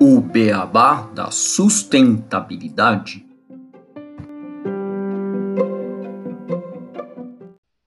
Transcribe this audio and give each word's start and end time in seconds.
O 0.00 0.20
beabá 0.22 1.02
da 1.08 1.30
sustentabilidade. 1.30 3.26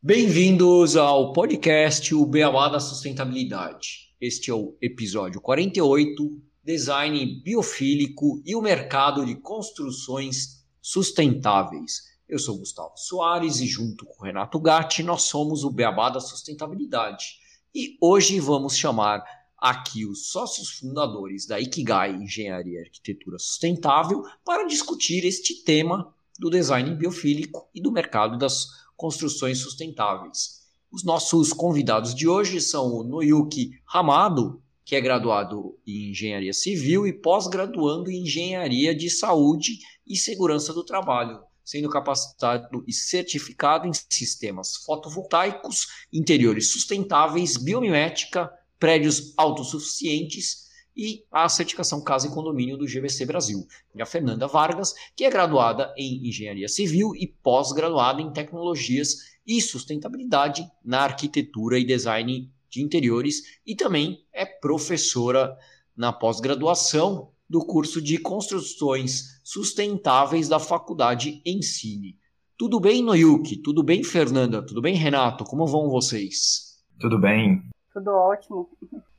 Bem-vindos 0.04 0.96
ao 0.96 1.34
podcast 1.34 2.14
O 2.14 2.24
Beabá 2.28 2.70
da 2.70 2.80
Sustentabilidade. 2.80 4.14
Este 4.22 4.52
é 4.52 4.54
o 4.54 4.78
episódio 4.80 5.42
48, 5.42 6.40
Design 6.64 7.42
Biofílico 7.44 8.40
e 8.46 8.56
o 8.56 8.62
Mercado 8.62 9.26
de 9.26 9.34
Construções 9.34 10.64
Sustentáveis. 10.80 12.15
Eu 12.28 12.40
sou 12.40 12.58
Gustavo 12.58 12.98
Soares 12.98 13.60
e 13.60 13.68
junto 13.68 14.04
com 14.04 14.24
Renato 14.24 14.60
Gatti 14.60 15.04
nós 15.04 15.24
somos 15.24 15.64
o 15.64 15.70
Beabá 15.70 16.10
da 16.10 16.20
Sustentabilidade. 16.20 17.38
E 17.74 17.96
hoje 18.02 18.40
vamos 18.40 18.76
chamar 18.76 19.24
aqui 19.56 20.08
os 20.08 20.32
sócios 20.32 20.72
fundadores 20.72 21.46
da 21.46 21.60
Ikigai 21.60 22.16
Engenharia 22.16 22.80
e 22.80 22.84
Arquitetura 22.84 23.38
Sustentável 23.38 24.24
para 24.44 24.66
discutir 24.66 25.24
este 25.24 25.64
tema 25.64 26.16
do 26.40 26.50
design 26.50 26.96
biofílico 26.96 27.70
e 27.76 27.80
do 27.80 27.92
mercado 27.92 28.40
das 28.40 28.70
construções 28.98 29.60
sustentáveis. 29.60 30.66
Os 30.92 31.04
nossos 31.04 31.54
convidados 31.54 32.16
de 32.16 32.28
hoje 32.28 32.60
são 32.60 32.92
o 32.92 33.04
Noyuki 33.04 33.80
Hamado, 33.94 34.64
que 34.84 34.96
é 34.96 35.02
graduado 35.02 35.78
em 35.86 36.10
Engenharia 36.10 36.54
Civil 36.54 37.06
e 37.06 37.14
pós-graduando 37.14 38.10
em 38.10 38.24
Engenharia 38.24 38.96
de 38.96 39.12
Saúde 39.12 39.78
e 40.08 40.18
Segurança 40.18 40.74
do 40.74 40.84
Trabalho, 40.84 41.40
sendo 41.66 41.90
capacitado 41.90 42.84
e 42.88 42.94
certificado 42.94 43.88
em 43.88 43.92
sistemas 43.94 44.78
fotovoltaicos, 44.86 45.88
interiores 46.14 46.72
sustentáveis, 46.72 47.58
biomimética, 47.58 48.50
prédios 48.80 49.34
autossuficientes 49.36 50.66
e 50.96 51.26
a 51.32 51.50
certificação 51.50 52.02
Casa 52.02 52.28
e 52.28 52.32
Condomínio 52.32 52.78
do 52.78 52.86
GVC 52.86 53.26
Brasil. 53.26 53.68
E 53.94 54.02
a 54.02 54.06
Fernanda 54.06 54.48
Vargas, 54.48 54.94
que 55.16 55.26
é 55.26 55.30
graduada 55.30 55.94
em 55.98 56.28
Engenharia 56.28 56.70
Civil 56.70 57.14
e 57.16 57.28
pós-graduada 57.28 58.22
em 58.22 58.32
Tecnologias 58.32 59.36
e 59.46 59.60
Sustentabilidade 59.62 60.66
na 60.84 61.02
Arquitetura 61.02 61.78
e 61.78 61.84
Design 61.84 62.50
de 62.70 62.82
Interiores 62.82 63.60
e 63.66 63.76
também 63.76 64.26
é 64.32 64.46
professora 64.46 65.58
na 65.96 66.14
pós-graduação 66.14 67.32
do 67.50 67.60
curso 67.60 68.02
de 68.02 68.18
Construções 68.18 69.40
Sustentáveis 69.44 70.50
da 70.50 70.60
Faculdade 70.60 71.42
Ensine. 71.46 72.18
Tudo 72.58 72.80
bem, 72.80 73.04
Noyuki? 73.04 73.58
Tudo 73.58 73.84
bem, 73.84 74.04
Fernanda? 74.04 74.66
Tudo 74.66 74.82
bem, 74.82 74.96
Renato? 74.96 75.44
Como 75.44 75.68
vão 75.68 75.90
vocês? 75.90 76.80
Tudo 77.00 77.20
bem. 77.20 77.62
Tudo 77.94 78.12
ótimo. 78.12 78.70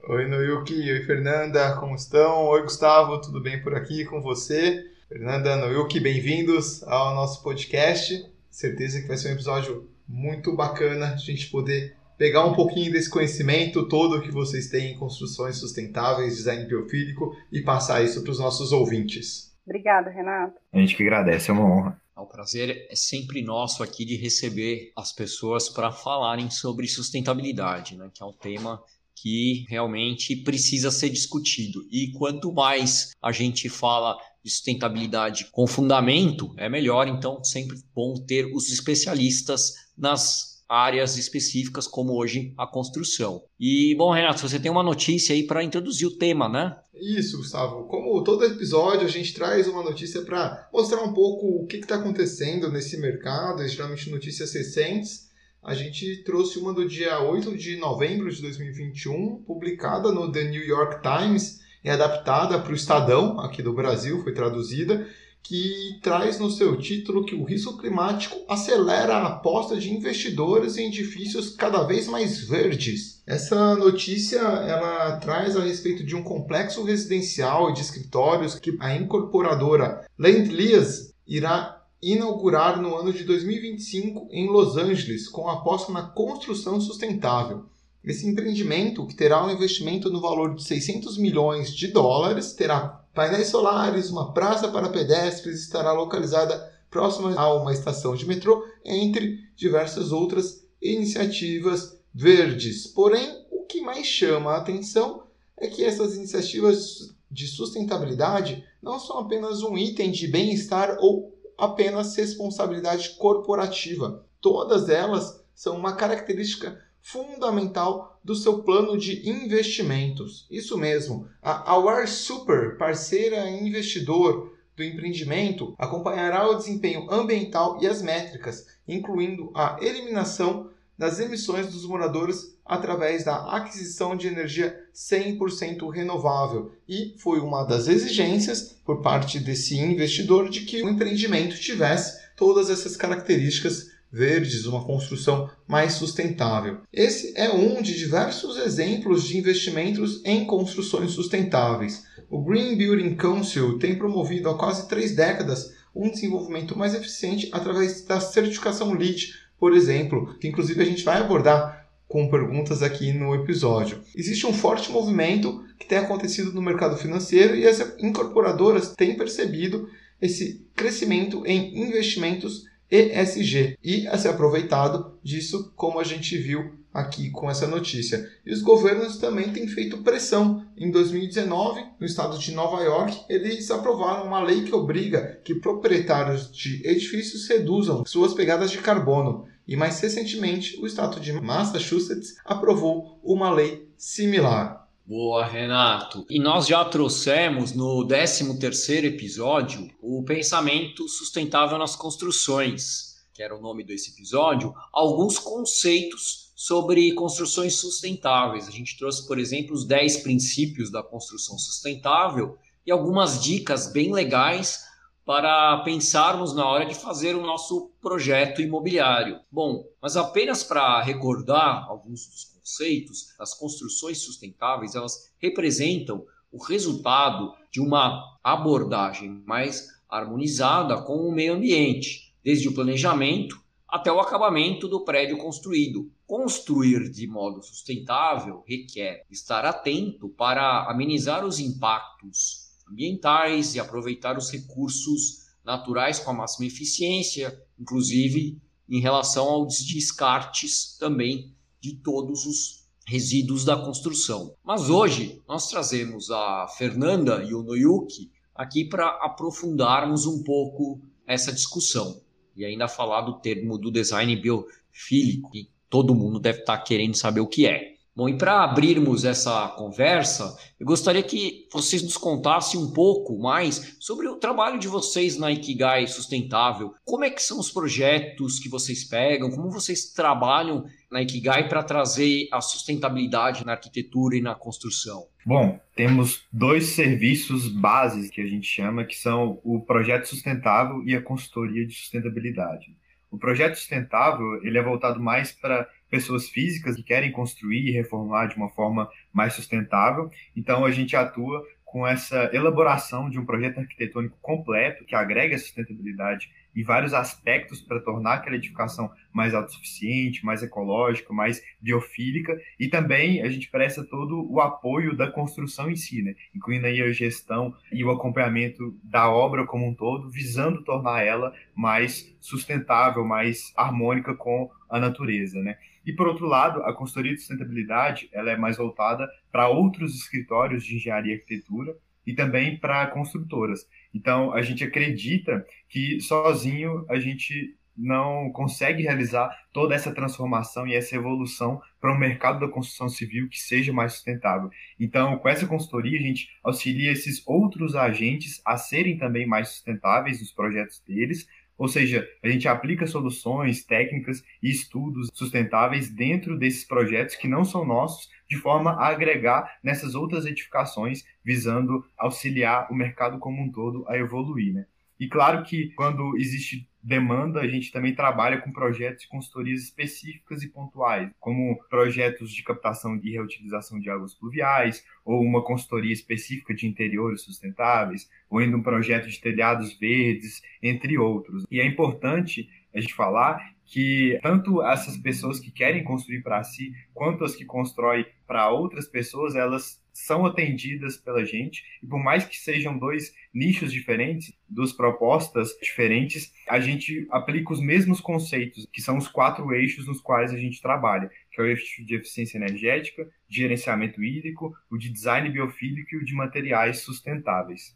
Oi, 0.09 0.29
Noyuki. 0.29 0.75
Oi, 0.75 1.03
Fernanda. 1.05 1.77
Como 1.79 1.95
estão? 1.95 2.47
Oi, 2.47 2.63
Gustavo. 2.63 3.21
Tudo 3.21 3.43
bem 3.43 3.63
por 3.63 3.75
aqui 3.75 4.05
com 4.05 4.21
você? 4.21 4.85
Fernanda, 5.09 5.55
Noyuki, 5.57 6.01
bem-vindos 6.01 6.83
ao 6.83 7.15
nosso 7.15 7.43
podcast. 7.43 8.29
Certeza 8.51 9.01
que 9.01 9.07
vai 9.07 9.17
ser 9.17 9.29
um 9.29 9.35
episódio 9.35 9.89
muito 10.09 10.57
bacana 10.57 11.13
a 11.13 11.17
gente 11.17 11.51
poder 11.51 11.97
pegar 12.17 12.45
um 12.45 12.55
pouquinho 12.55 12.92
desse 12.92 13.11
conhecimento 13.11 13.89
todo 13.89 14.22
que 14.22 14.31
vocês 14.31 14.69
têm 14.69 14.92
em 14.92 14.98
construções 14.98 15.56
sustentáveis, 15.56 16.36
design 16.36 16.67
biofílico 16.67 17.36
e 17.53 17.62
passar 17.62 18.03
isso 18.03 18.22
para 18.22 18.33
os 18.33 18.39
nossos 18.39 18.72
ouvintes. 18.72 19.55
Obrigada, 19.67 20.11
Renato. 20.11 20.55
A 20.72 20.78
gente 20.78 20.97
que 20.97 21.03
agradece, 21.03 21.50
é 21.50 21.53
uma 21.55 21.64
honra. 21.64 22.00
O 22.17 22.25
prazer 22.25 22.87
é 22.91 22.97
sempre 22.97 23.42
nosso 23.42 23.83
aqui 23.83 24.05
de 24.05 24.17
receber 24.17 24.91
as 24.97 25.12
pessoas 25.12 25.69
para 25.69 25.92
falarem 25.92 26.48
sobre 26.48 26.89
sustentabilidade, 26.89 27.97
né? 27.97 28.11
que 28.14 28.22
é 28.22 28.27
um 28.27 28.33
tema 28.33 28.83
que 29.14 29.67
realmente 29.69 30.37
precisa 30.37 30.91
ser 30.91 31.11
discutido. 31.11 31.87
E 31.91 32.12
quanto 32.12 32.53
mais 32.53 33.12
a 33.22 33.33
gente 33.33 33.69
fala 33.69 34.17
de 34.42 34.50
sustentabilidade 34.50 35.47
com 35.50 35.66
fundamento, 35.66 36.55
é 36.56 36.69
melhor. 36.69 37.09
Então, 37.09 37.43
sempre 37.43 37.76
bom 37.94 38.15
ter 38.15 38.47
os 38.55 38.71
especialistas 38.71 39.75
nas 39.97 40.56
áreas 40.69 41.16
específicas, 41.16 41.87
como 41.87 42.15
hoje 42.15 42.53
a 42.56 42.66
construção. 42.66 43.43
E, 43.59 43.94
bom, 43.97 44.12
Renato, 44.12 44.41
você 44.41 44.59
tem 44.59 44.71
uma 44.71 44.82
notícia 44.82 45.34
aí 45.34 45.44
para 45.44 45.62
introduzir 45.62 46.06
o 46.09 46.16
tema, 46.16 46.49
né? 46.49 46.77
Isso, 46.94 47.37
Gustavo. 47.37 47.84
Como 47.84 48.22
todo 48.25 48.44
episódio, 48.44 49.06
a 49.06 49.10
gente 49.10 49.34
traz 49.34 49.69
uma 49.69 49.82
notícia 49.82 50.22
para 50.22 50.69
mostrar 50.72 51.03
um 51.03 51.12
pouco 51.12 51.62
o 51.62 51.66
que 51.66 51.76
está 51.76 51.97
acontecendo 51.97 52.71
nesse 52.71 52.97
mercado, 52.97 53.66
geralmente 53.69 54.10
notícias 54.10 54.53
recentes. 54.53 55.26
A 55.62 55.75
gente 55.75 56.22
trouxe 56.22 56.59
uma 56.59 56.72
do 56.72 56.88
dia 56.88 57.21
8 57.21 57.56
de 57.56 57.76
novembro 57.76 58.31
de 58.31 58.41
2021, 58.41 59.43
publicada 59.47 60.12
no 60.12 60.31
The 60.31 60.44
New 60.44 60.65
York 60.65 61.03
Times 61.03 61.60
e 61.84 61.91
adaptada 61.91 62.59
para 62.59 62.72
o 62.72 62.75
Estadão, 62.75 63.41
aqui 63.41 63.62
do 63.62 63.72
Brasil, 63.72 64.22
foi 64.22 64.32
traduzida 64.32 65.06
que 65.43 65.99
traz 66.03 66.39
no 66.39 66.51
seu 66.51 66.77
título 66.77 67.25
que 67.25 67.35
o 67.35 67.45
risco 67.45 67.79
climático 67.79 68.37
acelera 68.49 69.17
a 69.17 69.27
aposta 69.29 69.77
de 69.77 69.93
investidores 69.93 70.77
em 70.77 70.89
edifícios 70.89 71.51
cada 71.51 71.85
vez 71.85 72.09
mais 72.09 72.41
verdes. 72.49 73.23
Essa 73.27 73.77
notícia 73.77 74.39
ela 74.39 75.19
traz 75.19 75.57
a 75.57 75.61
respeito 75.61 76.05
de 76.05 76.17
um 76.17 76.23
complexo 76.23 76.83
residencial 76.83 77.71
e 77.71 77.75
de 77.75 77.81
escritórios 77.81 78.59
que 78.59 78.77
a 78.81 78.97
incorporadora 78.97 80.05
Land 80.19 80.51
Lease 80.51 81.15
irá 81.27 81.77
inaugurar 82.03 82.81
no 82.81 82.97
ano 82.97 83.13
de 83.13 83.25
2025 83.25 84.29
em 84.31 84.49
Los 84.49 84.77
Angeles, 84.77 85.29
com 85.29 85.49
aposta 85.49 85.93
na 85.93 86.03
construção 86.03 86.81
sustentável. 86.81 87.65
Esse 88.06 88.25
empreendimento, 88.25 89.05
que 89.05 89.17
terá 89.17 89.44
um 89.44 89.50
investimento 89.50 90.09
no 90.09 90.21
valor 90.21 90.55
de 90.55 90.62
600 90.62 91.19
milhões 91.19 91.75
de 91.75 91.89
dólares, 91.89 92.53
terá 92.53 93.05
painéis 93.12 93.49
solares, 93.49 94.11
uma 94.11 94.33
praça 94.33 94.69
para 94.69 94.89
pedestres 94.89 95.62
estará 95.62 95.93
localizada 95.93 96.72
próxima 96.89 97.34
a 97.34 97.53
uma 97.53 97.72
estação 97.72 98.15
de 98.15 98.25
metrô, 98.25 98.65
entre 98.84 99.41
diversas 99.56 100.12
outras 100.12 100.65
iniciativas 100.81 101.99
verdes. 102.15 102.87
Porém, 102.87 103.44
o 103.50 103.65
que 103.65 103.81
mais 103.81 104.06
chama 104.06 104.53
a 104.53 104.59
atenção 104.59 105.25
é 105.56 105.67
que 105.67 105.84
essas 105.84 106.15
iniciativas 106.15 107.12
de 107.28 107.49
sustentabilidade 107.49 108.65
não 108.81 109.00
são 109.00 109.19
apenas 109.19 109.62
um 109.62 109.77
item 109.77 110.12
de 110.12 110.28
bem-estar 110.28 110.97
ou 111.00 111.37
apenas 111.59 112.15
responsabilidade 112.15 113.17
corporativa. 113.19 114.25
Todas 114.41 114.88
elas 114.88 115.43
são 115.55 115.77
uma 115.77 115.94
característica 115.94 116.86
fundamental 117.06 118.19
do 118.25 118.34
seu 118.34 118.65
plano 118.65 118.99
de 118.99 119.28
investimentos. 119.31 120.44
Isso 120.50 120.77
mesmo, 120.77 121.28
a 121.41 121.71
Aware 121.71 122.09
Super, 122.09 122.77
parceira 122.77 123.49
e 123.49 123.69
investidor 123.69 124.53
do 124.77 124.83
empreendimento, 124.83 125.72
acompanhará 125.78 126.50
o 126.50 126.56
desempenho 126.56 127.09
ambiental 127.09 127.78
e 127.81 127.87
as 127.87 128.03
métricas, 128.03 128.67
incluindo 128.89 129.53
a 129.55 129.78
eliminação 129.81 130.69
das 130.99 131.21
emissões 131.21 131.69
dos 131.69 131.87
moradores 131.87 132.56
através 132.65 133.25
da 133.25 133.53
aquisição 133.56 134.17
de 134.17 134.27
energia 134.27 134.77
100% 134.93 135.88
renovável. 135.88 136.73
E 136.88 137.15
foi 137.19 137.38
uma 137.38 137.62
das 137.62 137.87
exigências 137.87 138.77
por 138.84 139.00
parte 139.00 139.38
desse 139.38 139.78
investidor 139.78 140.49
de 140.49 140.62
que 140.62 140.83
o 140.83 140.88
empreendimento 140.88 141.56
tivesse 141.61 142.27
todas 142.34 142.69
essas 142.69 142.97
características 142.97 143.94
verdes, 144.12 144.67
uma 144.67 144.84
construção 144.84 145.50
mais 145.67 145.94
sustentável. 145.94 146.78
Esse 146.93 147.33
é 147.37 147.50
um 147.50 147.83
de 147.83 147.97
diversos 147.97 148.56
exemplos 148.56 149.25
de 149.25 149.37
investimentos 149.37 150.22
em 150.25 150.44
construções 150.44 151.11
sustentáveis. 151.12 152.05
O 152.31 152.43
Green 152.43 152.77
Building 152.77 153.15
Council 153.17 153.78
tem 153.78 153.97
promovido 153.97 154.49
há 154.49 154.56
quase 154.56 154.89
três 154.89 155.15
décadas 155.15 155.75
um 155.94 156.11
desenvolvimento 156.11 156.77
mais 156.78 156.94
eficiente 156.94 157.49
através 157.53 158.03
da 158.05 158.21
certificação 158.21 158.93
LEED, 158.93 159.33
por 159.59 159.72
exemplo, 159.75 160.37
que 160.38 160.49
inclusive 160.49 160.83
a 160.83 160.87
gente 160.87 161.03
vai 161.03 161.21
abordar 161.21 161.87
com 162.06 162.28
perguntas 162.28 162.82
aqui 162.82 163.12
no 163.12 163.35
episódio. 163.35 164.00
Existe 164.14 164.47
um 164.47 164.53
forte 164.53 164.91
movimento 164.93 165.64
que 165.79 165.87
tem 165.87 165.99
acontecido 165.99 166.53
no 166.53 166.62
mercado 166.62 166.97
financeiro 166.97 167.56
e 167.56 167.67
as 167.67 167.81
incorporadoras 167.99 168.94
têm 168.94 169.17
percebido 169.17 169.88
esse 170.20 170.67
crescimento 170.75 171.44
em 171.47 171.82
investimentos 171.82 172.64
ESG 172.91 173.79
e 173.83 174.06
a 174.06 174.17
ser 174.17 174.29
aproveitado 174.29 175.19
disso, 175.23 175.73
como 175.77 175.99
a 175.99 176.05
gente 176.05 176.37
viu 176.38 176.73
aqui 176.97 177.31
com 177.31 177.50
essa 177.50 177.67
notícia. 177.67 178.31
E 178.44 178.53
os 178.53 178.62
governos 178.62 179.19
também 179.19 179.53
têm 179.53 179.69
feito 179.69 179.99
pressão. 179.99 180.65
Em 180.77 180.91
2019, 180.91 181.85
no 182.00 182.06
estado 182.06 182.38
de 182.38 182.53
Nova 182.53 182.83
York, 182.83 183.21
eles 183.29 183.71
aprovaram 183.71 184.27
uma 184.27 184.43
lei 184.43 184.62
que 184.62 184.75
obriga 184.75 185.38
que 185.44 185.55
proprietários 185.55 186.50
de 186.50 186.87
edifícios 186.87 187.47
reduzam 187.49 188.05
suas 188.06 188.33
pegadas 188.33 188.71
de 188.71 188.79
carbono. 188.79 189.47
E 189.69 189.77
mais 189.77 190.00
recentemente, 190.00 190.81
o 190.81 190.87
estado 190.87 191.21
de 191.21 191.32
Massachusetts 191.32 192.37
aprovou 192.44 193.21
uma 193.23 193.50
lei 193.50 193.89
similar. 193.99 194.86
Boa, 195.08 195.47
Renato. 195.47 196.26
E 196.29 196.41
nós 196.41 196.67
já 196.67 196.85
trouxemos 196.85 197.73
no 197.73 198.05
13º 198.08 199.05
episódio 199.05 199.88
o 200.03 200.25
pensamento 200.25 201.08
sustentável 201.08 201.79
nas 201.79 201.94
construções, 201.94 203.25
que 203.32 203.41
era 203.41 203.56
o 203.56 203.61
nome 203.61 203.85
desse 203.85 204.11
episódio, 204.11 204.75
alguns 204.93 205.38
conceitos 205.38 206.53
sobre 206.56 207.12
construções 207.12 207.76
sustentáveis. 207.76 208.67
A 208.67 208.73
gente 208.73 208.99
trouxe, 208.99 209.25
por 209.29 209.38
exemplo, 209.38 209.75
os 209.75 209.87
10 209.87 210.25
princípios 210.25 210.91
da 210.91 211.05
construção 211.05 211.56
sustentável 211.56 212.58
e 212.85 212.91
algumas 212.91 213.41
dicas 213.41 213.93
bem 213.93 214.12
legais 214.12 214.87
para 215.25 215.85
pensarmos 215.85 216.53
na 216.53 216.67
hora 216.67 216.85
de 216.85 216.97
fazer 216.97 217.37
o 217.37 217.47
nosso 217.47 217.93
projeto 218.03 218.61
imobiliário. 218.61 219.38
Bom, 219.53 219.85
mas 220.03 220.17
apenas 220.17 220.64
para 220.64 221.00
recordar 221.00 221.87
alguns 221.88 222.26
dos 222.26 222.56
conceitos, 222.67 223.33
as 223.39 223.55
construções 223.55 224.19
sustentáveis, 224.19 224.97
elas 224.97 225.33
representam 225.39 226.27
o 226.51 226.61
resultado 226.61 227.55
de 227.71 227.81
uma 227.81 228.37
abordagem 228.43 229.43
mais 229.47 229.87
harmonizada 230.09 231.01
com 231.03 231.29
o 231.29 231.33
meio 231.33 231.55
ambiente, 231.55 232.35
desde 232.43 232.69
o 232.69 232.75
planejamento 232.75 233.65
até 233.87 234.11
o 234.11 234.19
acabamento 234.19 234.89
do 234.89 235.05
prédio 235.05 235.39
construído. 235.39 236.11
Construir 236.27 237.09
de 237.09 237.29
modo 237.29 237.63
sustentável 237.63 238.65
requer 238.67 239.25
estar 239.31 239.65
atento 239.65 240.29
para 240.31 240.91
amenizar 240.91 241.45
os 241.45 241.61
impactos 241.61 242.67
ambientais 242.91 243.77
e 243.77 243.81
aproveitar 243.81 244.37
os 244.37 244.51
recursos 244.51 245.47
naturais 245.65 246.19
com 246.19 246.31
a 246.31 246.35
máxima 246.35 246.67
eficiência, 246.67 247.57
inclusive 247.79 248.61
em 248.89 249.01
relação 249.01 249.49
aos 249.49 249.79
descartes 249.85 250.97
também 250.99 251.56
de 251.81 251.94
todos 251.96 252.46
os 252.46 252.87
resíduos 253.06 253.64
da 253.64 253.76
construção. 253.76 254.55
Mas 254.64 254.90
hoje 254.90 255.43
nós 255.49 255.69
trazemos 255.69 256.31
a 256.31 256.67
Fernanda 256.76 257.44
e 257.44 257.55
o 257.55 257.62
Noyuki 257.62 258.31
aqui 258.55 258.84
para 258.84 259.08
aprofundarmos 259.23 260.26
um 260.26 260.43
pouco 260.43 261.00
essa 261.26 261.52
discussão 261.52 262.20
e 262.56 262.64
ainda 262.64 262.88
falar 262.88 263.20
do 263.20 263.38
termo 263.38 263.76
do 263.76 263.90
design 263.90 264.34
biofílico, 264.37 265.50
que 265.50 265.70
todo 265.90 266.14
mundo 266.14 266.40
deve 266.40 266.61
estar 266.61 266.78
querendo 266.78 267.14
saber 267.14 267.40
o 267.40 267.46
que 267.46 267.67
é. 267.67 267.95
Bom, 268.17 268.31
e 268.31 268.39
para 268.39 268.65
abrirmos 268.65 269.27
essa 269.27 269.69
conversa, 269.77 270.57
eu 270.81 270.87
gostaria 270.87 271.23
que 271.23 271.69
vocês 271.71 272.03
nos 272.03 272.17
contassem 272.17 272.81
um 272.81 272.91
pouco 272.91 273.39
mais 273.39 273.99
sobre 274.01 274.27
o 274.27 274.37
trabalho 274.37 274.79
de 274.79 274.89
vocês 274.89 275.37
na 275.39 275.53
Ikigai 275.53 276.07
Sustentável. 276.07 276.95
Como 277.05 277.25
é 277.25 277.31
que 277.31 277.43
são 277.43 277.61
os 277.61 277.71
projetos 277.71 278.59
que 278.59 278.71
vocês 278.71 279.05
pegam? 279.05 279.51
Como 279.51 279.71
vocês 279.71 280.15
trabalham 280.15 280.87
na 281.13 281.21
Ikigai 281.21 281.69
para 281.69 281.83
trazer 281.83 282.49
a 282.51 282.63
sustentabilidade 282.63 283.67
na 283.67 283.73
arquitetura 283.73 284.35
e 284.35 284.41
na 284.41 284.55
construção? 284.55 285.27
Bom, 285.45 285.79
temos 285.95 286.43
dois 286.51 286.87
serviços 286.87 287.69
bases 287.69 288.31
que 288.31 288.41
a 288.41 288.47
gente 288.47 288.67
chama, 288.67 289.05
que 289.05 289.15
são 289.15 289.61
o 289.63 289.81
projeto 289.81 290.25
sustentável 290.25 291.03
e 291.05 291.15
a 291.15 291.21
consultoria 291.21 291.87
de 291.87 291.93
sustentabilidade. 291.93 292.97
O 293.31 293.37
projeto 293.37 293.75
sustentável 293.75 294.65
ele 294.65 294.79
é 294.79 294.83
voltado 294.83 295.21
mais 295.21 295.53
para 295.53 295.87
pessoas 296.11 296.49
físicas 296.49 296.97
que 296.97 297.03
querem 297.03 297.32
construir 297.32 297.88
e 297.88 297.93
reformar 297.93 298.47
de 298.47 298.56
uma 298.56 298.70
forma 298.70 299.08
mais 299.32 299.55
sustentável. 299.55 300.31
Então, 300.55 300.85
a 300.85 300.91
gente 300.91 301.17
atua 301.17 301.64
com 301.85 302.06
essa 302.06 302.50
elaboração 302.53 303.31
de 303.31 303.38
um 303.38 303.47
projeto 303.47 303.79
arquitetônico 303.79 304.37
completo 304.43 305.05
que 305.05 305.14
agrega 305.14 305.56
sustentabilidade 305.56 306.50
em 306.76 306.82
vários 306.82 307.14
aspectos 307.14 307.81
para 307.81 308.00
tornar 308.00 308.35
aquela 308.35 308.56
edificação 308.56 309.11
mais 309.32 309.55
autossuficiente, 309.55 310.44
mais 310.44 310.62
ecológica, 310.62 311.32
mais 311.32 311.62
biofílica, 311.81 312.61
e 312.79 312.87
também 312.88 313.41
a 313.41 313.49
gente 313.49 313.70
presta 313.70 314.05
todo 314.05 314.47
o 314.53 314.61
apoio 314.61 315.17
da 315.17 315.31
construção 315.31 315.91
em 315.91 315.97
si, 315.97 316.20
né? 316.23 316.35
incluindo 316.55 316.87
aí 316.87 317.00
a 317.00 317.11
gestão 317.12 317.75
e 317.91 318.05
o 318.05 318.11
acompanhamento 318.11 318.94
da 319.03 319.31
obra 319.31 319.64
como 319.64 319.87
um 319.87 319.94
todo, 319.94 320.29
visando 320.29 320.85
tornar 320.85 321.23
ela 321.23 321.55
mais 321.75 322.37
sustentável, 322.41 323.25
mais 323.25 323.73
harmônica 323.75 324.35
com 324.35 324.70
a 324.91 325.00
natureza, 325.00 325.62
né? 325.62 325.79
E 326.06 326.12
por 326.12 326.29
outro 326.29 326.47
lado, 326.47 326.82
a 326.85 326.94
consultoria 326.94 327.35
de 327.35 327.41
sustentabilidade, 327.41 328.31
ela 328.32 328.53
é 328.53 328.56
mais 328.56 328.76
voltada 328.76 329.29
para 329.50 329.69
outros 329.69 330.14
escritórios 330.14 330.85
de 330.85 330.94
engenharia 330.94 331.35
e 331.35 331.38
arquitetura 331.38 331.97
e 332.25 332.32
também 332.32 332.79
para 332.79 333.06
construtoras. 333.08 333.87
Então, 334.14 334.53
a 334.53 334.62
gente 334.62 334.85
acredita 334.85 335.67
que 335.88 336.20
sozinho 336.20 337.05
a 337.08 337.19
gente 337.19 337.76
não 337.97 338.50
consegue 338.53 339.03
realizar 339.03 339.50
toda 339.73 339.94
essa 339.94 340.12
transformação 340.12 340.87
e 340.87 340.94
essa 340.94 341.17
evolução 341.17 341.81
para 342.00 342.12
um 342.12 342.19
mercado 342.19 342.61
da 342.61 342.70
construção 342.70 343.08
civil 343.08 343.49
que 343.49 343.58
seja 343.58 343.93
mais 343.93 344.12
sustentável. 344.12 344.70
Então, 345.00 345.38
com 345.38 345.49
essa 345.49 345.67
consultoria, 345.67 346.19
a 346.19 346.23
gente 346.23 346.50
auxilia 346.62 347.11
esses 347.11 347.43
outros 347.47 347.97
agentes 347.97 348.61
a 348.64 348.76
serem 348.76 349.17
também 349.17 349.47
mais 349.47 349.70
sustentáveis 349.70 350.41
nos 350.41 350.53
projetos 350.53 351.00
deles, 351.00 351.49
ou 351.78 351.88
seja, 351.88 352.26
a 352.43 352.49
gente 352.49 352.67
aplica 352.67 353.06
soluções, 353.06 353.84
técnicas 353.84 354.43
e 354.62 354.70
estudos 354.70 355.28
sustentáveis 355.34 356.08
dentro 356.08 356.58
desses 356.58 356.84
projetos 356.84 357.37
que 357.37 357.49
não 357.49 357.64
são 357.64 357.84
nossos, 357.84 358.31
de 358.49 358.56
forma 358.56 358.93
a 358.93 359.08
agregar 359.08 359.78
nessas 359.82 360.14
outras 360.14 360.46
edificações, 360.46 361.25
visando 361.44 362.05
auxiliar 362.17 362.90
o 362.90 362.94
mercado 362.94 363.38
como 363.38 363.62
um 363.62 363.70
todo 363.70 364.08
a 364.08 364.17
evoluir. 364.17 364.73
Né? 364.73 364.87
E 365.19 365.29
claro 365.29 365.65
que 365.65 365.91
quando 365.95 366.37
existe 366.37 366.89
demanda, 367.03 367.61
a 367.61 367.69
gente 367.69 367.93
também 367.93 368.15
trabalha 368.15 368.61
com 368.61 368.73
projetos 368.73 369.25
e 369.25 369.29
consultorias 369.29 369.83
específicas 369.83 370.63
e 370.63 370.69
pontuais, 370.69 371.31
como 371.39 371.79
projetos 371.89 372.51
de 372.51 372.65
captação 372.65 373.19
e 373.23 373.31
reutilização 373.31 374.01
de 374.01 374.11
águas 374.11 374.35
pluviais, 374.35 375.05
ou 375.25 375.41
uma 375.41 375.63
consultoria 375.63 376.13
específica 376.13 376.75
de 376.75 376.87
interiores 376.87 377.43
sustentáveis, 377.43 378.29
ou 378.51 378.59
ainda 378.59 378.77
um 378.77 378.83
projeto 378.83 379.29
de 379.29 379.41
telhados 379.41 379.97
verdes, 379.97 380.61
entre 380.83 381.17
outros. 381.17 381.65
E 381.71 381.81
é 381.81 381.87
importante 381.87 382.69
a 382.93 383.01
gente 383.01 383.15
falar 383.15 383.77
que 383.85 384.37
tanto 384.43 384.83
essas 384.83 385.17
pessoas 385.17 385.61
que 385.61 385.71
querem 385.71 386.03
construir 386.03 386.43
para 386.43 386.65
si, 386.65 386.93
quanto 387.15 387.45
as 387.45 387.55
que 387.55 387.65
constroem 387.65 388.27
para 388.47 388.69
outras 388.69 389.07
pessoas, 389.07 389.55
elas 389.55 390.05
são 390.17 390.47
atendidas 390.47 391.19
pela 391.19 391.45
gente, 391.45 391.85
e 392.03 392.07
por 392.07 392.19
mais 392.19 392.45
que 392.47 392.57
sejam 392.57 392.99
dois 392.99 393.35
nichos 393.53 393.93
diferentes, 393.93 394.53
duas 394.69 394.93
propostas 394.93 395.77
diferentes, 395.83 396.53
a 396.69 396.81
gente 396.81 397.27
aplica 397.31 397.73
os 397.73 397.81
mesmos 397.81 398.21
conceitos, 398.21 398.87
que 398.91 399.03
são 399.03 399.19
os 399.19 399.29
quatro 399.29 399.75
eixos 399.75 400.07
nos 400.07 400.21
quais 400.21 400.53
a 400.53 400.57
gente 400.57 400.81
trabalha, 400.81 401.31
que 401.53 401.61
é 401.61 401.65
o 401.65 401.67
eixo 401.67 402.05
de 402.05 402.17
eficiência 402.17 402.57
energética, 402.57 403.29
de 403.49 403.59
gerenciamento 403.59 404.23
hídrico, 404.23 404.75
o 404.91 404.97
de 404.97 405.11
design 405.11 405.51
biofílico 405.51 406.15
e 406.15 406.19
o 406.19 406.25
de 406.25 406.35
materiais 406.35 407.01
sustentáveis. 407.01 407.95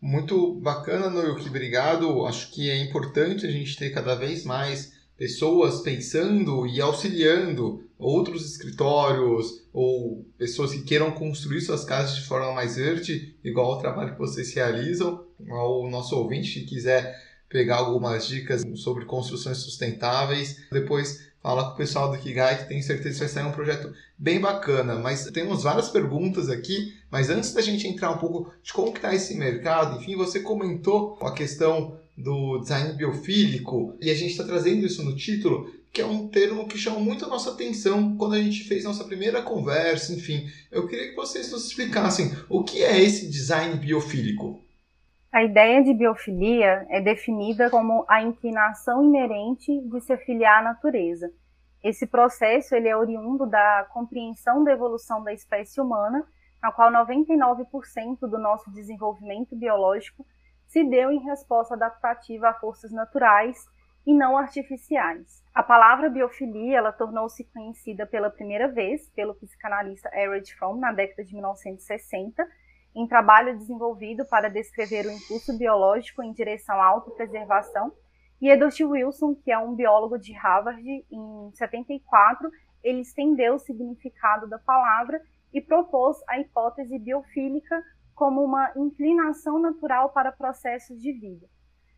Muito 0.00 0.54
bacana, 0.54 1.10
Noyuki, 1.10 1.48
obrigado. 1.48 2.24
Acho 2.24 2.54
que 2.54 2.70
é 2.70 2.76
importante 2.76 3.44
a 3.44 3.50
gente 3.50 3.76
ter 3.76 3.90
cada 3.90 4.14
vez 4.14 4.44
mais 4.44 4.96
pessoas 5.18 5.80
pensando 5.80 6.64
e 6.66 6.80
auxiliando 6.80 7.84
outros 7.98 8.48
escritórios 8.48 9.64
ou 9.72 10.24
pessoas 10.38 10.72
que 10.72 10.82
queiram 10.82 11.10
construir 11.10 11.60
suas 11.60 11.84
casas 11.84 12.14
de 12.14 12.22
forma 12.22 12.52
mais 12.52 12.76
verde, 12.76 13.36
igual 13.42 13.72
ao 13.72 13.80
trabalho 13.80 14.12
que 14.12 14.18
vocês 14.18 14.54
realizam. 14.54 15.26
Ao 15.50 15.90
nosso 15.90 16.16
ouvinte 16.16 16.60
que 16.60 16.66
quiser 16.66 17.16
pegar 17.48 17.78
algumas 17.78 18.26
dicas 18.26 18.62
sobre 18.76 19.04
construções 19.04 19.58
sustentáveis, 19.58 20.62
depois 20.70 21.28
fala 21.42 21.64
com 21.64 21.74
o 21.74 21.76
pessoal 21.76 22.10
do 22.10 22.18
Kigai, 22.18 22.58
que 22.58 22.68
tenho 22.68 22.82
certeza 22.82 23.14
que 23.14 23.20
vai 23.20 23.28
sair 23.28 23.46
um 23.46 23.52
projeto 23.52 23.92
bem 24.16 24.40
bacana. 24.40 24.96
Mas 24.96 25.24
temos 25.26 25.62
várias 25.62 25.88
perguntas 25.88 26.48
aqui, 26.48 26.94
mas 27.10 27.30
antes 27.30 27.52
da 27.52 27.62
gente 27.62 27.88
entrar 27.88 28.10
um 28.10 28.18
pouco 28.18 28.52
de 28.62 28.72
como 28.72 28.94
está 28.94 29.14
esse 29.14 29.34
mercado, 29.34 30.00
enfim, 30.00 30.14
você 30.14 30.40
comentou 30.40 31.18
a 31.22 31.32
questão 31.32 31.98
do 32.18 32.58
design 32.58 32.94
biofílico, 32.94 33.96
e 34.00 34.10
a 34.10 34.14
gente 34.14 34.32
está 34.32 34.44
trazendo 34.44 34.84
isso 34.84 35.04
no 35.04 35.14
título, 35.14 35.70
que 35.92 36.00
é 36.00 36.06
um 36.06 36.28
termo 36.28 36.66
que 36.66 36.76
chama 36.76 36.98
muito 36.98 37.24
a 37.24 37.28
nossa 37.28 37.50
atenção 37.50 38.16
quando 38.16 38.34
a 38.34 38.42
gente 38.42 38.64
fez 38.64 38.84
nossa 38.84 39.04
primeira 39.04 39.40
conversa, 39.40 40.12
enfim. 40.12 40.48
Eu 40.70 40.86
queria 40.86 41.10
que 41.10 41.16
vocês 41.16 41.50
nos 41.50 41.66
explicassem 41.66 42.32
o 42.48 42.62
que 42.64 42.82
é 42.82 42.98
esse 43.00 43.30
design 43.30 43.76
biofílico. 43.76 44.60
A 45.30 45.44
ideia 45.44 45.82
de 45.82 45.94
biofilia 45.94 46.86
é 46.90 47.00
definida 47.00 47.70
como 47.70 48.04
a 48.08 48.22
inclinação 48.22 49.04
inerente 49.04 49.80
de 49.80 50.00
se 50.00 50.12
afiliar 50.12 50.60
à 50.60 50.62
natureza. 50.62 51.30
Esse 51.84 52.06
processo 52.06 52.74
ele 52.74 52.88
é 52.88 52.96
oriundo 52.96 53.46
da 53.46 53.86
compreensão 53.92 54.64
da 54.64 54.72
evolução 54.72 55.22
da 55.22 55.32
espécie 55.32 55.80
humana, 55.80 56.26
na 56.60 56.72
qual 56.72 56.90
99% 56.90 58.18
do 58.20 58.38
nosso 58.38 58.70
desenvolvimento 58.72 59.54
biológico 59.54 60.26
se 60.68 60.84
deu 60.84 61.10
em 61.10 61.18
resposta 61.24 61.74
adaptativa 61.74 62.50
a 62.50 62.54
forças 62.54 62.92
naturais 62.92 63.66
e 64.06 64.14
não 64.14 64.36
artificiais. 64.36 65.42
A 65.52 65.62
palavra 65.62 66.08
biofilia 66.08 66.78
ela 66.78 66.92
tornou-se 66.92 67.42
conhecida 67.44 68.06
pela 68.06 68.30
primeira 68.30 68.68
vez 68.68 69.10
pelo 69.10 69.34
psicanalista 69.34 70.08
Erich 70.14 70.54
Fromm 70.54 70.78
na 70.78 70.92
década 70.92 71.24
de 71.24 71.34
1960, 71.34 72.46
em 72.94 73.06
trabalho 73.06 73.56
desenvolvido 73.56 74.24
para 74.26 74.48
descrever 74.48 75.06
o 75.06 75.10
impulso 75.10 75.56
biológico 75.58 76.22
em 76.22 76.32
direção 76.32 76.80
à 76.80 76.86
autopreservação, 76.86 77.92
e 78.40 78.48
Edward 78.48 78.84
Wilson, 78.84 79.34
que 79.34 79.50
é 79.50 79.58
um 79.58 79.74
biólogo 79.74 80.16
de 80.16 80.32
Harvard, 80.32 80.80
em 81.10 81.50
74, 81.54 82.48
ele 82.84 83.00
estendeu 83.00 83.54
o 83.54 83.58
significado 83.58 84.48
da 84.48 84.58
palavra 84.58 85.20
e 85.52 85.60
propôs 85.60 86.16
a 86.28 86.38
hipótese 86.38 86.98
biofílica 86.98 87.82
como 88.18 88.42
uma 88.42 88.72
inclinação 88.74 89.60
natural 89.60 90.10
para 90.10 90.32
processos 90.32 91.00
de 91.00 91.12
vida. 91.12 91.46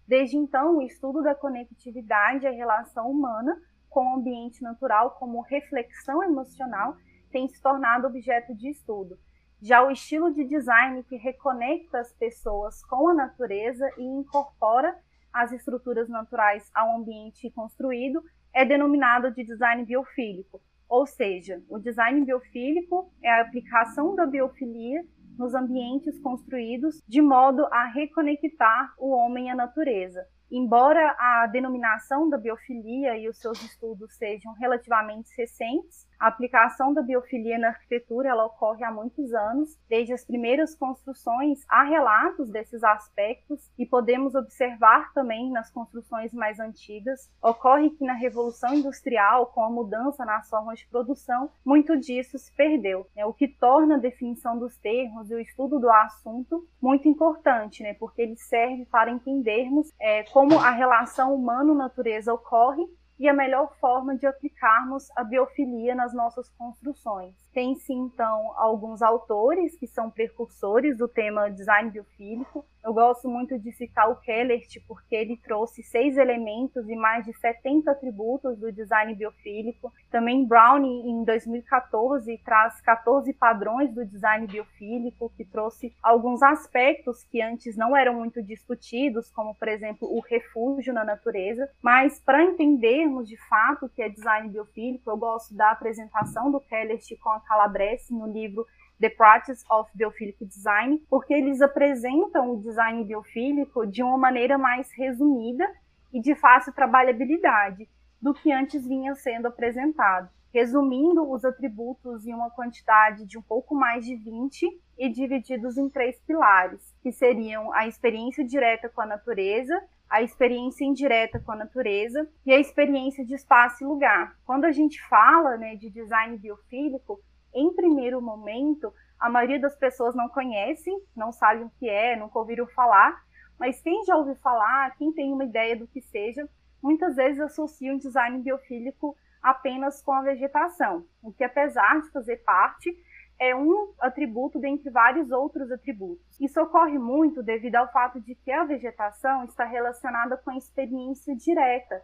Desde 0.07 0.37
então, 0.37 0.77
o 0.77 0.83
estudo 0.83 1.23
da 1.23 1.35
conectividade 1.35 2.45
e 2.45 2.47
a 2.47 2.53
relação 2.53 3.11
humana 3.11 3.59
com 3.89 4.05
o 4.05 4.17
ambiente 4.17 4.62
natural 4.62 5.12
como 5.12 5.41
reflexão 5.41 6.23
emocional 6.23 6.95
tem 7.33 7.49
se 7.49 7.62
tornado 7.62 8.07
objeto 8.07 8.55
de 8.55 8.69
estudo. 8.69 9.19
Já 9.62 9.83
o 9.83 9.91
estilo 9.91 10.31
de 10.31 10.45
design 10.45 11.03
que 11.05 11.17
reconecta 11.17 11.99
as 11.99 12.12
pessoas 12.12 12.85
com 12.85 13.09
a 13.09 13.15
natureza 13.15 13.89
e 13.97 14.03
incorpora 14.03 14.95
as 15.33 15.53
estruturas 15.53 16.07
naturais 16.07 16.71
ao 16.75 16.99
ambiente 16.99 17.50
construído 17.50 18.23
é 18.53 18.62
denominado 18.62 19.31
de 19.31 19.43
design 19.43 19.87
biofílico. 19.87 20.61
Ou 20.87 21.07
seja, 21.07 21.62
o 21.71 21.79
design 21.79 22.23
biofílico 22.27 23.11
é 23.23 23.31
a 23.31 23.41
aplicação 23.41 24.15
da 24.15 24.27
biofilia 24.27 25.03
nos 25.40 25.54
ambientes 25.54 26.20
construídos 26.20 27.00
de 27.09 27.23
modo 27.23 27.64
a 27.73 27.87
reconectar 27.87 28.94
o 28.99 29.11
homem 29.12 29.50
à 29.50 29.56
natureza. 29.56 30.23
Embora 30.50 31.14
a 31.19 31.47
denominação 31.47 32.28
da 32.28 32.37
biofilia 32.37 33.16
e 33.16 33.28
os 33.28 33.38
seus 33.38 33.62
estudos 33.62 34.14
sejam 34.14 34.52
relativamente 34.54 35.30
recentes, 35.37 36.09
a 36.19 36.26
aplicação 36.26 36.92
da 36.92 37.00
biofilia 37.02 37.59
na 37.59 37.69
arquitetura 37.69 38.28
ela 38.28 38.45
ocorre 38.45 38.85
há 38.85 38.90
muitos 38.90 39.33
anos. 39.33 39.78
Desde 39.88 40.12
as 40.12 40.25
primeiras 40.25 40.75
construções 40.75 41.64
há 41.69 41.83
relatos 41.85 42.50
desses 42.50 42.83
aspectos 42.83 43.71
e 43.78 43.87
podemos 43.87 44.35
observar 44.35 45.12
também 45.14 45.50
nas 45.50 45.71
construções 45.71 46.35
mais 46.35 46.59
antigas. 46.59 47.30
Ocorre 47.40 47.90
que 47.90 48.04
na 48.04 48.12
Revolução 48.12 48.75
Industrial, 48.75 49.47
com 49.47 49.62
a 49.62 49.71
mudança 49.71 50.25
nas 50.25 50.50
formas 50.50 50.80
de 50.80 50.88
produção, 50.88 51.50
muito 51.64 51.97
disso 51.97 52.37
se 52.38 52.52
perdeu, 52.54 53.07
né? 53.14 53.25
o 53.25 53.33
que 53.33 53.49
torna 53.49 53.95
a 53.95 53.99
definição 53.99 54.59
dos 54.59 54.76
termos 54.76 55.30
e 55.30 55.35
o 55.35 55.40
estudo 55.40 55.78
do 55.78 55.90
assunto 55.90 56.69
muito 56.83 57.09
importante, 57.09 57.83
né? 57.83 57.95
porque 57.95 58.23
ele 58.23 58.37
serve 58.37 58.85
para 58.87 59.11
entendermos 59.11 59.92
é, 60.00 60.25
como 60.25 60.39
a 60.59 60.70
relação 60.70 61.35
humano-natureza 61.35 62.32
ocorre 62.32 62.87
e 63.18 63.28
a 63.28 63.35
melhor 63.35 63.76
forma 63.78 64.16
de 64.16 64.26
aplicarmos 64.26 65.11
a 65.14 65.23
biofilia 65.23 65.94
nas 65.94 66.14
nossas 66.14 66.49
construções. 66.49 67.35
Tem-se, 67.52 67.92
então, 67.92 68.54
alguns 68.56 69.02
autores 69.02 69.76
que 69.76 69.87
são 69.87 70.11
precursores 70.11 70.97
do 70.97 71.06
tema 71.06 71.50
design 71.50 71.90
biofílico. 71.90 72.64
Eu 72.82 72.94
gosto 72.94 73.28
muito 73.28 73.58
de 73.58 73.72
citar 73.72 74.10
o 74.10 74.16
Kellert, 74.16 74.68
porque 74.88 75.14
ele 75.14 75.37
trouxe 75.37 75.82
seis 75.82 76.16
elementos 76.16 76.88
e 76.88 76.96
mais 76.96 77.26
de 77.26 77.32
70 77.34 77.90
atributos 77.90 78.58
do 78.58 78.72
design 78.72 79.14
biofílico. 79.14 79.92
Também 80.10 80.46
Brown, 80.46 80.82
em 80.84 81.22
2014, 81.25 82.38
traz 82.38 82.80
14 82.80 83.32
padrões 83.34 83.92
do 83.92 84.04
design 84.06 84.46
biofílico, 84.46 85.30
que 85.37 85.44
trouxe 85.44 85.94
alguns 86.02 86.42
aspectos 86.42 87.22
que 87.25 87.42
antes 87.42 87.76
não 87.76 87.94
eram 87.94 88.14
muito 88.14 88.42
discutidos, 88.42 89.30
como, 89.30 89.54
por 89.54 89.68
exemplo, 89.68 90.08
o 90.08 90.20
refúgio 90.20 90.94
na 90.94 91.04
natureza. 91.04 91.68
Mas, 91.82 92.18
para 92.18 92.42
entendermos 92.42 93.28
de 93.28 93.37
fato 93.49 93.87
o 93.87 93.88
que 93.90 94.02
é 94.02 94.08
design 94.08 94.49
biofílico, 94.49 95.10
eu 95.10 95.18
gosto 95.18 95.54
da 95.54 95.70
apresentação 95.70 96.50
do 96.50 96.60
Kellert 96.60 97.06
com 97.22 97.28
a 97.28 97.40
Calabrese 97.40 98.12
no 98.14 98.26
livro 98.26 98.66
The 99.00 99.09
Practice 99.09 99.64
of 99.71 99.90
Biophilic 99.95 100.45
Design, 100.45 101.02
porque 101.09 101.33
eles 101.33 101.62
apresentam 101.62 102.52
o 102.52 102.61
design 102.61 103.02
biofílico 103.04 103.87
de 103.87 104.02
uma 104.02 104.19
maneira 104.19 104.59
mais 104.59 104.92
resumida 104.92 105.66
e 106.12 106.21
de 106.21 106.35
fácil 106.35 106.73
trabalhabilidade 106.75 107.88
do 108.21 108.35
que 108.35 108.52
antes 108.52 108.87
vinha 108.87 109.14
sendo 109.14 109.47
apresentado, 109.47 110.28
resumindo 110.52 111.30
os 111.30 111.45
atributos 111.47 112.26
em 112.26 112.35
uma 112.35 112.50
quantidade 112.50 113.25
de 113.25 113.38
um 113.38 113.42
pouco 113.42 113.75
mais 113.75 114.04
de 114.04 114.16
20 114.16 114.66
e 114.99 115.09
divididos 115.09 115.78
em 115.78 115.88
três 115.88 116.21
pilares, 116.26 116.95
que 117.02 117.11
seriam 117.11 117.73
a 117.73 117.87
experiência 117.87 118.45
direta 118.45 118.90
com 118.90 119.00
a 119.00 119.07
natureza, 119.07 119.83
a 120.11 120.21
experiência 120.21 120.85
indireta 120.85 121.38
com 121.38 121.52
a 121.52 121.57
natureza 121.57 122.28
e 122.45 122.52
a 122.52 122.59
experiência 122.59 123.25
de 123.25 123.35
espaço 123.35 123.83
e 123.83 123.87
lugar. 123.87 124.37
Quando 124.45 124.66
a 124.66 124.73
gente 124.73 125.00
fala 125.09 125.57
né, 125.57 125.76
de 125.76 125.88
design 125.88 126.37
biofílico, 126.37 127.21
em 127.54 127.73
primeiro 127.75 128.21
momento, 128.21 128.92
a 129.19 129.28
maioria 129.28 129.61
das 129.61 129.76
pessoas 129.76 130.14
não 130.14 130.28
conhecem, 130.28 130.99
não 131.14 131.33
sabem 131.33 131.64
o 131.64 131.73
que 131.78 131.88
é, 131.88 132.16
nunca 132.16 132.38
ouviram 132.38 132.66
falar, 132.69 133.23
mas 133.59 133.80
quem 133.83 134.04
já 134.04 134.16
ouviu 134.16 134.37
falar, 134.37 134.97
quem 134.97 135.12
tem 135.12 135.33
uma 135.33 135.45
ideia 135.45 135.76
do 135.76 135.87
que 135.87 136.00
seja, 136.00 136.49
muitas 136.83 137.16
vezes 137.16 137.40
associa 137.40 137.92
um 137.92 137.99
design 137.99 138.38
biofílico 138.38 139.14
apenas 139.42 140.02
com 140.02 140.12
a 140.12 140.23
vegetação, 140.23 141.04
o 141.23 141.33
que 141.33 141.45
apesar 141.45 142.00
de 142.00 142.11
fazer 142.11 142.38
parte, 142.38 142.97
é 143.38 143.57
um 143.57 143.95
atributo 143.99 144.59
dentre 144.59 144.90
vários 144.90 145.30
outros 145.30 145.73
atributos. 145.73 146.38
Isso 146.38 146.61
ocorre 146.61 146.99
muito 146.99 147.42
devido 147.42 147.76
ao 147.76 147.90
fato 147.90 148.21
de 148.21 148.35
que 148.35 148.52
a 148.52 148.64
vegetação 148.64 149.45
está 149.45 149.64
relacionada 149.64 150.37
com 150.37 150.50
a 150.50 150.59
experiência 150.59 151.35
direta. 151.35 152.02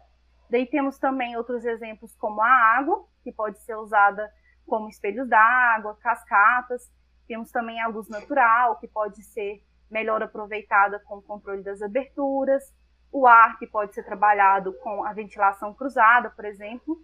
Daí 0.49 0.65
temos 0.65 0.97
também 0.97 1.37
outros 1.37 1.63
exemplos 1.63 2.15
como 2.15 2.41
a 2.41 2.77
água, 2.77 3.05
que 3.23 3.31
pode 3.31 3.59
ser 3.59 3.75
usada 3.75 4.31
como 4.67 4.89
espelhos 4.89 5.27
d'água, 5.27 5.97
cascatas. 6.01 6.91
Temos 7.27 7.51
também 7.51 7.81
a 7.81 7.87
luz 7.87 8.07
natural, 8.07 8.77
que 8.79 8.87
pode 8.87 9.23
ser 9.23 9.63
melhor 9.89 10.21
aproveitada 10.21 10.99
com 10.99 11.17
o 11.17 11.21
controle 11.21 11.63
das 11.63 11.81
aberturas. 11.81 12.73
O 13.11 13.25
ar, 13.25 13.57
que 13.57 13.65
pode 13.65 13.95
ser 13.95 14.03
trabalhado 14.03 14.73
com 14.83 15.03
a 15.03 15.13
ventilação 15.13 15.73
cruzada, 15.73 16.29
por 16.29 16.45
exemplo. 16.45 17.01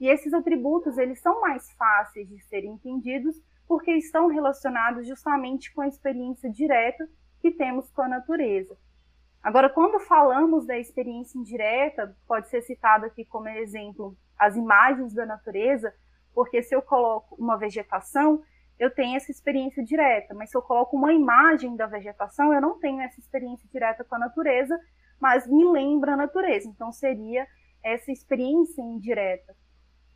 E 0.00 0.08
esses 0.08 0.32
atributos, 0.32 0.98
eles 0.98 1.20
são 1.20 1.40
mais 1.40 1.70
fáceis 1.72 2.28
de 2.28 2.40
serem 2.44 2.72
entendidos 2.72 3.40
porque 3.68 3.92
estão 3.92 4.26
relacionados 4.26 5.06
justamente 5.06 5.72
com 5.72 5.80
a 5.80 5.88
experiência 5.88 6.50
direta 6.50 7.08
que 7.40 7.50
temos 7.50 7.90
com 7.90 8.02
a 8.02 8.08
natureza. 8.08 8.76
Agora, 9.42 9.68
quando 9.68 9.98
falamos 9.98 10.66
da 10.66 10.78
experiência 10.78 11.38
indireta, 11.38 12.16
pode 12.26 12.48
ser 12.48 12.62
citado 12.62 13.06
aqui 13.06 13.24
como 13.24 13.48
exemplo 13.48 14.16
as 14.38 14.56
imagens 14.56 15.12
da 15.14 15.26
natureza, 15.26 15.94
porque 16.34 16.62
se 16.62 16.74
eu 16.74 16.82
coloco 16.82 17.34
uma 17.36 17.56
vegetação, 17.56 18.42
eu 18.78 18.90
tenho 18.90 19.16
essa 19.16 19.30
experiência 19.30 19.84
direta, 19.84 20.34
mas 20.34 20.50
se 20.50 20.56
eu 20.56 20.62
coloco 20.62 20.96
uma 20.96 21.12
imagem 21.12 21.76
da 21.76 21.86
vegetação, 21.86 22.52
eu 22.52 22.60
não 22.60 22.78
tenho 22.78 23.00
essa 23.00 23.20
experiência 23.20 23.68
direta 23.72 24.02
com 24.02 24.14
a 24.16 24.18
natureza, 24.18 24.78
mas 25.20 25.46
me 25.46 25.64
lembra 25.64 26.14
a 26.14 26.16
natureza. 26.16 26.68
Então 26.68 26.90
seria 26.90 27.46
essa 27.82 28.10
experiência 28.10 28.82
indireta. 28.82 29.54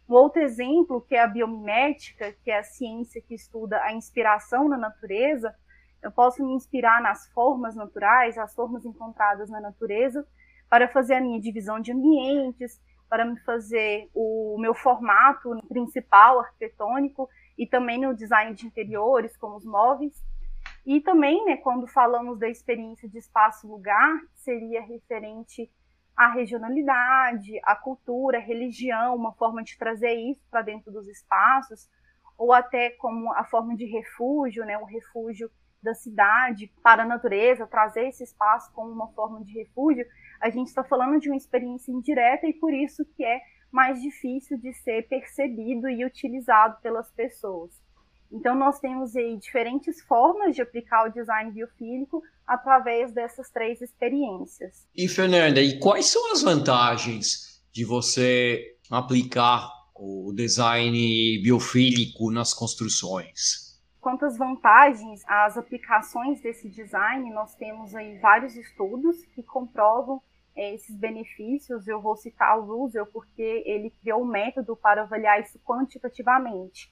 Um 0.08 0.14
outro 0.14 0.40
exemplo, 0.40 1.00
que 1.00 1.14
é 1.16 1.20
a 1.20 1.26
biomimética, 1.26 2.32
que 2.44 2.50
é 2.50 2.58
a 2.58 2.64
ciência 2.64 3.20
que 3.20 3.34
estuda 3.34 3.80
a 3.82 3.92
inspiração 3.92 4.68
na 4.68 4.76
natureza, 4.76 5.54
eu 6.02 6.12
posso 6.12 6.44
me 6.44 6.52
inspirar 6.52 7.02
nas 7.02 7.28
formas 7.32 7.74
naturais, 7.74 8.38
as 8.38 8.54
formas 8.54 8.84
encontradas 8.84 9.50
na 9.50 9.60
natureza, 9.60 10.26
para 10.68 10.88
fazer 10.88 11.14
a 11.14 11.20
minha 11.20 11.40
divisão 11.40 11.80
de 11.80 11.92
ambientes, 11.92 12.80
para 13.08 13.24
me 13.24 13.38
fazer 13.40 14.08
o 14.14 14.56
meu 14.58 14.74
formato 14.74 15.50
principal 15.68 16.40
arquitetônico 16.40 17.28
e 17.56 17.66
também 17.66 18.00
no 18.00 18.14
design 18.14 18.54
de 18.54 18.66
interiores, 18.66 19.36
como 19.36 19.56
os 19.56 19.64
móveis. 19.64 20.14
E 20.84 21.00
também, 21.00 21.44
né, 21.44 21.56
quando 21.56 21.86
falamos 21.86 22.38
da 22.38 22.48
experiência 22.48 23.08
de 23.08 23.18
espaço-lugar, 23.18 24.20
seria 24.34 24.82
referente 24.82 25.70
à 26.16 26.28
regionalidade, 26.28 27.60
à 27.62 27.74
cultura, 27.76 28.38
à 28.38 28.40
religião, 28.40 29.14
uma 29.14 29.32
forma 29.32 29.62
de 29.62 29.76
trazer 29.76 30.14
isso 30.14 30.42
para 30.50 30.62
dentro 30.62 30.90
dos 30.92 31.06
espaços, 31.08 31.88
ou 32.38 32.52
até 32.52 32.90
como 32.90 33.32
a 33.32 33.44
forma 33.44 33.76
de 33.76 33.84
refúgio, 33.86 34.64
né, 34.64 34.78
um 34.78 34.84
refúgio 34.84 35.50
da 35.82 35.94
cidade 35.94 36.72
para 36.82 37.02
a 37.02 37.06
natureza, 37.06 37.66
trazer 37.66 38.08
esse 38.08 38.24
espaço 38.24 38.72
como 38.72 38.90
uma 38.90 39.08
forma 39.08 39.44
de 39.44 39.52
refúgio, 39.52 40.06
a 40.40 40.50
gente 40.50 40.68
está 40.68 40.84
falando 40.84 41.20
de 41.20 41.28
uma 41.28 41.36
experiência 41.36 41.90
indireta 41.90 42.46
e 42.46 42.52
por 42.52 42.72
isso 42.72 43.04
que 43.16 43.24
é 43.24 43.40
mais 43.70 44.00
difícil 44.00 44.58
de 44.58 44.72
ser 44.72 45.08
percebido 45.08 45.88
e 45.88 46.04
utilizado 46.04 46.80
pelas 46.80 47.10
pessoas. 47.10 47.70
Então, 48.30 48.56
nós 48.56 48.80
temos 48.80 49.14
aí 49.14 49.36
diferentes 49.36 50.00
formas 50.02 50.54
de 50.54 50.62
aplicar 50.62 51.06
o 51.06 51.12
design 51.12 51.50
biofílico 51.52 52.22
através 52.46 53.12
dessas 53.12 53.50
três 53.50 53.80
experiências. 53.80 54.86
E, 54.94 55.08
Fernanda, 55.08 55.60
e 55.60 55.78
quais 55.78 56.06
são 56.06 56.32
as 56.32 56.42
vantagens 56.42 57.62
de 57.72 57.84
você 57.84 58.76
aplicar 58.90 59.70
o 59.94 60.32
design 60.34 61.40
biofílico 61.42 62.30
nas 62.30 62.52
construções? 62.52 63.65
Quanto 64.06 64.24
às 64.24 64.38
vantagens, 64.38 65.24
as 65.26 65.58
aplicações 65.58 66.40
desse 66.40 66.68
design, 66.68 67.28
nós 67.32 67.56
temos 67.56 67.92
aí 67.92 68.16
vários 68.20 68.54
estudos 68.54 69.24
que 69.34 69.42
comprovam 69.42 70.22
é, 70.54 70.72
esses 70.74 70.94
benefícios. 70.94 71.88
Eu 71.88 72.00
vou 72.00 72.14
citar 72.14 72.56
o 72.56 72.62
Russell 72.66 73.04
porque 73.06 73.64
ele 73.66 73.90
criou 74.00 74.22
um 74.22 74.24
método 74.24 74.76
para 74.76 75.02
avaliar 75.02 75.40
isso 75.40 75.58
quantitativamente. 75.58 76.88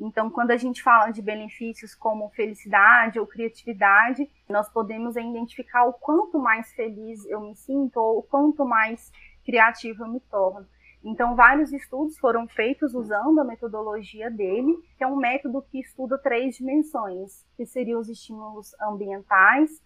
Então, 0.00 0.30
quando 0.30 0.52
a 0.52 0.56
gente 0.56 0.82
fala 0.82 1.10
de 1.10 1.20
benefícios 1.20 1.94
como 1.94 2.30
felicidade 2.30 3.20
ou 3.20 3.26
criatividade, 3.26 4.26
nós 4.48 4.66
podemos 4.66 5.16
identificar 5.16 5.84
o 5.84 5.92
quanto 5.92 6.38
mais 6.38 6.72
feliz 6.72 7.26
eu 7.26 7.42
me 7.42 7.54
sinto 7.54 7.98
ou 7.98 8.20
o 8.20 8.22
quanto 8.22 8.64
mais 8.64 9.12
criativo 9.44 10.04
eu 10.04 10.08
me 10.08 10.20
torno. 10.20 10.66
Então, 11.04 11.36
vários 11.36 11.70
estudos 11.70 12.18
foram 12.18 12.48
feitos 12.48 12.94
usando 12.94 13.38
a 13.38 13.44
metodologia 13.44 14.30
dele, 14.30 14.74
que 14.96 15.04
é 15.04 15.06
um 15.06 15.16
método 15.16 15.60
que 15.60 15.78
estuda 15.78 16.16
três 16.16 16.56
dimensões, 16.56 17.44
que 17.58 17.66
seriam 17.66 18.00
os 18.00 18.08
estímulos 18.08 18.74
ambientais, 18.80 19.82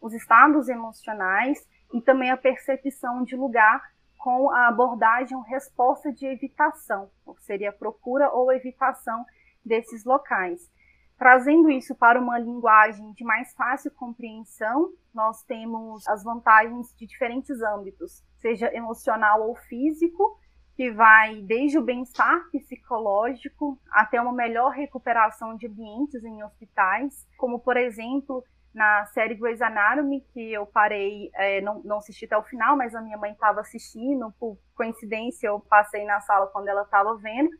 os 0.00 0.14
estados 0.14 0.68
emocionais 0.68 1.68
e 1.92 2.00
também 2.00 2.30
a 2.30 2.36
percepção 2.36 3.24
de 3.24 3.34
lugar 3.34 3.82
com 4.16 4.48
a 4.50 4.68
abordagem 4.68 5.40
resposta 5.48 6.12
de 6.12 6.26
evitação, 6.26 7.10
que 7.36 7.42
seria 7.42 7.72
procura 7.72 8.30
ou 8.30 8.52
evitação 8.52 9.24
desses 9.64 10.04
locais. 10.04 10.70
Trazendo 11.18 11.68
isso 11.68 11.94
para 11.94 12.20
uma 12.20 12.38
linguagem 12.38 13.12
de 13.12 13.24
mais 13.24 13.52
fácil 13.54 13.90
compreensão, 13.90 14.92
nós 15.12 15.42
temos 15.42 16.06
as 16.06 16.22
vantagens 16.22 16.94
de 16.96 17.06
diferentes 17.06 17.60
âmbitos, 17.60 18.22
seja 18.38 18.72
emocional 18.74 19.46
ou 19.46 19.56
físico, 19.56 20.39
que 20.80 20.90
vai 20.90 21.42
desde 21.42 21.76
o 21.76 21.82
bem-estar 21.82 22.48
psicológico 22.50 23.78
até 23.90 24.18
uma 24.18 24.32
melhor 24.32 24.70
recuperação 24.70 25.54
de 25.54 25.66
ambientes 25.66 26.24
em 26.24 26.42
hospitais, 26.42 27.28
como 27.36 27.58
por 27.58 27.76
exemplo 27.76 28.42
na 28.72 29.04
série 29.12 29.34
Grey's 29.34 29.60
Anatomy, 29.60 30.22
que 30.32 30.50
eu 30.50 30.64
parei, 30.64 31.30
é, 31.34 31.60
não, 31.60 31.82
não 31.82 31.98
assisti 31.98 32.24
até 32.24 32.34
o 32.38 32.42
final, 32.44 32.78
mas 32.78 32.94
a 32.94 33.02
minha 33.02 33.18
mãe 33.18 33.32
estava 33.32 33.60
assistindo, 33.60 34.32
por 34.40 34.56
coincidência 34.74 35.48
eu 35.48 35.60
passei 35.60 36.06
na 36.06 36.18
sala 36.22 36.46
quando 36.46 36.68
ela 36.68 36.84
estava 36.84 37.14
vendo. 37.18 37.50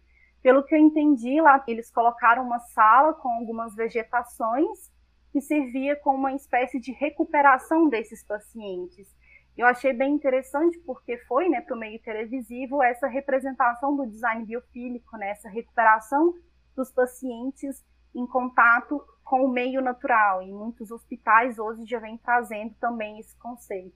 Pelo 0.43 0.65
que 0.65 0.75
eu 0.75 0.79
entendi 0.79 1.43
lá, 1.43 1.63
eles 1.69 1.93
colocaram 1.93 2.43
uma 2.43 2.59
sala 2.59 3.13
com 3.13 3.29
algumas 3.29 3.75
vegetações 3.75 4.91
que 5.31 5.43
servia 5.43 5.95
como 5.97 6.17
uma 6.17 6.33
espécie 6.33 6.81
de 6.81 6.93
recuperação 6.93 7.87
desses 7.87 8.25
pacientes. 8.25 9.15
Eu 9.61 9.67
achei 9.67 9.93
bem 9.93 10.15
interessante 10.15 10.79
porque 10.87 11.19
foi, 11.29 11.51
né, 11.51 11.61
para 11.61 11.77
o 11.77 11.79
meio 11.79 12.01
televisivo 12.01 12.83
essa 12.83 13.07
representação 13.07 13.95
do 13.95 14.07
design 14.07 14.43
biofílico, 14.47 15.19
né, 15.19 15.33
essa 15.33 15.51
recuperação 15.51 16.33
dos 16.75 16.91
pacientes 16.91 17.85
em 18.15 18.27
contato 18.27 19.05
com 19.23 19.45
o 19.45 19.53
meio 19.53 19.83
natural. 19.83 20.43
E 20.43 20.51
muitos 20.51 20.91
hospitais 20.91 21.59
hoje 21.59 21.85
já 21.85 21.99
vêm 21.99 22.17
trazendo 22.17 22.75
também 22.81 23.21
esse 23.21 23.37
conceito. 23.37 23.95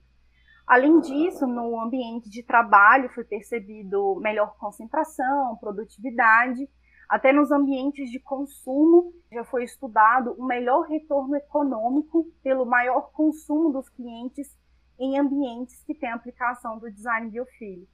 Além 0.67 0.99
disso, 0.99 1.47
no 1.47 1.79
ambiente 1.81 2.29
de 2.29 2.43
trabalho 2.43 3.09
foi 3.09 3.23
percebido 3.23 4.19
melhor 4.21 4.55
concentração, 4.59 5.57
produtividade. 5.57 6.69
Até 7.09 7.33
nos 7.33 7.49
ambientes 7.49 8.11
de 8.11 8.19
consumo 8.19 9.11
já 9.31 9.43
foi 9.43 9.63
estudado 9.63 10.35
o 10.37 10.45
melhor 10.45 10.83
retorno 10.83 11.35
econômico 11.35 12.31
pelo 12.43 12.67
maior 12.67 13.09
consumo 13.11 13.71
dos 13.71 13.89
clientes 13.89 14.55
em 14.99 15.17
ambientes 15.19 15.83
que 15.83 15.93
têm 15.93 16.09
aplicação 16.09 16.77
do 16.79 16.91
design 16.91 17.29
biofílico. 17.29 17.91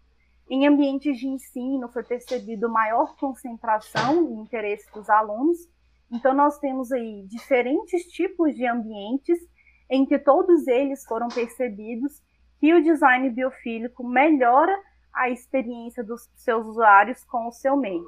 Em 0.49 0.67
ambientes 0.67 1.17
de 1.17 1.27
ensino 1.27 1.87
foi 1.89 2.03
percebido 2.03 2.69
maior 2.69 3.15
concentração 3.15 4.29
e 4.29 4.33
interesse 4.33 4.91
dos 4.91 5.09
alunos 5.09 5.69
então, 6.11 6.33
nós 6.33 6.59
temos 6.59 6.91
aí 6.91 7.25
diferentes 7.25 8.03
tipos 8.11 8.53
de 8.53 8.67
ambientes 8.67 9.39
em 9.89 10.05
que 10.05 10.19
todos 10.19 10.67
eles 10.67 11.05
foram 11.05 11.29
percebidos 11.29 12.21
que 12.59 12.73
o 12.73 12.83
design 12.83 13.29
biofílico 13.29 14.05
melhora 14.05 14.77
a 15.13 15.29
experiência 15.29 16.03
dos 16.03 16.29
seus 16.35 16.67
usuários 16.67 17.23
com 17.23 17.47
o 17.47 17.51
seu 17.51 17.77
meio. 17.77 18.05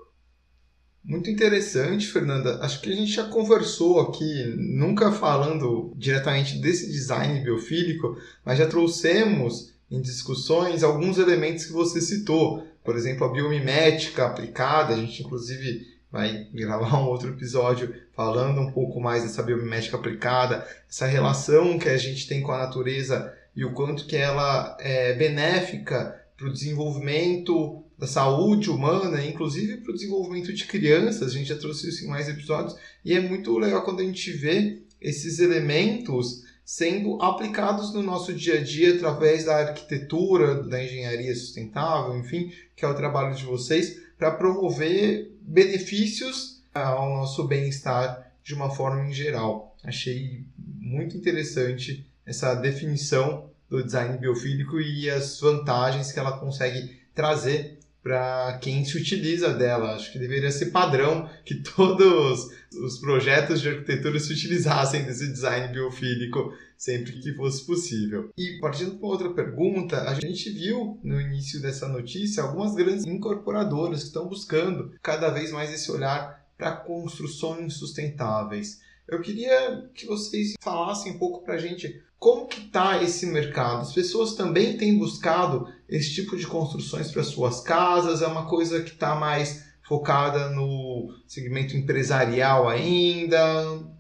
Muito 1.04 1.30
interessante, 1.30 2.08
Fernanda. 2.08 2.60
Acho 2.62 2.80
que 2.80 2.90
a 2.90 2.96
gente 2.96 3.12
já 3.12 3.26
conversou 3.26 4.00
aqui, 4.00 4.54
nunca 4.58 5.12
falando 5.12 5.92
diretamente 5.98 6.58
desse 6.60 6.90
design 6.90 7.42
biofílico, 7.42 8.18
mas 8.46 8.58
já 8.58 8.68
trouxemos 8.68 9.74
em 9.92 10.00
discussões 10.02 10.82
alguns 10.82 11.18
elementos 11.18 11.66
que 11.66 11.74
você 11.74 12.00
citou. 12.00 12.66
Por 12.86 12.96
exemplo, 12.96 13.28
a 13.28 13.32
biomimética 13.32 14.26
aplicada, 14.26 14.94
a 14.94 14.98
gente 14.98 15.24
inclusive 15.24 15.86
vai 16.10 16.48
gravar 16.54 17.00
um 17.00 17.08
outro 17.08 17.30
episódio 17.30 17.94
falando 18.16 18.62
um 18.62 18.72
pouco 18.72 19.02
mais 19.02 19.24
dessa 19.24 19.44
biomimética 19.44 19.98
aplicada, 19.98 20.66
essa 20.90 21.06
relação 21.06 21.78
que 21.78 21.90
a 21.90 21.98
gente 21.98 22.28
tem 22.28 22.42
com 22.42 22.52
a 22.52 22.60
natureza 22.60 23.34
e 23.56 23.66
o 23.66 23.74
quanto 23.74 24.06
que 24.06 24.16
ela 24.16 24.78
é 24.80 25.14
benéfica 25.14 26.20
para 26.38 26.48
o 26.48 26.54
desenvolvimento 26.54 27.83
da 28.04 28.08
saúde 28.08 28.70
humana, 28.70 29.26
inclusive 29.26 29.78
para 29.78 29.92
o 29.92 29.94
desenvolvimento 29.94 30.52
de 30.52 30.66
crianças. 30.66 31.32
A 31.32 31.34
gente 31.34 31.48
já 31.48 31.56
trouxe 31.56 31.88
isso 31.88 32.04
em 32.04 32.10
mais 32.10 32.28
episódios 32.28 32.76
e 33.04 33.14
é 33.14 33.22
muito 33.22 33.58
legal 33.58 33.82
quando 33.82 34.02
a 34.02 34.04
gente 34.04 34.30
vê 34.34 34.82
esses 35.00 35.40
elementos 35.40 36.44
sendo 36.66 37.22
aplicados 37.22 37.94
no 37.94 38.04
nosso 38.04 38.34
dia 38.34 38.56
a 38.56 38.62
dia 38.62 38.96
através 38.96 39.46
da 39.46 39.56
arquitetura, 39.56 40.64
da 40.64 40.84
engenharia 40.84 41.34
sustentável, 41.34 42.18
enfim, 42.18 42.52
que 42.76 42.84
é 42.84 42.88
o 42.90 42.94
trabalho 42.94 43.34
de 43.34 43.46
vocês, 43.46 44.02
para 44.18 44.32
promover 44.32 45.34
benefícios 45.40 46.62
ao 46.74 47.10
nosso 47.10 47.48
bem-estar 47.48 48.34
de 48.44 48.54
uma 48.54 48.70
forma 48.70 49.08
em 49.08 49.14
geral. 49.14 49.78
Achei 49.82 50.44
muito 50.58 51.16
interessante 51.16 52.06
essa 52.26 52.54
definição 52.54 53.50
do 53.70 53.82
design 53.82 54.18
biofílico 54.18 54.82
e 54.82 55.10
as 55.10 55.40
vantagens 55.40 56.12
que 56.12 56.20
ela 56.20 56.38
consegue 56.38 57.02
trazer 57.16 57.80
para 58.04 58.60
quem 58.62 58.84
se 58.84 58.98
utiliza 58.98 59.54
dela. 59.54 59.96
Acho 59.96 60.12
que 60.12 60.20
deveria 60.20 60.52
ser 60.52 60.68
padrão 60.68 61.30
que 61.46 61.56
todos 61.56 62.50
os 62.74 63.00
projetos 63.00 63.62
de 63.62 63.70
arquitetura 63.70 64.20
se 64.20 64.34
utilizassem 64.34 65.04
desse 65.04 65.32
design 65.32 65.72
biofílico 65.72 66.54
sempre 66.78 67.14
que 67.14 67.34
fosse 67.34 67.66
possível. 67.66 68.30
E 68.38 68.60
partindo 68.60 68.98
para 68.98 69.08
outra 69.08 69.30
pergunta, 69.30 70.02
a 70.02 70.14
gente 70.16 70.50
viu 70.50 71.00
no 71.02 71.22
início 71.22 71.62
dessa 71.62 71.88
notícia 71.88 72.44
algumas 72.44 72.76
grandes 72.76 73.06
incorporadoras 73.06 74.02
que 74.02 74.08
estão 74.08 74.28
buscando 74.28 74.94
cada 75.02 75.30
vez 75.30 75.52
mais 75.52 75.74
esse 75.74 75.90
olhar 75.90 76.44
para 76.58 76.76
construções 76.76 77.76
sustentáveis. 77.76 78.82
Eu 79.08 79.22
queria 79.22 79.90
que 79.94 80.06
vocês 80.06 80.54
falassem 80.62 81.14
um 81.14 81.20
pouco 81.20 81.44
para 81.44 81.56
a 81.56 81.58
gente 81.58 82.02
como 82.24 82.48
que 82.48 82.62
está 82.62 83.04
esse 83.04 83.26
mercado. 83.26 83.82
As 83.82 83.92
pessoas 83.92 84.34
também 84.34 84.78
têm 84.78 84.98
buscado 84.98 85.68
esse 85.90 86.16
tipo 86.16 86.38
de 86.38 86.48
construções 86.48 87.12
para 87.12 87.22
suas 87.22 87.60
casas? 87.60 88.22
É 88.22 88.28
uma 88.28 88.48
coisa 88.48 88.82
que 88.82 88.92
está 88.92 89.14
mais 89.14 89.62
focada 89.86 90.50
no 90.50 91.14
segmento 91.28 91.76
empresarial 91.76 92.70
ainda? 92.70 93.38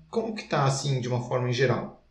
Como 0.09 0.33
que 0.33 0.43
está 0.43 0.63
assim 0.63 1.01
de 1.01 1.09
uma 1.09 1.27
forma 1.27 1.49
em 1.49 1.51
geral? 1.51 2.01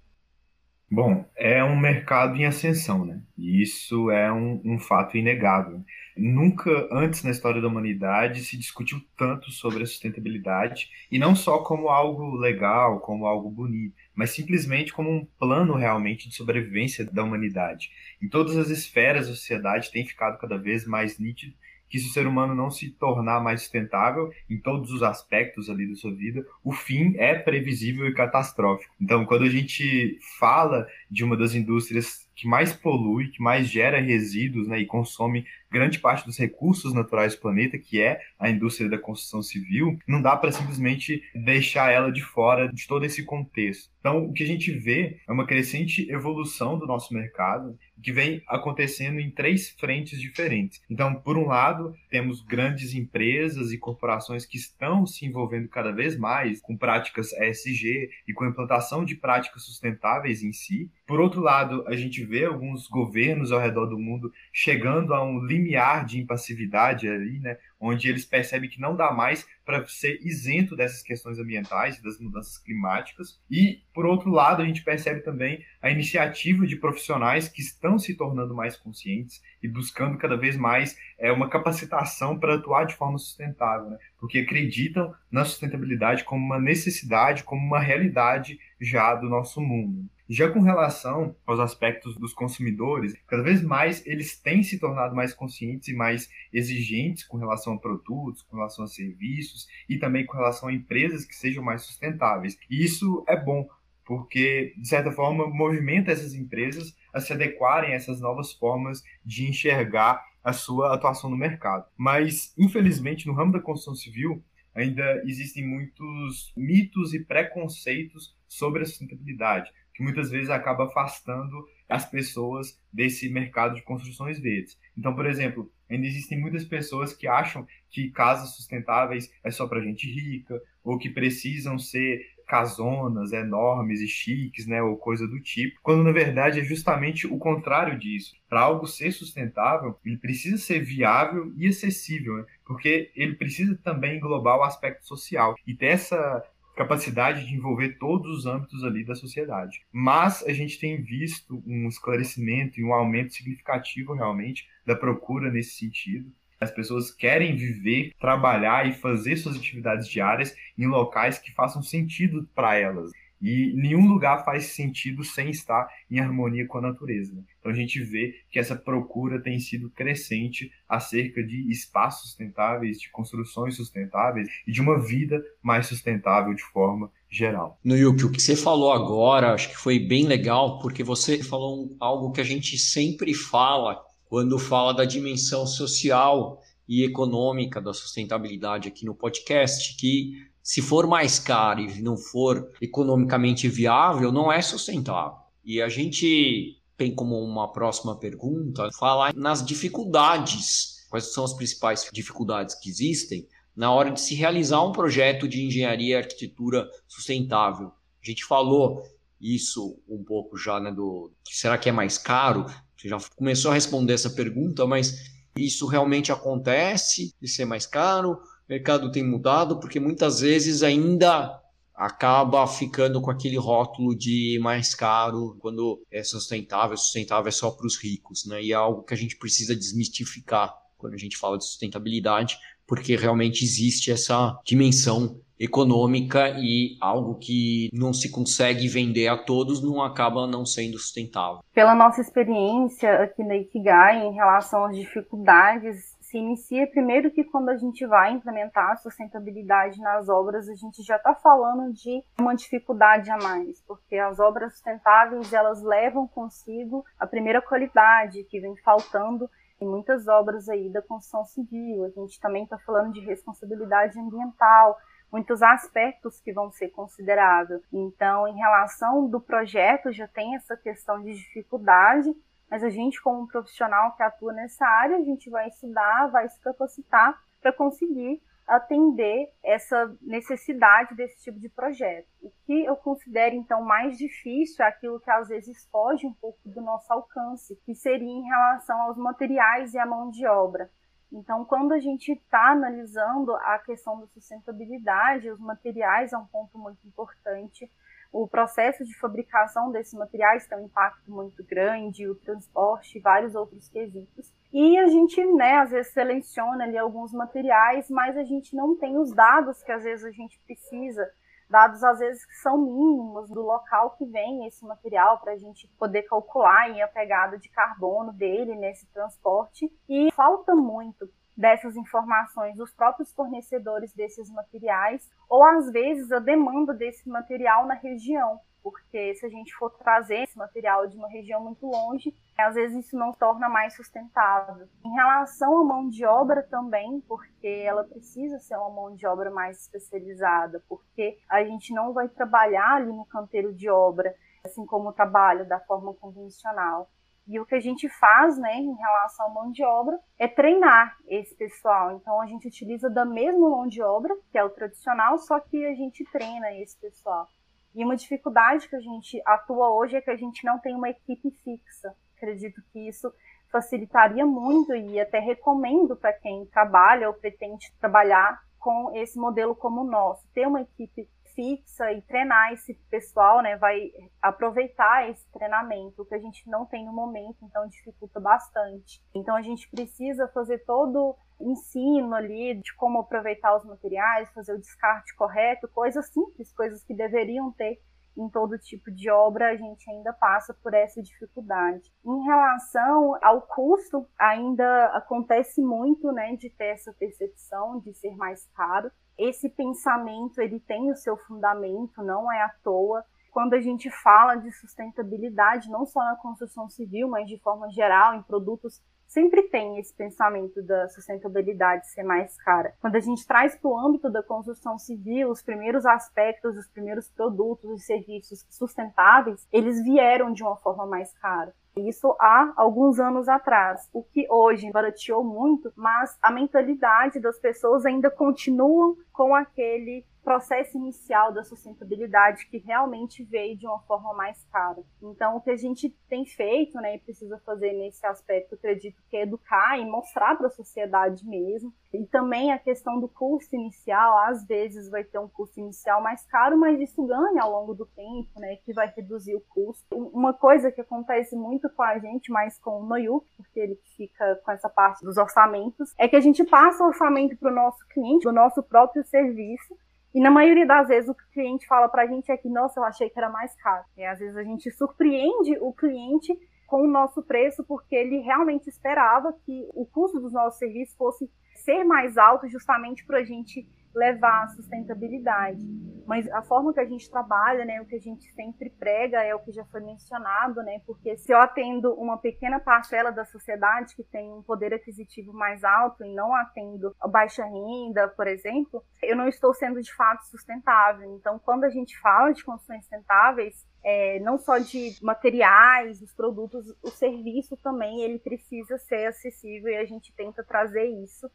Bom, 0.90 1.24
é 1.34 1.64
um 1.64 1.80
mercado 1.80 2.36
em 2.36 2.44
ascensão, 2.44 3.06
né? 3.06 3.22
E 3.38 3.62
isso 3.62 4.10
é 4.10 4.30
um, 4.30 4.60
um, 4.66 4.78
fato 4.78 5.16
inegável. 5.16 5.82
Nunca 6.16 6.88
antes 6.90 7.22
na 7.22 7.30
história 7.30 7.60
da 7.60 7.68
humanidade 7.68 8.44
se 8.44 8.56
discutiu 8.56 9.00
tanto 9.16 9.50
sobre 9.50 9.82
a 9.82 9.86
sustentabilidade, 9.86 10.90
e 11.10 11.18
não 11.18 11.34
só 11.34 11.58
como 11.58 11.88
algo 11.88 12.36
legal, 12.36 13.00
como 13.00 13.26
algo 13.26 13.50
bonito, 13.50 13.94
mas 14.14 14.30
simplesmente 14.30 14.92
como 14.92 15.10
um 15.10 15.26
plano 15.38 15.74
realmente 15.74 16.28
de 16.28 16.34
sobrevivência 16.34 17.04
da 17.04 17.24
humanidade. 17.24 17.90
Em 18.20 18.28
todas 18.28 18.56
as 18.56 18.68
esferas 18.68 19.28
da 19.28 19.34
sociedade 19.34 19.90
tem 19.90 20.06
ficado 20.06 20.38
cada 20.38 20.58
vez 20.58 20.86
mais 20.86 21.18
nítido 21.18 21.54
que 21.92 21.98
se 21.98 22.08
o 22.08 22.12
ser 22.12 22.26
humano 22.26 22.54
não 22.54 22.70
se 22.70 22.88
tornar 22.88 23.38
mais 23.42 23.60
sustentável 23.60 24.32
em 24.48 24.56
todos 24.56 24.90
os 24.90 25.02
aspectos 25.02 25.68
ali 25.68 25.86
da 25.86 25.94
sua 25.94 26.10
vida, 26.10 26.42
o 26.64 26.72
fim 26.72 27.14
é 27.18 27.34
previsível 27.34 28.08
e 28.08 28.14
catastrófico. 28.14 28.94
Então, 28.98 29.26
quando 29.26 29.44
a 29.44 29.48
gente 29.50 30.18
fala 30.38 30.86
de 31.10 31.22
uma 31.22 31.36
das 31.36 31.54
indústrias 31.54 32.26
que 32.34 32.46
mais 32.46 32.72
polui, 32.72 33.28
que 33.28 33.42
mais 33.42 33.68
gera 33.68 34.00
resíduos 34.00 34.68
né, 34.68 34.78
e 34.80 34.86
consome 34.86 35.44
grande 35.72 35.98
parte 35.98 36.26
dos 36.26 36.38
recursos 36.38 36.92
naturais 36.92 37.34
do 37.34 37.40
planeta, 37.40 37.78
que 37.78 38.00
é 38.00 38.20
a 38.38 38.50
indústria 38.50 38.90
da 38.90 38.98
construção 38.98 39.42
civil, 39.42 39.98
não 40.06 40.20
dá 40.20 40.36
para 40.36 40.52
simplesmente 40.52 41.22
deixar 41.34 41.90
ela 41.90 42.12
de 42.12 42.22
fora 42.22 42.70
de 42.70 42.86
todo 42.86 43.04
esse 43.04 43.24
contexto. 43.24 43.90
Então, 43.98 44.26
o 44.26 44.32
que 44.32 44.42
a 44.42 44.46
gente 44.46 44.70
vê 44.72 45.20
é 45.26 45.32
uma 45.32 45.46
crescente 45.46 46.10
evolução 46.10 46.78
do 46.78 46.86
nosso 46.86 47.14
mercado, 47.14 47.78
que 48.02 48.12
vem 48.12 48.42
acontecendo 48.48 49.20
em 49.20 49.30
três 49.30 49.70
frentes 49.70 50.20
diferentes. 50.20 50.82
Então, 50.90 51.14
por 51.14 51.38
um 51.38 51.46
lado, 51.46 51.94
temos 52.10 52.42
grandes 52.42 52.94
empresas 52.94 53.70
e 53.70 53.78
corporações 53.78 54.44
que 54.44 54.56
estão 54.56 55.06
se 55.06 55.24
envolvendo 55.24 55.68
cada 55.68 55.92
vez 55.92 56.18
mais 56.18 56.60
com 56.60 56.76
práticas 56.76 57.32
ESG 57.32 58.10
e 58.26 58.32
com 58.32 58.44
a 58.44 58.48
implantação 58.48 59.04
de 59.04 59.14
práticas 59.14 59.64
sustentáveis 59.64 60.42
em 60.42 60.52
si. 60.52 60.90
Por 61.06 61.20
outro 61.20 61.40
lado, 61.40 61.84
a 61.86 61.94
gente 61.94 62.21
vê 62.24 62.44
alguns 62.44 62.88
governos 62.88 63.52
ao 63.52 63.60
redor 63.60 63.86
do 63.86 63.98
mundo 63.98 64.32
chegando 64.52 65.14
a 65.14 65.24
um 65.24 65.44
limiar 65.44 66.04
de 66.04 66.20
impassividade 66.20 67.08
ali, 67.08 67.38
né, 67.38 67.56
onde 67.80 68.08
eles 68.08 68.24
percebem 68.24 68.70
que 68.70 68.80
não 68.80 68.94
dá 68.96 69.12
mais 69.12 69.46
para 69.64 69.86
ser 69.86 70.20
isento 70.22 70.76
dessas 70.76 71.02
questões 71.02 71.38
ambientais 71.38 71.98
e 71.98 72.02
das 72.02 72.18
mudanças 72.18 72.58
climáticas. 72.58 73.40
E, 73.50 73.80
por 73.94 74.06
outro 74.06 74.30
lado, 74.30 74.62
a 74.62 74.64
gente 74.64 74.82
percebe 74.82 75.20
também 75.20 75.64
a 75.80 75.90
iniciativa 75.90 76.66
de 76.66 76.76
profissionais 76.76 77.48
que 77.48 77.60
estão 77.60 77.98
se 77.98 78.14
tornando 78.14 78.54
mais 78.54 78.76
conscientes 78.76 79.42
e 79.62 79.68
buscando 79.68 80.18
cada 80.18 80.36
vez 80.36 80.56
mais 80.56 80.96
é, 81.18 81.30
uma 81.30 81.48
capacitação 81.48 82.38
para 82.38 82.54
atuar 82.54 82.84
de 82.84 82.94
forma 82.94 83.18
sustentável, 83.18 83.90
né? 83.90 83.98
porque 84.18 84.38
acreditam 84.38 85.14
na 85.30 85.44
sustentabilidade 85.44 86.24
como 86.24 86.44
uma 86.44 86.60
necessidade, 86.60 87.44
como 87.44 87.64
uma 87.64 87.80
realidade 87.80 88.58
já 88.80 89.14
do 89.14 89.28
nosso 89.28 89.60
mundo. 89.60 90.08
Já 90.34 90.50
com 90.50 90.62
relação 90.62 91.36
aos 91.46 91.60
aspectos 91.60 92.16
dos 92.16 92.32
consumidores, 92.32 93.12
cada 93.26 93.42
vez 93.42 93.62
mais 93.62 94.02
eles 94.06 94.40
têm 94.40 94.62
se 94.62 94.80
tornado 94.80 95.14
mais 95.14 95.34
conscientes 95.34 95.88
e 95.88 95.94
mais 95.94 96.26
exigentes 96.50 97.22
com 97.22 97.36
relação 97.36 97.74
a 97.74 97.78
produtos, 97.78 98.40
com 98.40 98.56
relação 98.56 98.86
a 98.86 98.88
serviços 98.88 99.68
e 99.86 99.98
também 99.98 100.24
com 100.24 100.34
relação 100.34 100.70
a 100.70 100.72
empresas 100.72 101.26
que 101.26 101.36
sejam 101.36 101.62
mais 101.62 101.82
sustentáveis. 101.82 102.56
E 102.70 102.82
isso 102.82 103.22
é 103.28 103.36
bom, 103.38 103.68
porque, 104.06 104.72
de 104.78 104.88
certa 104.88 105.12
forma, 105.12 105.46
movimenta 105.46 106.10
essas 106.10 106.32
empresas 106.32 106.96
a 107.12 107.20
se 107.20 107.34
adequarem 107.34 107.92
a 107.92 107.96
essas 107.96 108.18
novas 108.18 108.54
formas 108.54 109.02
de 109.22 109.46
enxergar 109.46 110.24
a 110.42 110.54
sua 110.54 110.94
atuação 110.94 111.28
no 111.28 111.36
mercado. 111.36 111.84
Mas, 111.94 112.54
infelizmente, 112.56 113.26
no 113.26 113.34
ramo 113.34 113.52
da 113.52 113.60
construção 113.60 113.94
civil, 113.94 114.42
ainda 114.74 115.22
existem 115.26 115.66
muitos 115.66 116.54
mitos 116.56 117.12
e 117.12 117.22
preconceitos 117.22 118.34
sobre 118.48 118.82
a 118.82 118.86
sustentabilidade, 118.86 119.70
muitas 120.02 120.30
vezes 120.30 120.50
acaba 120.50 120.84
afastando 120.84 121.64
as 121.88 122.08
pessoas 122.08 122.78
desse 122.92 123.28
mercado 123.28 123.74
de 123.74 123.82
construções 123.82 124.38
verdes. 124.38 124.78
Então, 124.96 125.14
por 125.14 125.26
exemplo, 125.26 125.70
ainda 125.88 126.06
existem 126.06 126.40
muitas 126.40 126.64
pessoas 126.64 127.12
que 127.12 127.26
acham 127.26 127.66
que 127.90 128.10
casas 128.10 128.56
sustentáveis 128.56 129.30
é 129.44 129.50
só 129.50 129.66
para 129.66 129.82
gente 129.82 130.10
rica, 130.10 130.60
ou 130.82 130.98
que 130.98 131.10
precisam 131.10 131.78
ser 131.78 132.20
casonas 132.46 133.32
enormes 133.32 134.00
e 134.00 134.08
chiques, 134.08 134.66
né, 134.66 134.82
ou 134.82 134.96
coisa 134.96 135.26
do 135.26 135.40
tipo, 135.40 135.78
quando 135.82 136.02
na 136.02 136.12
verdade 136.12 136.60
é 136.60 136.64
justamente 136.64 137.26
o 137.26 137.38
contrário 137.38 137.98
disso. 137.98 138.34
Para 138.48 138.60
algo 138.60 138.86
ser 138.86 139.10
sustentável, 139.12 139.98
ele 140.04 140.18
precisa 140.18 140.58
ser 140.58 140.80
viável 140.80 141.52
e 141.56 141.66
acessível, 141.66 142.36
né? 142.36 142.44
porque 142.66 143.10
ele 143.16 143.36
precisa 143.36 143.78
também 143.82 144.16
englobar 144.16 144.58
o 144.58 144.62
aspecto 144.62 145.06
social 145.06 145.54
e 145.66 145.74
ter 145.74 145.86
essa 145.86 146.44
capacidade 146.76 147.46
de 147.46 147.54
envolver 147.54 147.98
todos 147.98 148.38
os 148.38 148.46
âmbitos 148.46 148.82
ali 148.84 149.04
da 149.04 149.14
sociedade. 149.14 149.82
Mas 149.92 150.42
a 150.46 150.52
gente 150.52 150.78
tem 150.78 151.02
visto 151.02 151.62
um 151.66 151.88
esclarecimento 151.88 152.80
e 152.80 152.84
um 152.84 152.92
aumento 152.92 153.34
significativo 153.34 154.14
realmente 154.14 154.66
da 154.84 154.96
procura 154.96 155.50
nesse 155.50 155.72
sentido. 155.72 156.32
As 156.60 156.70
pessoas 156.70 157.10
querem 157.10 157.56
viver, 157.56 158.12
trabalhar 158.20 158.88
e 158.88 158.92
fazer 158.92 159.36
suas 159.36 159.56
atividades 159.56 160.06
diárias 160.06 160.54
em 160.78 160.86
locais 160.86 161.38
que 161.38 161.52
façam 161.52 161.82
sentido 161.82 162.48
para 162.54 162.76
elas. 162.78 163.10
E 163.42 163.72
nenhum 163.74 164.06
lugar 164.06 164.44
faz 164.44 164.66
sentido 164.66 165.24
sem 165.24 165.50
estar 165.50 165.88
em 166.08 166.20
harmonia 166.20 166.66
com 166.66 166.78
a 166.78 166.82
natureza. 166.82 167.34
Né? 167.34 167.42
Então 167.58 167.72
a 167.72 167.74
gente 167.74 168.00
vê 168.00 168.36
que 168.50 168.58
essa 168.58 168.76
procura 168.76 169.42
tem 169.42 169.58
sido 169.58 169.90
crescente 169.90 170.70
acerca 170.88 171.42
de 171.42 171.68
espaços 171.70 172.28
sustentáveis, 172.28 173.00
de 173.00 173.10
construções 173.10 173.74
sustentáveis 173.74 174.48
e 174.66 174.70
de 174.70 174.80
uma 174.80 175.00
vida 175.04 175.42
mais 175.60 175.86
sustentável 175.88 176.54
de 176.54 176.62
forma 176.62 177.10
geral. 177.28 177.80
No 177.82 177.96
Yuki, 177.96 178.26
o 178.26 178.30
que 178.30 178.40
você 178.40 178.54
falou 178.54 178.92
agora, 178.92 179.54
acho 179.54 179.70
que 179.70 179.76
foi 179.76 179.98
bem 179.98 180.26
legal, 180.26 180.78
porque 180.78 181.02
você 181.02 181.42
falou 181.42 181.96
algo 181.98 182.30
que 182.30 182.40
a 182.40 182.44
gente 182.44 182.78
sempre 182.78 183.34
fala 183.34 184.00
quando 184.28 184.58
fala 184.58 184.94
da 184.94 185.04
dimensão 185.04 185.66
social 185.66 186.62
e 186.88 187.04
econômica 187.04 187.80
da 187.80 187.94
sustentabilidade 187.94 188.88
aqui 188.88 189.04
no 189.04 189.14
podcast, 189.14 189.96
que 189.96 190.46
se 190.62 190.80
for 190.80 191.06
mais 191.06 191.38
caro 191.38 191.80
e 191.80 192.00
não 192.00 192.16
for 192.16 192.70
economicamente 192.80 193.68
viável, 193.68 194.30
não 194.30 194.52
é 194.52 194.62
sustentável. 194.62 195.38
E 195.64 195.82
a 195.82 195.88
gente 195.88 196.80
tem 196.96 197.14
como 197.14 197.38
uma 197.42 197.72
próxima 197.72 198.16
pergunta 198.16 198.88
falar 198.98 199.34
nas 199.34 199.64
dificuldades. 199.64 201.06
Quais 201.10 201.32
são 201.32 201.44
as 201.44 201.52
principais 201.52 202.08
dificuldades 202.12 202.74
que 202.74 202.88
existem 202.88 203.46
na 203.74 203.92
hora 203.92 204.10
de 204.10 204.20
se 204.20 204.34
realizar 204.34 204.82
um 204.82 204.92
projeto 204.92 205.48
de 205.48 205.64
engenharia 205.64 206.14
e 206.14 206.18
arquitetura 206.18 206.88
sustentável? 207.08 207.92
A 208.22 208.26
gente 208.26 208.44
falou 208.44 209.02
isso 209.40 209.98
um 210.08 210.22
pouco 210.22 210.56
já, 210.56 210.78
né, 210.78 210.92
do 210.92 211.32
será 211.44 211.76
que 211.76 211.88
é 211.88 211.92
mais 211.92 212.16
caro? 212.16 212.66
Você 212.96 213.08
já 213.08 213.18
começou 213.34 213.72
a 213.72 213.74
responder 213.74 214.12
essa 214.12 214.30
pergunta, 214.30 214.86
mas 214.86 215.31
isso 215.56 215.86
realmente 215.86 216.32
acontece 216.32 217.34
de 217.40 217.48
ser 217.48 217.64
mais 217.64 217.86
caro? 217.86 218.32
O 218.32 218.38
mercado 218.68 219.10
tem 219.12 219.24
mudado 219.24 219.78
porque 219.78 220.00
muitas 220.00 220.40
vezes 220.40 220.82
ainda 220.82 221.60
acaba 221.94 222.66
ficando 222.66 223.20
com 223.20 223.30
aquele 223.30 223.56
rótulo 223.56 224.14
de 224.14 224.58
mais 224.62 224.94
caro 224.94 225.56
quando 225.60 226.02
é 226.10 226.24
sustentável, 226.24 226.96
sustentável 226.96 227.48
é 227.48 227.52
só 227.52 227.70
para 227.70 227.86
os 227.86 227.96
ricos, 227.96 228.46
né? 228.46 228.62
E 228.62 228.72
é 228.72 228.74
algo 228.74 229.02
que 229.02 229.14
a 229.14 229.16
gente 229.16 229.36
precisa 229.36 229.76
desmistificar 229.76 230.74
quando 230.96 231.14
a 231.14 231.18
gente 231.18 231.36
fala 231.36 231.58
de 231.58 231.64
sustentabilidade, 231.64 232.56
porque 232.86 233.16
realmente 233.16 233.64
existe 233.64 234.10
essa 234.10 234.58
dimensão 234.64 235.40
econômica 235.62 236.48
e 236.58 236.96
algo 237.00 237.36
que 237.36 237.88
não 237.92 238.12
se 238.12 238.30
consegue 238.32 238.88
vender 238.88 239.28
a 239.28 239.36
todos 239.36 239.80
não 239.80 240.02
acaba 240.02 240.44
não 240.44 240.66
sendo 240.66 240.98
sustentável. 240.98 241.62
Pela 241.72 241.94
nossa 241.94 242.20
experiência 242.20 243.22
aqui 243.22 243.44
na 243.44 243.56
Ikigai 243.56 244.26
em 244.26 244.32
relação 244.32 244.84
às 244.84 244.96
dificuldades, 244.96 246.16
se 246.20 246.36
inicia 246.36 246.86
primeiro 246.88 247.30
que 247.30 247.44
quando 247.44 247.68
a 247.68 247.76
gente 247.76 248.04
vai 248.06 248.32
implementar 248.32 248.90
a 248.90 248.96
sustentabilidade 248.96 250.00
nas 250.00 250.28
obras, 250.28 250.68
a 250.68 250.74
gente 250.74 251.00
já 251.02 251.16
está 251.16 251.34
falando 251.34 251.92
de 251.92 252.24
uma 252.40 252.56
dificuldade 252.56 253.30
a 253.30 253.36
mais, 253.36 253.80
porque 253.86 254.16
as 254.16 254.40
obras 254.40 254.72
sustentáveis 254.72 255.52
elas 255.52 255.80
levam 255.82 256.26
consigo 256.26 257.04
a 257.20 257.26
primeira 257.26 257.62
qualidade 257.62 258.42
que 258.44 258.58
vem 258.58 258.74
faltando 258.78 259.48
em 259.80 259.86
muitas 259.86 260.26
obras 260.26 260.68
aí 260.68 260.88
da 260.88 261.02
construção 261.02 261.44
civil. 261.44 262.04
A 262.04 262.08
gente 262.08 262.40
também 262.40 262.64
está 262.64 262.78
falando 262.78 263.12
de 263.12 263.20
responsabilidade 263.20 264.18
ambiental, 264.18 264.96
muitos 265.32 265.62
aspectos 265.62 266.38
que 266.40 266.52
vão 266.52 266.70
ser 266.70 266.90
considerados. 266.90 267.82
Então, 267.90 268.46
em 268.46 268.56
relação 268.56 269.26
do 269.26 269.40
projeto, 269.40 270.12
já 270.12 270.28
tem 270.28 270.54
essa 270.54 270.76
questão 270.76 271.22
de 271.22 271.34
dificuldade, 271.34 272.30
mas 272.70 272.84
a 272.84 272.90
gente, 272.90 273.20
como 273.22 273.48
profissional 273.48 274.14
que 274.14 274.22
atua 274.22 274.52
nessa 274.52 274.86
área, 274.86 275.16
a 275.16 275.22
gente 275.22 275.48
vai 275.48 275.68
estudar, 275.68 276.30
vai 276.30 276.48
se 276.48 276.60
capacitar 276.60 277.40
para 277.62 277.72
conseguir 277.72 278.42
atender 278.66 279.50
essa 279.62 280.14
necessidade 280.20 281.14
desse 281.14 281.42
tipo 281.42 281.58
de 281.58 281.68
projeto. 281.68 282.28
O 282.40 282.50
que 282.64 282.84
eu 282.84 282.96
considero 282.96 283.54
então 283.56 283.82
mais 283.82 284.16
difícil 284.16 284.84
é 284.84 284.88
aquilo 284.88 285.20
que 285.20 285.30
às 285.30 285.48
vezes 285.48 285.86
foge 285.90 286.26
um 286.26 286.32
pouco 286.34 286.58
do 286.64 286.80
nosso 286.80 287.12
alcance, 287.12 287.76
que 287.84 287.94
seria 287.94 288.28
em 288.28 288.44
relação 288.44 289.00
aos 289.02 289.16
materiais 289.16 289.94
e 289.94 289.98
à 289.98 290.06
mão 290.06 290.30
de 290.30 290.46
obra. 290.46 290.90
Então, 291.32 291.64
quando 291.64 291.92
a 291.92 291.98
gente 291.98 292.32
está 292.32 292.72
analisando 292.72 293.54
a 293.56 293.78
questão 293.78 294.20
da 294.20 294.26
sustentabilidade, 294.26 295.50
os 295.50 295.58
materiais 295.58 296.32
é 296.32 296.36
um 296.36 296.44
ponto 296.44 296.78
muito 296.78 297.06
importante. 297.06 297.90
O 298.30 298.46
processo 298.46 299.04
de 299.04 299.18
fabricação 299.18 299.90
desses 299.90 300.14
materiais 300.14 300.66
tem 300.66 300.78
um 300.78 300.84
impacto 300.84 301.30
muito 301.30 301.64
grande, 301.64 302.28
o 302.28 302.34
transporte 302.34 303.18
e 303.18 303.20
vários 303.20 303.54
outros 303.54 303.88
quesitos. 303.88 304.52
E 304.72 304.96
a 304.98 305.06
gente, 305.06 305.42
né, 305.54 305.76
às 305.76 305.90
vezes 305.90 306.12
seleciona 306.12 306.84
ali 306.84 306.96
alguns 306.96 307.32
materiais, 307.32 308.10
mas 308.10 308.36
a 308.36 308.44
gente 308.44 308.74
não 308.76 308.96
tem 308.96 309.18
os 309.18 309.32
dados 309.32 309.82
que 309.82 309.92
às 309.92 310.02
vezes 310.02 310.24
a 310.24 310.30
gente 310.30 310.58
precisa 310.66 311.30
dados 311.72 312.04
às 312.04 312.18
vezes 312.18 312.44
que 312.44 312.54
são 312.56 312.76
mínimos 312.76 313.48
do 313.48 313.62
local 313.62 314.10
que 314.10 314.26
vem 314.26 314.66
esse 314.66 314.84
material 314.84 315.38
para 315.40 315.52
a 315.52 315.56
gente 315.56 315.88
poder 315.98 316.22
calcular 316.24 316.90
a 317.02 317.08
pegada 317.08 317.58
de 317.58 317.68
carbono 317.70 318.32
dele 318.32 318.74
nesse 318.76 319.06
transporte. 319.06 319.90
E 320.06 320.30
falta 320.32 320.74
muito 320.74 321.28
dessas 321.56 321.96
informações 321.96 322.76
dos 322.76 322.92
próprios 322.92 323.32
fornecedores 323.32 324.12
desses 324.12 324.50
materiais 324.50 325.26
ou 325.48 325.64
às 325.64 325.90
vezes 325.90 326.30
a 326.30 326.38
demanda 326.38 326.92
desse 326.92 327.28
material 327.28 327.86
na 327.86 327.94
região 327.94 328.60
porque 328.82 329.34
se 329.34 329.46
a 329.46 329.48
gente 329.48 329.74
for 329.74 329.90
trazer 329.90 330.42
esse 330.42 330.58
material 330.58 331.06
de 331.06 331.16
uma 331.16 331.28
região 331.28 331.62
muito 331.62 331.86
longe, 331.86 332.34
às 332.58 332.74
vezes 332.74 333.06
isso 333.06 333.16
não 333.16 333.32
torna 333.32 333.68
mais 333.68 333.94
sustentável. 333.94 334.88
Em 335.04 335.12
relação 335.14 335.78
à 335.78 335.84
mão 335.84 336.08
de 336.08 336.24
obra 336.24 336.62
também, 336.62 337.20
porque 337.28 337.66
ela 337.66 338.04
precisa 338.04 338.58
ser 338.58 338.76
uma 338.76 338.90
mão 338.90 339.14
de 339.14 339.26
obra 339.26 339.50
mais 339.50 339.80
especializada, 339.82 340.82
porque 340.88 341.38
a 341.48 341.64
gente 341.64 341.92
não 341.94 342.12
vai 342.12 342.28
trabalhar 342.28 342.96
ali 342.96 343.12
no 343.12 343.26
canteiro 343.26 343.72
de 343.72 343.88
obra, 343.88 344.34
assim 344.64 344.84
como 344.86 345.08
o 345.08 345.12
trabalho 345.12 345.66
da 345.66 345.80
forma 345.80 346.14
convencional. 346.14 347.08
E 347.46 347.58
o 347.58 347.66
que 347.66 347.74
a 347.74 347.80
gente 347.80 348.08
faz, 348.08 348.56
né, 348.56 348.76
em 348.76 348.94
relação 348.94 349.46
à 349.46 349.48
mão 349.48 349.72
de 349.72 349.84
obra, 349.84 350.16
é 350.38 350.46
treinar 350.46 351.16
esse 351.26 351.54
pessoal. 351.56 352.12
Então 352.12 352.40
a 352.40 352.46
gente 352.46 352.68
utiliza 352.68 353.10
da 353.10 353.24
mesma 353.24 353.68
mão 353.68 353.86
de 353.86 354.00
obra, 354.00 354.34
que 354.50 354.58
é 354.58 354.64
o 354.64 354.70
tradicional, 354.70 355.36
só 355.38 355.58
que 355.58 355.84
a 355.84 355.94
gente 355.94 356.24
treina 356.30 356.72
esse 356.74 356.96
pessoal. 357.00 357.48
E 357.94 358.04
uma 358.04 358.16
dificuldade 358.16 358.88
que 358.88 358.96
a 358.96 359.00
gente 359.00 359.42
atua 359.44 359.92
hoje 359.92 360.16
é 360.16 360.20
que 360.20 360.30
a 360.30 360.36
gente 360.36 360.64
não 360.64 360.78
tem 360.78 360.94
uma 360.94 361.10
equipe 361.10 361.50
fixa. 361.62 362.14
Acredito 362.36 362.82
que 362.92 363.08
isso 363.08 363.32
facilitaria 363.70 364.44
muito 364.44 364.94
e 364.94 365.18
até 365.18 365.38
recomendo 365.38 366.16
para 366.16 366.32
quem 366.32 366.66
trabalha 366.66 367.28
ou 367.28 367.34
pretende 367.34 367.92
trabalhar 367.98 368.60
com 368.78 369.12
esse 369.14 369.38
modelo 369.38 369.74
como 369.74 370.02
o 370.02 370.10
nosso, 370.10 370.44
ter 370.52 370.66
uma 370.66 370.82
equipe 370.82 371.28
fixa 371.54 372.12
e 372.12 372.22
treinar 372.22 372.72
esse 372.72 372.94
pessoal, 373.10 373.62
né, 373.62 373.76
vai 373.76 374.10
aproveitar 374.40 375.28
esse 375.28 375.46
treinamento, 375.52 376.24
que 376.24 376.34
a 376.34 376.38
gente 376.38 376.68
não 376.68 376.84
tem 376.86 377.04
no 377.04 377.12
momento, 377.12 377.58
então 377.62 377.86
dificulta 377.88 378.40
bastante. 378.40 379.22
Então 379.34 379.54
a 379.54 379.62
gente 379.62 379.88
precisa 379.90 380.48
fazer 380.48 380.78
todo 380.84 381.36
ensino 381.62 382.34
ali 382.34 382.74
de 382.74 382.94
como 382.96 383.20
aproveitar 383.20 383.76
os 383.76 383.84
materiais, 383.84 384.52
fazer 384.52 384.74
o 384.74 384.80
descarte 384.80 385.34
correto, 385.36 385.88
coisas 385.88 386.26
simples, 386.28 386.72
coisas 386.72 387.02
que 387.04 387.14
deveriam 387.14 387.72
ter 387.72 388.00
em 388.36 388.48
todo 388.48 388.78
tipo 388.78 389.10
de 389.10 389.30
obra, 389.30 389.70
a 389.70 389.76
gente 389.76 390.10
ainda 390.10 390.32
passa 390.32 390.74
por 390.82 390.94
essa 390.94 391.22
dificuldade. 391.22 392.10
Em 392.24 392.42
relação 392.44 393.36
ao 393.42 393.62
custo, 393.62 394.26
ainda 394.38 395.06
acontece 395.06 395.82
muito, 395.82 396.32
né, 396.32 396.56
de 396.56 396.70
ter 396.70 396.86
essa 396.86 397.12
percepção 397.12 398.00
de 398.00 398.14
ser 398.14 398.34
mais 398.36 398.66
caro. 398.74 399.10
Esse 399.36 399.68
pensamento, 399.68 400.60
ele 400.60 400.80
tem 400.80 401.10
o 401.10 401.16
seu 401.16 401.36
fundamento, 401.36 402.22
não 402.22 402.50
é 402.50 402.62
à 402.62 402.70
toa. 402.82 403.24
Quando 403.50 403.74
a 403.74 403.80
gente 403.80 404.10
fala 404.10 404.54
de 404.54 404.72
sustentabilidade, 404.72 405.90
não 405.90 406.06
só 406.06 406.20
na 406.20 406.36
construção 406.36 406.88
civil, 406.88 407.28
mas 407.28 407.46
de 407.46 407.58
forma 407.58 407.90
geral, 407.90 408.34
em 408.34 408.42
produtos 408.42 409.02
sempre 409.32 409.62
tem 409.62 409.98
esse 409.98 410.14
pensamento 410.14 410.82
da 410.82 411.08
sustentabilidade 411.08 412.06
ser 412.08 412.22
mais 412.22 412.54
cara. 412.62 412.94
Quando 413.00 413.16
a 413.16 413.20
gente 413.20 413.46
traz 413.46 413.74
para 413.74 413.90
o 413.90 413.98
âmbito 413.98 414.30
da 414.30 414.42
construção 414.42 414.98
civil, 414.98 415.50
os 415.50 415.62
primeiros 415.62 416.04
aspectos, 416.04 416.76
os 416.76 416.86
primeiros 416.88 417.28
produtos 417.30 417.90
e 417.90 418.04
serviços 418.04 418.66
sustentáveis, 418.68 419.66
eles 419.72 420.02
vieram 420.04 420.52
de 420.52 420.62
uma 420.62 420.76
forma 420.76 421.06
mais 421.06 421.32
cara. 421.38 421.74
Isso 421.96 422.34
há 422.40 422.72
alguns 422.76 423.18
anos 423.20 423.48
atrás, 423.48 424.08
o 424.12 424.22
que 424.22 424.46
hoje 424.50 424.90
barateou 424.90 425.44
muito, 425.44 425.92
mas 425.94 426.38
a 426.40 426.50
mentalidade 426.50 427.38
das 427.38 427.58
pessoas 427.58 428.06
ainda 428.06 428.30
continuam 428.30 429.16
com 429.30 429.54
aquele 429.54 430.24
processo 430.42 430.96
inicial 430.96 431.52
da 431.52 431.62
sustentabilidade 431.62 432.66
que 432.66 432.78
realmente 432.78 433.44
veio 433.44 433.76
de 433.76 433.86
uma 433.86 434.00
forma 434.00 434.34
mais 434.34 434.62
cara. 434.72 435.02
Então, 435.22 435.56
o 435.56 435.60
que 435.60 435.70
a 435.70 435.76
gente 435.76 436.10
tem 436.28 436.44
feito, 436.44 436.98
né, 436.98 437.16
e 437.16 437.18
precisa 437.18 437.58
fazer 437.64 437.92
nesse 437.92 438.24
aspecto, 438.26 438.74
acredito 438.74 439.22
que 439.30 439.36
é 439.36 439.42
educar 439.42 439.98
e 439.98 440.04
mostrar 440.04 440.56
para 440.56 440.66
a 440.66 440.70
sociedade 440.70 441.46
mesmo. 441.46 441.92
E 442.12 442.26
também 442.26 442.72
a 442.72 442.78
questão 442.78 443.18
do 443.20 443.28
custo 443.28 443.74
inicial, 443.74 444.36
às 444.46 444.66
vezes 444.66 445.08
vai 445.08 445.24
ter 445.24 445.38
um 445.38 445.48
custo 445.48 445.80
inicial 445.80 446.20
mais 446.20 446.44
caro, 446.44 446.76
mas 446.76 447.00
isso 447.00 447.24
ganha 447.24 447.62
ao 447.62 447.70
longo 447.70 447.94
do 447.94 448.04
tempo, 448.06 448.50
né, 448.58 448.76
que 448.84 448.92
vai 448.92 449.12
reduzir 449.14 449.54
o 449.54 449.60
custo. 449.60 450.04
Uma 450.14 450.52
coisa 450.52 450.90
que 450.90 451.00
acontece 451.00 451.56
muito 451.56 451.88
com 451.90 452.02
a 452.02 452.18
gente, 452.18 452.50
mais 452.50 452.78
com 452.78 453.00
o 453.00 453.06
Noyuk, 453.06 453.46
porque 453.56 453.80
ele 453.80 453.98
fica 454.16 454.60
com 454.64 454.72
essa 454.72 454.88
parte 454.88 455.24
dos 455.24 455.36
orçamentos, 455.36 456.12
é 456.18 456.28
que 456.28 456.36
a 456.36 456.40
gente 456.40 456.64
passa 456.64 457.02
o 457.02 457.06
orçamento 457.06 457.56
para 457.56 457.70
o 457.70 457.74
nosso 457.74 458.06
cliente, 458.08 458.44
do 458.44 458.52
nosso 458.52 458.82
próprio 458.82 459.24
serviço, 459.24 459.96
e 460.34 460.40
na 460.40 460.50
maioria 460.50 460.86
das 460.86 461.08
vezes 461.08 461.28
o 461.28 461.34
que 461.34 461.42
o 461.42 461.50
cliente 461.50 461.86
fala 461.86 462.08
para 462.08 462.22
a 462.22 462.26
gente 462.26 462.50
é 462.50 462.56
que, 462.56 462.68
nossa, 462.68 462.98
eu 462.98 463.04
achei 463.04 463.28
que 463.28 463.38
era 463.38 463.50
mais 463.50 463.74
caro. 463.76 464.04
E 464.16 464.24
às 464.24 464.38
vezes 464.38 464.56
a 464.56 464.62
gente 464.62 464.90
surpreende 464.90 465.76
o 465.80 465.92
cliente 465.92 466.56
com 466.86 467.02
o 467.02 467.08
nosso 467.08 467.42
preço 467.42 467.84
porque 467.84 468.14
ele 468.14 468.38
realmente 468.40 468.88
esperava 468.88 469.52
que 469.64 469.88
o 469.94 470.06
custo 470.06 470.40
dos 470.40 470.52
nossos 470.52 470.78
serviços 470.78 471.16
fosse 471.16 471.50
ser 471.74 472.04
mais 472.04 472.38
alto 472.38 472.68
justamente 472.68 473.24
para 473.26 473.38
a 473.38 473.44
gente 473.44 473.86
levar 474.14 474.64
a 474.64 474.68
sustentabilidade. 474.68 475.82
Mas 476.26 476.48
a 476.50 476.62
forma 476.62 476.92
que 476.92 477.00
a 477.00 477.04
gente 477.04 477.30
trabalha, 477.30 477.84
né, 477.84 478.00
o 478.00 478.06
que 478.06 478.14
a 478.14 478.20
gente 478.20 478.44
sempre 478.52 478.90
prega 478.90 479.42
é 479.42 479.54
o 479.54 479.58
que 479.58 479.72
já 479.72 479.84
foi 479.86 480.00
mencionado, 480.00 480.82
né, 480.82 481.00
porque 481.04 481.36
se 481.36 481.52
eu 481.52 481.58
atendo 481.58 482.14
uma 482.14 482.38
pequena 482.38 482.78
parcela 482.78 483.30
da 483.30 483.44
sociedade 483.44 484.14
que 484.14 484.22
tem 484.22 484.52
um 484.52 484.62
poder 484.62 484.94
aquisitivo 484.94 485.52
mais 485.52 485.82
alto 485.82 486.24
e 486.24 486.32
não 486.32 486.54
atendo 486.54 487.14
a 487.20 487.26
baixa 487.26 487.64
renda, 487.64 488.28
por 488.28 488.46
exemplo, 488.46 489.02
eu 489.22 489.36
não 489.36 489.48
estou 489.48 489.74
sendo 489.74 490.00
de 490.00 490.14
fato 490.14 490.44
sustentável. 490.46 491.34
Então, 491.34 491.58
quando 491.58 491.84
a 491.84 491.90
gente 491.90 492.18
fala 492.20 492.52
de 492.52 492.64
construções 492.64 493.02
sustentáveis, 493.02 493.86
é, 494.04 494.40
não 494.40 494.58
só 494.58 494.78
de 494.78 495.16
materiais, 495.22 496.20
os 496.20 496.32
produtos, 496.34 496.86
o 497.02 497.08
serviço 497.08 497.76
também 497.76 498.22
ele 498.22 498.38
precisa 498.38 498.98
ser 498.98 499.26
acessível 499.26 499.92
e 499.92 499.96
a 499.96 500.04
gente 500.04 500.34
tenta 500.34 500.64
trazer 500.64 501.04
isso 501.04 501.48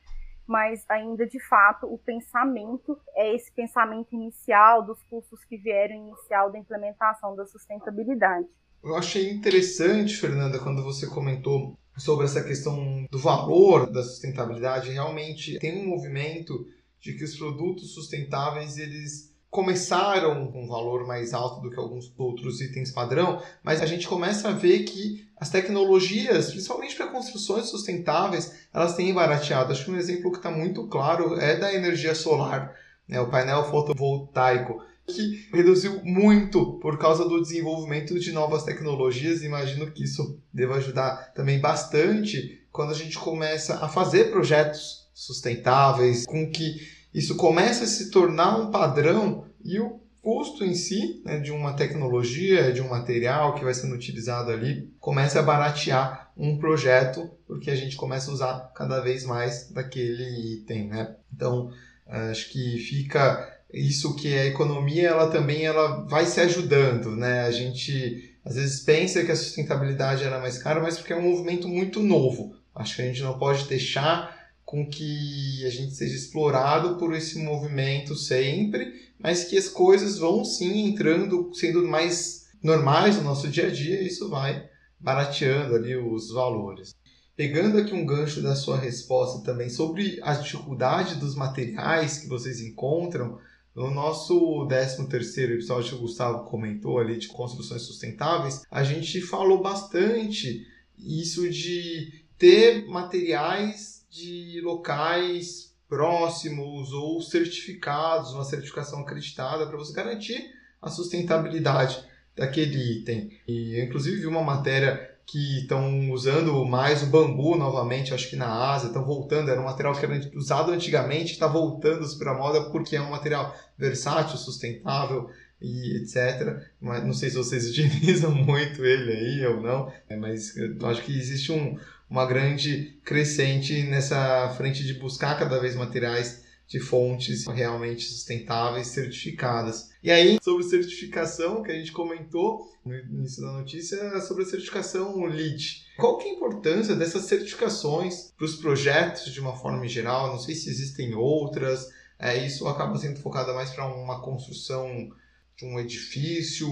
mas 0.47 0.85
ainda 0.89 1.27
de 1.27 1.39
fato 1.39 1.85
o 1.85 1.97
pensamento 1.97 2.97
é 3.15 3.35
esse 3.35 3.51
pensamento 3.51 4.15
inicial 4.15 4.83
dos 4.83 5.01
cursos 5.03 5.43
que 5.45 5.57
vieram 5.57 5.95
inicial 5.95 6.51
da 6.51 6.57
implementação 6.57 7.35
da 7.35 7.45
sustentabilidade. 7.45 8.47
Eu 8.83 8.95
achei 8.95 9.29
interessante, 9.29 10.15
Fernanda, 10.15 10.59
quando 10.59 10.83
você 10.83 11.07
comentou 11.07 11.77
sobre 11.97 12.25
essa 12.25 12.43
questão 12.43 13.05
do 13.09 13.17
valor 13.17 13.91
da 13.91 14.03
sustentabilidade. 14.03 14.91
Realmente 14.91 15.59
tem 15.59 15.81
um 15.81 15.89
movimento 15.89 16.67
de 16.99 17.13
que 17.13 17.23
os 17.23 17.35
produtos 17.35 17.93
sustentáveis 17.93 18.77
eles 18.77 19.35
começaram 19.49 20.51
com 20.51 20.63
um 20.63 20.67
valor 20.67 21.07
mais 21.07 21.33
alto 21.33 21.61
do 21.61 21.69
que 21.69 21.79
alguns 21.79 22.13
outros 22.17 22.61
itens 22.61 22.91
padrão, 22.91 23.41
mas 23.63 23.81
a 23.81 23.85
gente 23.85 24.07
começa 24.07 24.49
a 24.49 24.53
ver 24.53 24.83
que 24.83 25.27
as 25.37 25.49
tecnologias, 25.49 26.51
principalmente 26.51 26.95
para 26.95 27.07
construções 27.07 27.67
sustentáveis, 27.67 28.53
elas 28.73 28.95
têm 28.95 29.13
barateado. 29.13 29.71
Acho 29.71 29.85
que 29.85 29.91
um 29.91 29.97
exemplo 29.97 30.31
que 30.31 30.37
está 30.37 30.51
muito 30.51 30.87
claro 30.87 31.39
é 31.39 31.55
da 31.55 31.73
energia 31.73 32.13
solar, 32.13 32.75
né? 33.07 33.19
o 33.21 33.29
painel 33.29 33.63
fotovoltaico, 33.65 34.81
que 35.07 35.47
reduziu 35.53 36.01
muito 36.03 36.79
por 36.79 36.97
causa 36.97 37.27
do 37.27 37.41
desenvolvimento 37.41 38.19
de 38.19 38.31
novas 38.31 38.63
tecnologias. 38.63 39.41
Imagino 39.41 39.89
que 39.91 40.03
isso 40.03 40.41
deva 40.51 40.75
ajudar 40.75 41.33
também 41.33 41.61
bastante 41.61 42.61
quando 42.71 42.91
a 42.91 42.95
gente 42.95 43.17
começa 43.17 43.83
a 43.83 43.87
fazer 43.87 44.31
projetos 44.31 45.07
sustentáveis, 45.13 46.25
com 46.25 46.51
que 46.51 46.96
isso 47.17 47.35
começa 47.35 47.83
a 47.83 47.87
se 47.87 48.11
tornar 48.11 48.59
um 48.59 48.69
padrão 48.69 49.45
e 49.65 49.79
o 49.79 49.99
custo 50.21 50.63
em 50.63 50.75
si 50.75 51.19
né, 51.25 51.39
de 51.39 51.51
uma 51.51 51.73
tecnologia, 51.73 52.71
de 52.71 52.79
um 52.79 52.89
material 52.89 53.55
que 53.55 53.63
vai 53.63 53.73
sendo 53.73 53.95
utilizado 53.95 54.51
ali, 54.51 54.93
começa 54.99 55.39
a 55.39 55.43
baratear 55.43 56.31
um 56.37 56.59
projeto, 56.59 57.27
porque 57.47 57.71
a 57.71 57.75
gente 57.75 57.95
começa 57.95 58.29
a 58.29 58.33
usar 58.35 58.71
cada 58.75 58.99
vez 58.99 59.23
mais 59.25 59.71
daquele 59.71 60.57
item. 60.57 60.89
Né? 60.89 61.15
Então, 61.35 61.71
acho 62.05 62.51
que 62.51 62.77
fica 62.77 63.51
isso 63.73 64.15
que 64.15 64.37
a 64.37 64.45
economia 64.45 65.07
ela 65.07 65.31
também 65.31 65.65
ela 65.65 66.05
vai 66.05 66.27
se 66.27 66.39
ajudando. 66.39 67.15
Né? 67.15 67.45
A 67.45 67.51
gente 67.51 68.37
às 68.45 68.57
vezes 68.57 68.81
pensa 68.81 69.25
que 69.25 69.31
a 69.31 69.35
sustentabilidade 69.35 70.23
era 70.23 70.39
mais 70.39 70.59
cara, 70.59 70.79
mas 70.79 70.99
porque 70.99 71.13
é 71.13 71.17
um 71.17 71.31
movimento 71.31 71.67
muito 71.67 71.99
novo. 71.99 72.55
Acho 72.75 72.97
que 72.97 73.01
a 73.01 73.05
gente 73.05 73.23
não 73.23 73.39
pode 73.39 73.67
deixar 73.67 74.36
com 74.67 74.85
que 74.85 75.65
a 75.65 75.69
gente 75.69 75.95
seja 75.95 76.13
explorado 76.13 76.97
por 76.97 77.15
esse 77.15 77.39
movimento 77.39 78.17
sempre, 78.17 79.09
mas 79.17 79.45
que 79.45 79.57
as 79.57 79.69
coisas 79.69 80.17
vão 80.17 80.43
sim 80.43 80.89
entrando, 80.89 81.49
sendo 81.53 81.87
mais 81.87 82.47
normais 82.61 83.15
no 83.15 83.23
nosso 83.23 83.47
dia 83.47 83.67
a 83.67 83.71
dia, 83.71 84.01
e 84.01 84.07
isso 84.07 84.29
vai 84.29 84.67
barateando 84.99 85.73
ali 85.73 85.95
os 85.95 86.31
valores. 86.33 86.93
Pegando 87.33 87.77
aqui 87.77 87.93
um 87.93 88.05
gancho 88.05 88.41
da 88.41 88.55
sua 88.55 88.77
resposta 88.77 89.41
também 89.41 89.69
sobre 89.69 90.19
a 90.21 90.33
dificuldade 90.33 91.15
dos 91.15 91.33
materiais 91.33 92.17
que 92.17 92.27
vocês 92.27 92.59
encontram, 92.59 93.39
no 93.73 93.89
nosso 93.89 94.67
13º 94.67 95.53
episódio 95.53 95.91
que 95.91 95.95
o 95.95 95.99
Gustavo 95.99 96.43
comentou 96.43 96.99
ali 96.99 97.17
de 97.17 97.29
construções 97.29 97.83
sustentáveis, 97.83 98.63
a 98.69 98.83
gente 98.83 99.21
falou 99.21 99.61
bastante 99.61 100.67
isso 100.97 101.49
de 101.49 102.25
ter 102.37 102.85
materiais 102.85 103.96
de 104.09 104.61
locais 104.61 105.75
próximos 105.87 106.91
ou 106.91 107.21
certificados, 107.21 108.33
uma 108.33 108.43
certificação 108.43 108.99
acreditada 109.01 109.65
para 109.65 109.77
você 109.77 109.93
garantir 109.93 110.51
a 110.81 110.89
sustentabilidade 110.89 112.03
daquele 112.35 112.99
item. 112.99 113.31
E 113.47 113.81
inclusive 113.81 114.17
vi 114.17 114.27
uma 114.27 114.43
matéria 114.43 115.17
que 115.25 115.59
estão 115.59 116.09
usando 116.11 116.65
mais 116.65 117.03
o 117.03 117.07
bambu 117.07 117.57
novamente, 117.57 118.13
acho 118.13 118.29
que 118.29 118.37
na 118.37 118.71
Ásia, 118.71 118.87
estão 118.87 119.03
voltando, 119.03 119.51
era 119.51 119.59
um 119.59 119.65
material 119.65 119.93
que 119.93 120.05
era 120.05 120.31
usado 120.33 120.71
antigamente, 120.71 121.33
está 121.33 121.47
voltando 121.47 122.07
para 122.17 122.31
a 122.31 122.37
moda 122.37 122.69
porque 122.69 122.95
é 122.95 123.01
um 123.01 123.09
material 123.09 123.53
versátil, 123.77 124.37
sustentável 124.37 125.29
e 125.61 125.97
etc. 125.97 126.63
Mas 126.79 127.03
não 127.03 127.11
sei 127.11 127.29
se 127.29 127.35
vocês 127.35 127.67
utilizam 127.69 128.31
muito 128.31 128.85
ele 128.85 129.11
aí 129.11 129.45
ou 129.47 129.61
não, 129.61 129.91
mas 130.17 130.55
eu 130.55 130.77
acho 130.87 131.03
que 131.03 131.17
existe 131.17 131.51
um, 131.51 131.77
uma 132.09 132.25
grande 132.25 132.99
crescente 133.03 133.83
nessa 133.83 134.49
frente 134.57 134.83
de 134.85 134.93
buscar 134.93 135.37
cada 135.37 135.59
vez 135.59 135.75
materiais 135.75 136.45
de 136.67 136.79
fontes 136.81 137.47
realmente 137.47 138.03
sustentáveis 138.03 138.87
certificadas. 138.87 139.89
E 140.03 140.11
aí, 140.11 140.37
sobre 140.43 140.63
certificação, 140.63 141.63
que 141.63 141.71
a 141.71 141.75
gente 141.75 141.93
comentou 141.93 142.69
no 142.85 142.93
início 142.93 143.41
da 143.41 143.53
notícia, 143.53 144.19
sobre 144.21 144.43
a 144.43 144.45
certificação 144.45 145.25
LEED. 145.25 145.85
Qual 145.97 146.17
que 146.17 146.27
é 146.27 146.31
a 146.31 146.35
importância 146.35 146.95
dessas 146.95 147.23
certificações 147.23 148.33
para 148.37 148.45
os 148.45 148.57
projetos 148.57 149.31
de 149.31 149.39
uma 149.39 149.55
forma 149.55 149.87
geral? 149.87 150.27
Não 150.27 150.39
sei 150.39 150.55
se 150.55 150.69
existem 150.69 151.15
outras. 151.15 151.87
É, 152.19 152.45
isso 152.45 152.67
acaba 152.67 152.97
sendo 152.97 153.19
focado 153.19 153.53
mais 153.53 153.69
para 153.69 153.87
uma 153.87 154.21
construção 154.21 155.09
de 155.57 155.65
um 155.65 155.79
edifício 155.79 156.67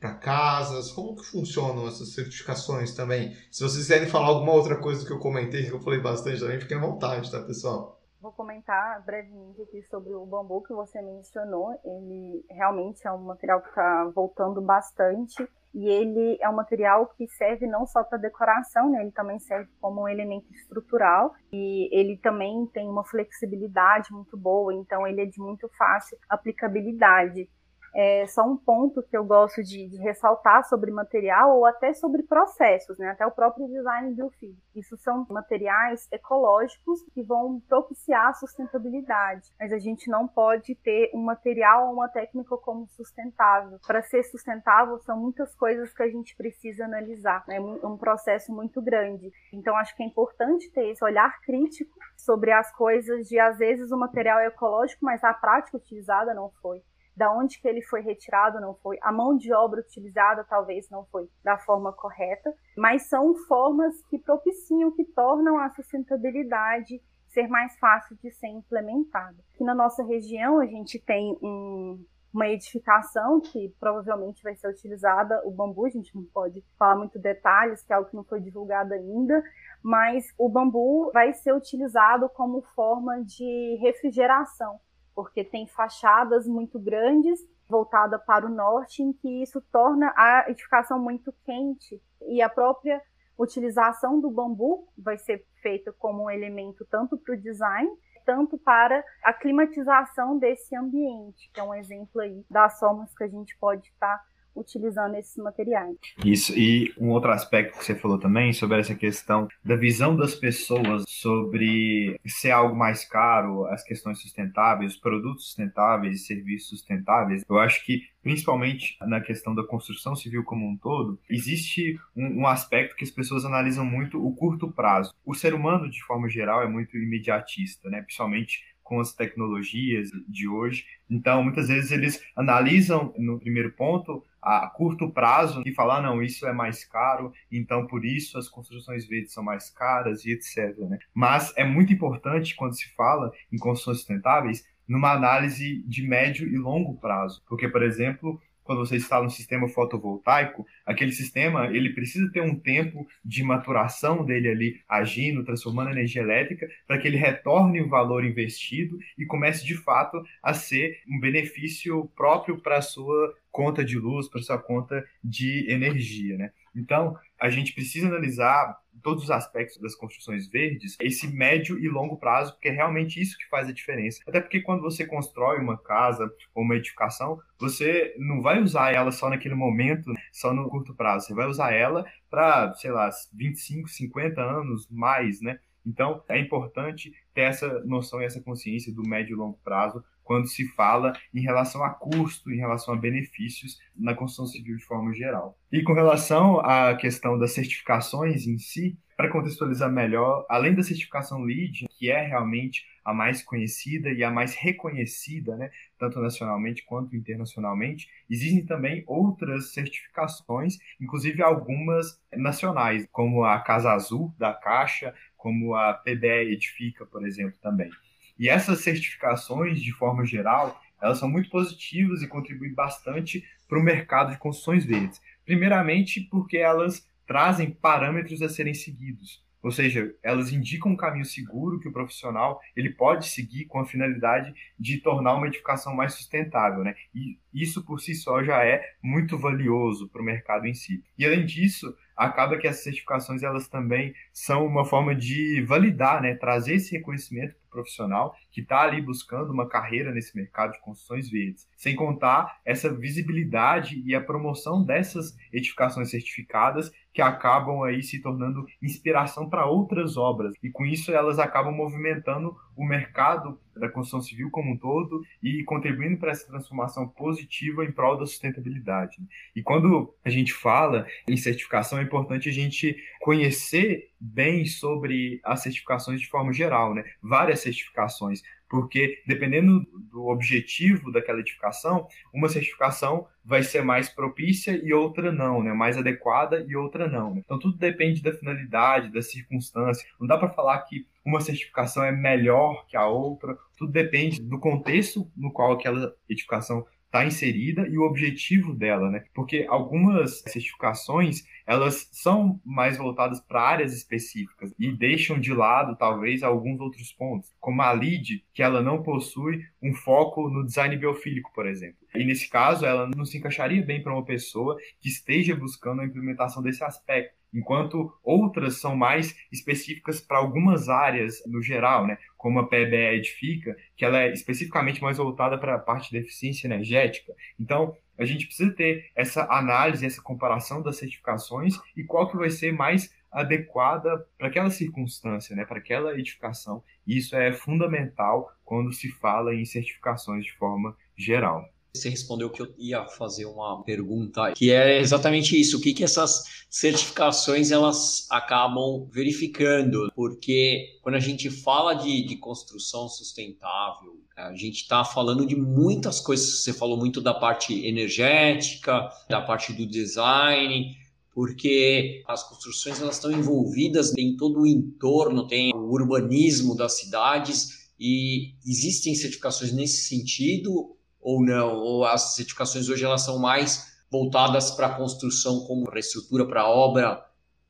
para 0.00 0.14
casas? 0.14 0.90
Como 0.90 1.14
que 1.14 1.24
funcionam 1.24 1.86
essas 1.86 2.14
certificações 2.14 2.92
também? 2.92 3.32
Se 3.50 3.62
vocês 3.62 3.86
quiserem 3.86 4.08
falar 4.08 4.26
alguma 4.26 4.52
outra 4.52 4.76
coisa 4.76 5.06
que 5.06 5.12
eu 5.12 5.20
comentei, 5.20 5.66
que 5.66 5.72
eu 5.72 5.80
falei 5.80 6.00
bastante 6.00 6.40
também, 6.40 6.60
fiquem 6.60 6.76
à 6.76 6.80
vontade, 6.80 7.30
tá, 7.30 7.40
pessoal? 7.40 7.96
Vou 8.20 8.32
comentar 8.32 9.04
brevemente 9.04 9.62
aqui 9.62 9.80
sobre 9.84 10.12
o 10.12 10.26
bambu 10.26 10.60
que 10.62 10.74
você 10.74 11.00
mencionou. 11.00 11.70
Ele 11.84 12.44
realmente 12.50 13.06
é 13.06 13.12
um 13.12 13.18
material 13.22 13.62
que 13.62 13.68
está 13.68 14.10
voltando 14.12 14.60
bastante 14.60 15.48
e 15.72 15.86
ele 15.86 16.36
é 16.40 16.48
um 16.48 16.56
material 16.56 17.06
que 17.16 17.28
serve 17.28 17.68
não 17.68 17.86
só 17.86 18.02
para 18.02 18.18
decoração, 18.18 18.90
né? 18.90 19.02
ele 19.02 19.12
também 19.12 19.38
serve 19.38 19.70
como 19.80 20.02
um 20.02 20.08
elemento 20.08 20.52
estrutural 20.52 21.32
e 21.52 21.88
ele 21.96 22.16
também 22.16 22.66
tem 22.72 22.88
uma 22.88 23.04
flexibilidade 23.04 24.12
muito 24.12 24.36
boa, 24.36 24.74
então 24.74 25.06
ele 25.06 25.20
é 25.20 25.26
de 25.26 25.38
muito 25.38 25.68
fácil 25.78 26.18
aplicabilidade. 26.28 27.48
É 27.94 28.26
só 28.26 28.44
um 28.44 28.56
ponto 28.56 29.02
que 29.02 29.16
eu 29.16 29.24
gosto 29.24 29.62
de, 29.62 29.88
de, 29.88 29.96
ressaltar 29.98 30.64
sobre 30.68 30.90
material 30.90 31.56
ou 31.56 31.66
até 31.66 31.92
sobre 31.92 32.22
processos, 32.22 32.98
né? 32.98 33.10
Até 33.10 33.26
o 33.26 33.30
próprio 33.30 33.66
design 33.68 34.14
biofísico. 34.14 34.62
Isso 34.74 34.96
são 34.96 35.26
materiais 35.28 36.06
ecológicos 36.12 37.02
que 37.12 37.22
vão 37.22 37.60
propiciar 37.68 38.28
a 38.28 38.34
sustentabilidade, 38.34 39.50
mas 39.58 39.72
a 39.72 39.78
gente 39.78 40.08
não 40.08 40.26
pode 40.28 40.74
ter 40.76 41.10
um 41.14 41.22
material 41.22 41.86
ou 41.86 41.94
uma 41.94 42.08
técnica 42.08 42.56
como 42.56 42.86
sustentável. 42.88 43.78
Para 43.86 44.02
ser 44.02 44.22
sustentável, 44.24 44.98
são 45.00 45.18
muitas 45.18 45.54
coisas 45.54 45.92
que 45.92 46.02
a 46.02 46.08
gente 46.08 46.36
precisa 46.36 46.84
analisar, 46.84 47.44
né? 47.46 47.56
É 47.56 47.86
um 47.86 47.96
processo 47.96 48.52
muito 48.52 48.80
grande. 48.80 49.32
Então, 49.52 49.76
acho 49.76 49.96
que 49.96 50.02
é 50.02 50.06
importante 50.06 50.70
ter 50.70 50.90
esse 50.90 51.04
olhar 51.04 51.40
crítico 51.40 51.98
sobre 52.16 52.52
as 52.52 52.70
coisas 52.72 53.26
de, 53.26 53.38
às 53.38 53.58
vezes, 53.58 53.90
o 53.90 53.96
material 53.96 54.38
é 54.38 54.46
ecológico, 54.46 55.04
mas 55.04 55.22
a 55.24 55.32
prática 55.34 55.76
utilizada 55.76 56.34
não 56.34 56.50
foi 56.62 56.82
da 57.18 57.32
onde 57.32 57.60
que 57.60 57.66
ele 57.66 57.82
foi 57.82 58.00
retirado 58.00 58.60
não 58.60 58.74
foi, 58.76 58.96
a 59.02 59.10
mão 59.10 59.36
de 59.36 59.52
obra 59.52 59.80
utilizada 59.80 60.44
talvez 60.44 60.88
não 60.88 61.04
foi 61.06 61.28
da 61.42 61.58
forma 61.58 61.92
correta, 61.92 62.54
mas 62.76 63.08
são 63.08 63.34
formas 63.48 64.00
que 64.02 64.18
propiciam, 64.20 64.92
que 64.92 65.04
tornam 65.04 65.58
a 65.58 65.68
sustentabilidade 65.70 67.02
ser 67.26 67.48
mais 67.48 67.76
fácil 67.78 68.16
de 68.22 68.30
ser 68.30 68.46
implementada. 68.46 69.36
Aqui 69.52 69.64
na 69.64 69.74
nossa 69.74 70.04
região 70.04 70.60
a 70.60 70.66
gente 70.66 71.00
tem 71.00 71.36
um, 71.42 72.00
uma 72.32 72.48
edificação 72.48 73.40
que 73.40 73.74
provavelmente 73.80 74.40
vai 74.40 74.54
ser 74.54 74.68
utilizada 74.68 75.42
o 75.44 75.50
bambu, 75.50 75.86
a 75.86 75.90
gente 75.90 76.14
não 76.14 76.22
pode 76.22 76.64
falar 76.78 76.94
muito 76.94 77.18
detalhes, 77.18 77.82
que 77.82 77.92
é 77.92 77.96
algo 77.96 78.08
que 78.08 78.16
não 78.16 78.24
foi 78.24 78.40
divulgado 78.40 78.94
ainda, 78.94 79.42
mas 79.82 80.32
o 80.38 80.48
bambu 80.48 81.10
vai 81.12 81.32
ser 81.32 81.52
utilizado 81.52 82.28
como 82.28 82.62
forma 82.62 83.24
de 83.24 83.76
refrigeração 83.82 84.78
porque 85.18 85.42
tem 85.42 85.66
fachadas 85.66 86.46
muito 86.46 86.78
grandes 86.78 87.44
voltada 87.68 88.20
para 88.20 88.46
o 88.46 88.48
norte, 88.48 89.02
em 89.02 89.12
que 89.12 89.42
isso 89.42 89.60
torna 89.72 90.14
a 90.16 90.44
edificação 90.48 90.96
muito 90.96 91.34
quente. 91.44 92.00
E 92.28 92.40
a 92.40 92.48
própria 92.48 93.02
utilização 93.36 94.20
do 94.20 94.30
bambu 94.30 94.86
vai 94.96 95.18
ser 95.18 95.44
feita 95.60 95.92
como 95.92 96.26
um 96.26 96.30
elemento 96.30 96.86
tanto 96.88 97.18
para 97.18 97.34
o 97.34 97.36
design 97.36 97.90
tanto 98.24 98.58
para 98.58 99.02
a 99.24 99.32
climatização 99.32 100.38
desse 100.38 100.76
ambiente, 100.76 101.50
que 101.52 101.58
é 101.58 101.62
um 101.64 101.74
exemplo 101.74 102.20
aí 102.20 102.44
das 102.48 102.78
formas 102.78 103.12
que 103.14 103.24
a 103.24 103.28
gente 103.28 103.56
pode 103.58 103.88
estar 103.88 104.18
tá 104.18 104.24
utilizando 104.58 105.14
esses 105.16 105.36
materiais. 105.36 105.96
Isso, 106.24 106.52
e 106.58 106.92
um 106.98 107.10
outro 107.10 107.30
aspecto 107.30 107.78
que 107.78 107.84
você 107.84 107.94
falou 107.94 108.18
também 108.18 108.52
sobre 108.52 108.80
essa 108.80 108.94
questão 108.94 109.48
da 109.64 109.76
visão 109.76 110.16
das 110.16 110.34
pessoas 110.34 111.04
sobre 111.06 112.18
ser 112.26 112.50
algo 112.50 112.76
mais 112.76 113.04
caro, 113.04 113.66
as 113.66 113.82
questões 113.82 114.20
sustentáveis, 114.20 114.94
os 114.94 115.00
produtos 115.00 115.46
sustentáveis 115.46 116.16
e 116.16 116.24
serviços 116.24 116.68
sustentáveis, 116.68 117.44
eu 117.48 117.58
acho 117.58 117.84
que 117.84 118.02
principalmente 118.22 118.96
na 119.00 119.20
questão 119.20 119.54
da 119.54 119.64
construção 119.64 120.14
civil 120.14 120.44
como 120.44 120.68
um 120.68 120.76
todo, 120.76 121.18
existe 121.30 121.98
um, 122.14 122.42
um, 122.42 122.46
aspecto 122.46 122.94
que 122.94 123.04
as 123.04 123.10
pessoas 123.10 123.44
analisam 123.44 123.86
muito 123.86 124.22
o 124.22 124.34
curto 124.34 124.70
prazo. 124.70 125.14
O 125.24 125.34
ser 125.34 125.54
humano, 125.54 125.88
de 125.88 126.02
forma 126.04 126.28
geral, 126.28 126.62
é 126.62 126.68
muito 126.68 126.96
imediatista, 126.96 127.88
né? 127.88 128.02
principalmente 128.02 128.62
com 128.88 129.00
as 129.00 129.12
tecnologias 129.12 130.10
de 130.26 130.48
hoje. 130.48 130.86
Então, 131.10 131.44
muitas 131.44 131.68
vezes 131.68 131.90
eles 131.90 132.22
analisam 132.34 133.12
no 133.18 133.38
primeiro 133.38 133.70
ponto 133.72 134.24
a 134.40 134.66
curto 134.66 135.10
prazo 135.10 135.62
e 135.66 135.74
falar, 135.74 136.00
não, 136.00 136.22
isso 136.22 136.46
é 136.46 136.54
mais 136.54 136.86
caro, 136.86 137.30
então 137.52 137.86
por 137.86 138.02
isso 138.02 138.38
as 138.38 138.48
construções 138.48 139.06
verdes 139.06 139.34
são 139.34 139.44
mais 139.44 139.68
caras 139.68 140.24
e 140.24 140.32
etc. 140.32 140.74
Né? 140.88 140.98
Mas 141.12 141.52
é 141.54 141.64
muito 141.64 141.92
importante 141.92 142.56
quando 142.56 142.74
se 142.74 142.88
fala 142.94 143.30
em 143.52 143.58
construções 143.58 143.98
sustentáveis 143.98 144.64
numa 144.88 145.12
análise 145.12 145.82
de 145.86 146.02
médio 146.02 146.48
e 146.48 146.56
longo 146.56 146.96
prazo, 146.96 147.42
porque, 147.46 147.68
por 147.68 147.82
exemplo, 147.82 148.40
quando 148.68 148.80
você 148.80 148.96
instala 148.96 149.24
um 149.24 149.30
sistema 149.30 149.66
fotovoltaico, 149.66 150.66
aquele 150.84 151.10
sistema 151.10 151.68
ele 151.68 151.94
precisa 151.94 152.30
ter 152.30 152.42
um 152.42 152.54
tempo 152.54 153.08
de 153.24 153.42
maturação 153.42 154.22
dele 154.22 154.46
ali 154.46 154.80
agindo, 154.86 155.42
transformando 155.42 155.88
energia 155.88 156.20
elétrica, 156.20 156.68
para 156.86 156.98
que 156.98 157.08
ele 157.08 157.16
retorne 157.16 157.80
o 157.80 157.88
valor 157.88 158.26
investido 158.26 158.98
e 159.16 159.24
comece 159.24 159.64
de 159.64 159.74
fato 159.74 160.22
a 160.42 160.52
ser 160.52 160.98
um 161.08 161.18
benefício 161.18 162.10
próprio 162.14 162.58
para 162.60 162.76
a 162.76 162.82
sua 162.82 163.34
conta 163.50 163.82
de 163.82 163.98
luz, 163.98 164.28
para 164.28 164.42
sua 164.42 164.58
conta 164.58 165.02
de 165.24 165.64
energia, 165.72 166.36
né? 166.36 166.52
Então, 166.74 167.16
a 167.40 167.48
gente 167.50 167.72
precisa 167.72 168.08
analisar 168.08 168.76
todos 169.02 169.24
os 169.24 169.30
aspectos 169.30 169.78
das 169.78 169.94
construções 169.94 170.48
verdes, 170.48 170.96
esse 171.00 171.28
médio 171.28 171.78
e 171.78 171.88
longo 171.88 172.16
prazo, 172.16 172.52
porque 172.52 172.68
é 172.68 172.72
realmente 172.72 173.20
isso 173.20 173.38
que 173.38 173.48
faz 173.48 173.68
a 173.68 173.72
diferença. 173.72 174.20
Até 174.26 174.40
porque 174.40 174.60
quando 174.60 174.82
você 174.82 175.06
constrói 175.06 175.58
uma 175.58 175.78
casa 175.78 176.30
ou 176.54 176.64
uma 176.64 176.76
edificação, 176.76 177.40
você 177.58 178.14
não 178.18 178.42
vai 178.42 178.60
usar 178.60 178.92
ela 178.92 179.12
só 179.12 179.30
naquele 179.30 179.54
momento, 179.54 180.12
só 180.32 180.52
no 180.52 180.68
curto 180.68 180.94
prazo. 180.94 181.26
Você 181.26 181.34
vai 181.34 181.46
usar 181.46 181.72
ela 181.72 182.04
para, 182.28 182.74
sei 182.74 182.90
lá, 182.90 183.08
25, 183.32 183.88
50 183.88 184.40
anos 184.40 184.88
mais, 184.90 185.40
né? 185.40 185.58
Então, 185.86 186.22
é 186.28 186.38
importante 186.38 187.12
ter 187.32 187.42
essa 187.42 187.82
noção 187.84 188.20
e 188.20 188.24
essa 188.24 188.42
consciência 188.42 188.92
do 188.92 189.02
médio 189.08 189.34
e 189.34 189.38
longo 189.38 189.58
prazo 189.64 190.04
quando 190.28 190.46
se 190.46 190.68
fala 190.74 191.14
em 191.34 191.40
relação 191.40 191.82
a 191.82 191.88
custo, 191.88 192.52
em 192.52 192.58
relação 192.58 192.92
a 192.92 192.98
benefícios 192.98 193.80
na 193.96 194.14
construção 194.14 194.46
civil 194.46 194.76
de 194.76 194.84
forma 194.84 195.14
geral. 195.14 195.58
E 195.72 195.82
com 195.82 195.94
relação 195.94 196.60
à 196.60 196.94
questão 196.94 197.38
das 197.38 197.52
certificações 197.52 198.46
em 198.46 198.58
si, 198.58 198.98
para 199.16 199.30
contextualizar 199.30 199.90
melhor, 199.90 200.44
além 200.46 200.74
da 200.74 200.82
certificação 200.82 201.40
LEED, 201.40 201.86
que 201.98 202.10
é 202.10 202.20
realmente 202.20 202.84
a 203.02 203.14
mais 203.14 203.42
conhecida 203.42 204.10
e 204.10 204.22
a 204.22 204.30
mais 204.30 204.54
reconhecida, 204.54 205.56
né, 205.56 205.70
tanto 205.98 206.20
nacionalmente 206.20 206.84
quanto 206.84 207.16
internacionalmente, 207.16 208.06
existem 208.28 208.66
também 208.66 209.02
outras 209.06 209.72
certificações, 209.72 210.76
inclusive 211.00 211.42
algumas 211.42 212.20
nacionais, 212.36 213.08
como 213.10 213.44
a 213.44 213.58
Casa 213.60 213.92
Azul 213.92 214.30
da 214.38 214.52
Caixa, 214.52 215.14
como 215.38 215.74
a 215.74 215.94
PBE 215.94 216.52
Edifica, 216.52 217.06
por 217.06 217.26
exemplo, 217.26 217.58
também. 217.62 217.90
E 218.38 218.48
essas 218.48 218.80
certificações, 218.80 219.80
de 219.80 219.92
forma 219.92 220.24
geral, 220.24 220.80
elas 221.00 221.18
são 221.18 221.28
muito 221.28 221.50
positivas 221.50 222.22
e 222.22 222.28
contribuem 222.28 222.72
bastante 222.72 223.44
para 223.68 223.78
o 223.78 223.82
mercado 223.82 224.32
de 224.32 224.38
construções 224.38 224.84
verdes. 224.84 225.20
Primeiramente, 225.44 226.20
porque 226.20 226.56
elas 226.56 227.06
trazem 227.26 227.70
parâmetros 227.70 228.42
a 228.42 228.48
serem 228.48 228.74
seguidos. 228.74 229.46
Ou 229.60 229.72
seja, 229.72 230.14
elas 230.22 230.52
indicam 230.52 230.92
um 230.92 230.96
caminho 230.96 231.24
seguro 231.24 231.80
que 231.80 231.88
o 231.88 231.92
profissional 231.92 232.60
ele 232.76 232.90
pode 232.90 233.26
seguir 233.26 233.64
com 233.64 233.80
a 233.80 233.84
finalidade 233.84 234.54
de 234.78 234.98
tornar 234.98 235.34
uma 235.34 235.48
edificação 235.48 235.94
mais 235.94 236.14
sustentável, 236.14 236.84
né? 236.84 236.94
E 237.12 237.38
isso 237.52 237.84
por 237.84 238.00
si 238.00 238.14
só 238.14 238.42
já 238.42 238.64
é 238.64 238.82
muito 239.02 239.36
valioso 239.36 240.08
para 240.08 240.22
o 240.22 240.24
mercado 240.24 240.66
em 240.66 240.74
si. 240.74 241.02
E 241.18 241.26
além 241.26 241.44
disso, 241.44 241.92
acaba 242.18 242.58
que 242.58 242.66
essas 242.66 242.82
certificações 242.82 243.44
elas 243.44 243.68
também 243.68 244.12
são 244.32 244.66
uma 244.66 244.84
forma 244.84 245.14
de 245.14 245.62
validar, 245.62 246.20
né, 246.20 246.34
trazer 246.34 246.74
esse 246.74 246.96
reconhecimento 246.96 247.54
para 247.54 247.66
o 247.66 247.70
profissional 247.70 248.34
que 248.50 248.60
está 248.60 248.80
ali 248.80 249.00
buscando 249.00 249.52
uma 249.52 249.68
carreira 249.68 250.10
nesse 250.10 250.36
mercado 250.36 250.72
de 250.72 250.80
construções 250.80 251.30
verdes. 251.30 251.68
Sem 251.76 251.94
contar 251.94 252.58
essa 252.64 252.92
visibilidade 252.92 254.02
e 254.04 254.14
a 254.14 254.20
promoção 254.20 254.82
dessas 254.82 255.36
edificações 255.52 256.10
certificadas 256.10 256.90
que 257.12 257.22
acabam 257.22 257.82
aí 257.82 258.02
se 258.02 258.20
tornando 258.20 258.66
inspiração 258.82 259.48
para 259.48 259.66
outras 259.66 260.16
obras. 260.16 260.54
E 260.62 260.70
com 260.70 260.84
isso 260.84 261.12
elas 261.12 261.38
acabam 261.38 261.74
movimentando 261.74 262.56
o 262.78 262.84
mercado 262.84 263.60
da 263.76 263.88
construção 263.88 264.20
civil 264.20 264.50
como 264.50 264.72
um 264.72 264.76
todo 264.76 265.20
e 265.42 265.64
contribuindo 265.64 266.16
para 266.16 266.30
essa 266.30 266.46
transformação 266.46 267.08
positiva 267.08 267.84
em 267.84 267.90
prol 267.90 268.16
da 268.16 268.24
sustentabilidade. 268.24 269.16
E 269.54 269.62
quando 269.62 270.14
a 270.24 270.30
gente 270.30 270.52
fala 270.52 271.04
em 271.28 271.36
certificação, 271.36 271.98
é 271.98 272.02
importante 272.02 272.48
a 272.48 272.52
gente 272.52 272.96
conhecer 273.20 274.12
bem 274.20 274.64
sobre 274.64 275.40
as 275.42 275.60
certificações 275.60 276.20
de 276.20 276.28
forma 276.28 276.52
geral, 276.52 276.94
né? 276.94 277.04
Várias 277.20 277.60
certificações, 277.60 278.42
porque 278.68 279.22
dependendo 279.26 279.86
do 280.10 280.26
objetivo 280.26 281.10
daquela 281.10 281.40
edificação, 281.40 282.06
uma 282.32 282.48
certificação 282.48 283.26
vai 283.44 283.62
ser 283.62 283.82
mais 283.82 284.08
propícia 284.08 284.72
e 284.72 284.92
outra 284.92 285.32
não, 285.32 285.62
né? 285.62 285.72
Mais 285.72 285.96
adequada 285.96 286.64
e 286.68 286.76
outra 286.76 287.08
não. 287.08 287.36
Então 287.38 287.58
tudo 287.58 287.78
depende 287.78 288.22
da 288.22 288.32
finalidade, 288.32 289.12
da 289.12 289.22
circunstância. 289.22 290.06
Não 290.20 290.26
dá 290.26 290.36
para 290.36 290.50
falar 290.50 290.78
que 290.82 291.06
uma 291.24 291.40
certificação 291.40 292.04
é 292.04 292.12
melhor 292.12 292.86
que 292.86 292.96
a 292.96 293.06
outra. 293.06 293.56
Tudo 293.76 293.92
depende 293.92 294.40
do 294.40 294.58
contexto 294.58 295.30
no 295.36 295.52
qual 295.52 295.72
aquela 295.72 296.14
edificação 296.28 296.86
está 297.08 297.24
inserida 297.24 297.88
e 297.88 297.98
o 297.98 298.02
objetivo 298.02 298.74
dela, 298.74 299.10
né? 299.10 299.24
Porque 299.34 299.66
algumas 299.68 300.40
certificações 300.46 301.42
elas 301.66 302.08
são 302.12 302.60
mais 302.64 302.96
voltadas 302.96 303.40
para 303.40 303.62
áreas 303.62 303.92
específicas 303.92 304.74
e 304.78 304.92
deixam 304.92 305.38
de 305.38 305.52
lado 305.52 305.96
talvez 305.96 306.42
alguns 306.42 306.80
outros 306.80 307.12
pontos, 307.12 307.54
como 307.58 307.82
a 307.82 307.92
LEED, 307.92 308.44
que 308.54 308.62
ela 308.62 308.82
não 308.82 309.02
possui 309.02 309.64
um 309.82 309.94
foco 309.94 310.48
no 310.48 310.64
design 310.64 310.96
biofílico, 310.96 311.50
por 311.54 311.66
exemplo. 311.66 311.98
E 312.14 312.24
nesse 312.24 312.48
caso, 312.48 312.86
ela 312.86 313.08
não 313.14 313.24
se 313.24 313.38
encaixaria 313.38 313.82
bem 313.82 314.02
para 314.02 314.12
uma 314.12 314.24
pessoa 314.24 314.78
que 315.00 315.08
esteja 315.08 315.54
buscando 315.54 316.00
a 316.00 316.04
implementação 316.04 316.62
desse 316.62 316.84
aspecto 316.84 317.37
enquanto 317.52 318.12
outras 318.22 318.80
são 318.80 318.96
mais 318.96 319.36
específicas 319.50 320.20
para 320.20 320.38
algumas 320.38 320.88
áreas 320.88 321.42
no 321.46 321.62
geral, 321.62 322.06
né? 322.06 322.18
como 322.36 322.60
a 322.60 322.66
PBE 322.66 323.16
Edifica, 323.16 323.76
que 323.96 324.04
ela 324.04 324.22
é 324.22 324.32
especificamente 324.32 325.02
mais 325.02 325.16
voltada 325.16 325.58
para 325.58 325.74
a 325.74 325.78
parte 325.78 326.10
de 326.10 326.18
eficiência 326.18 326.66
energética. 326.66 327.32
Então, 327.58 327.96
a 328.18 328.24
gente 328.24 328.46
precisa 328.46 328.72
ter 328.72 329.10
essa 329.14 329.44
análise, 329.50 330.04
essa 330.04 330.22
comparação 330.22 330.82
das 330.82 330.96
certificações 330.96 331.78
e 331.96 332.02
qual 332.02 332.28
que 332.28 332.36
vai 332.36 332.50
ser 332.50 332.72
mais 332.72 333.12
adequada 333.30 334.26
para 334.36 334.48
aquela 334.48 334.70
circunstância, 334.70 335.54
né, 335.54 335.64
para 335.64 335.78
aquela 335.78 336.18
edificação. 336.18 336.82
E 337.06 337.18
isso 337.18 337.36
é 337.36 337.52
fundamental 337.52 338.50
quando 338.64 338.92
se 338.92 339.10
fala 339.10 339.54
em 339.54 339.64
certificações 339.64 340.44
de 340.44 340.52
forma 340.54 340.96
geral. 341.16 341.64
Você 342.00 342.08
respondeu 342.08 342.50
que 342.50 342.62
eu 342.62 342.72
ia 342.78 343.04
fazer 343.06 343.46
uma 343.46 343.82
pergunta, 343.82 344.52
que 344.52 344.70
é 344.70 345.00
exatamente 345.00 345.58
isso. 345.58 345.78
O 345.78 345.80
que, 345.80 345.92
que 345.92 346.04
essas 346.04 346.44
certificações 346.70 347.70
elas 347.70 348.26
acabam 348.30 349.08
verificando? 349.12 350.10
Porque 350.14 350.98
quando 351.02 351.16
a 351.16 351.20
gente 351.20 351.50
fala 351.50 351.94
de, 351.94 352.24
de 352.24 352.36
construção 352.36 353.08
sustentável, 353.08 354.18
a 354.36 354.54
gente 354.54 354.82
está 354.82 355.04
falando 355.04 355.44
de 355.44 355.56
muitas 355.56 356.20
coisas. 356.20 356.62
Você 356.62 356.72
falou 356.72 356.96
muito 356.96 357.20
da 357.20 357.34
parte 357.34 357.86
energética, 357.86 359.10
da 359.28 359.40
parte 359.40 359.72
do 359.72 359.84
design, 359.84 360.96
porque 361.34 362.22
as 362.26 362.48
construções 362.48 363.00
elas 363.00 363.16
estão 363.16 363.32
envolvidas 363.32 364.12
em 364.16 364.36
todo 364.36 364.60
o 364.60 364.66
entorno, 364.66 365.46
tem 365.46 365.72
o 365.74 365.90
urbanismo 365.90 366.76
das 366.76 366.98
cidades 366.98 367.88
e 367.98 368.54
existem 368.66 369.14
certificações 369.14 369.72
nesse 369.72 370.08
sentido 370.08 370.96
ou 371.28 371.44
não? 371.44 371.76
Ou 371.76 372.06
as 372.06 372.34
certificações 372.34 372.88
hoje 372.88 373.04
elas 373.04 373.22
são 373.22 373.38
mais 373.38 373.98
voltadas 374.10 374.70
para 374.70 374.86
a 374.86 374.94
construção 374.94 375.60
como 375.66 375.90
reestrutura 375.90 376.46
para 376.46 376.66
obra 376.66 377.22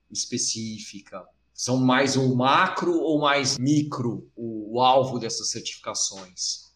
específica? 0.09 1.25
São 1.53 1.77
mais 1.79 2.17
o 2.17 2.37
macro 2.37 2.93
ou 3.01 3.21
mais 3.21 3.59
micro 3.59 4.31
o, 4.37 4.77
o 4.77 4.81
alvo 4.81 5.19
dessas 5.19 5.51
certificações? 5.51 6.69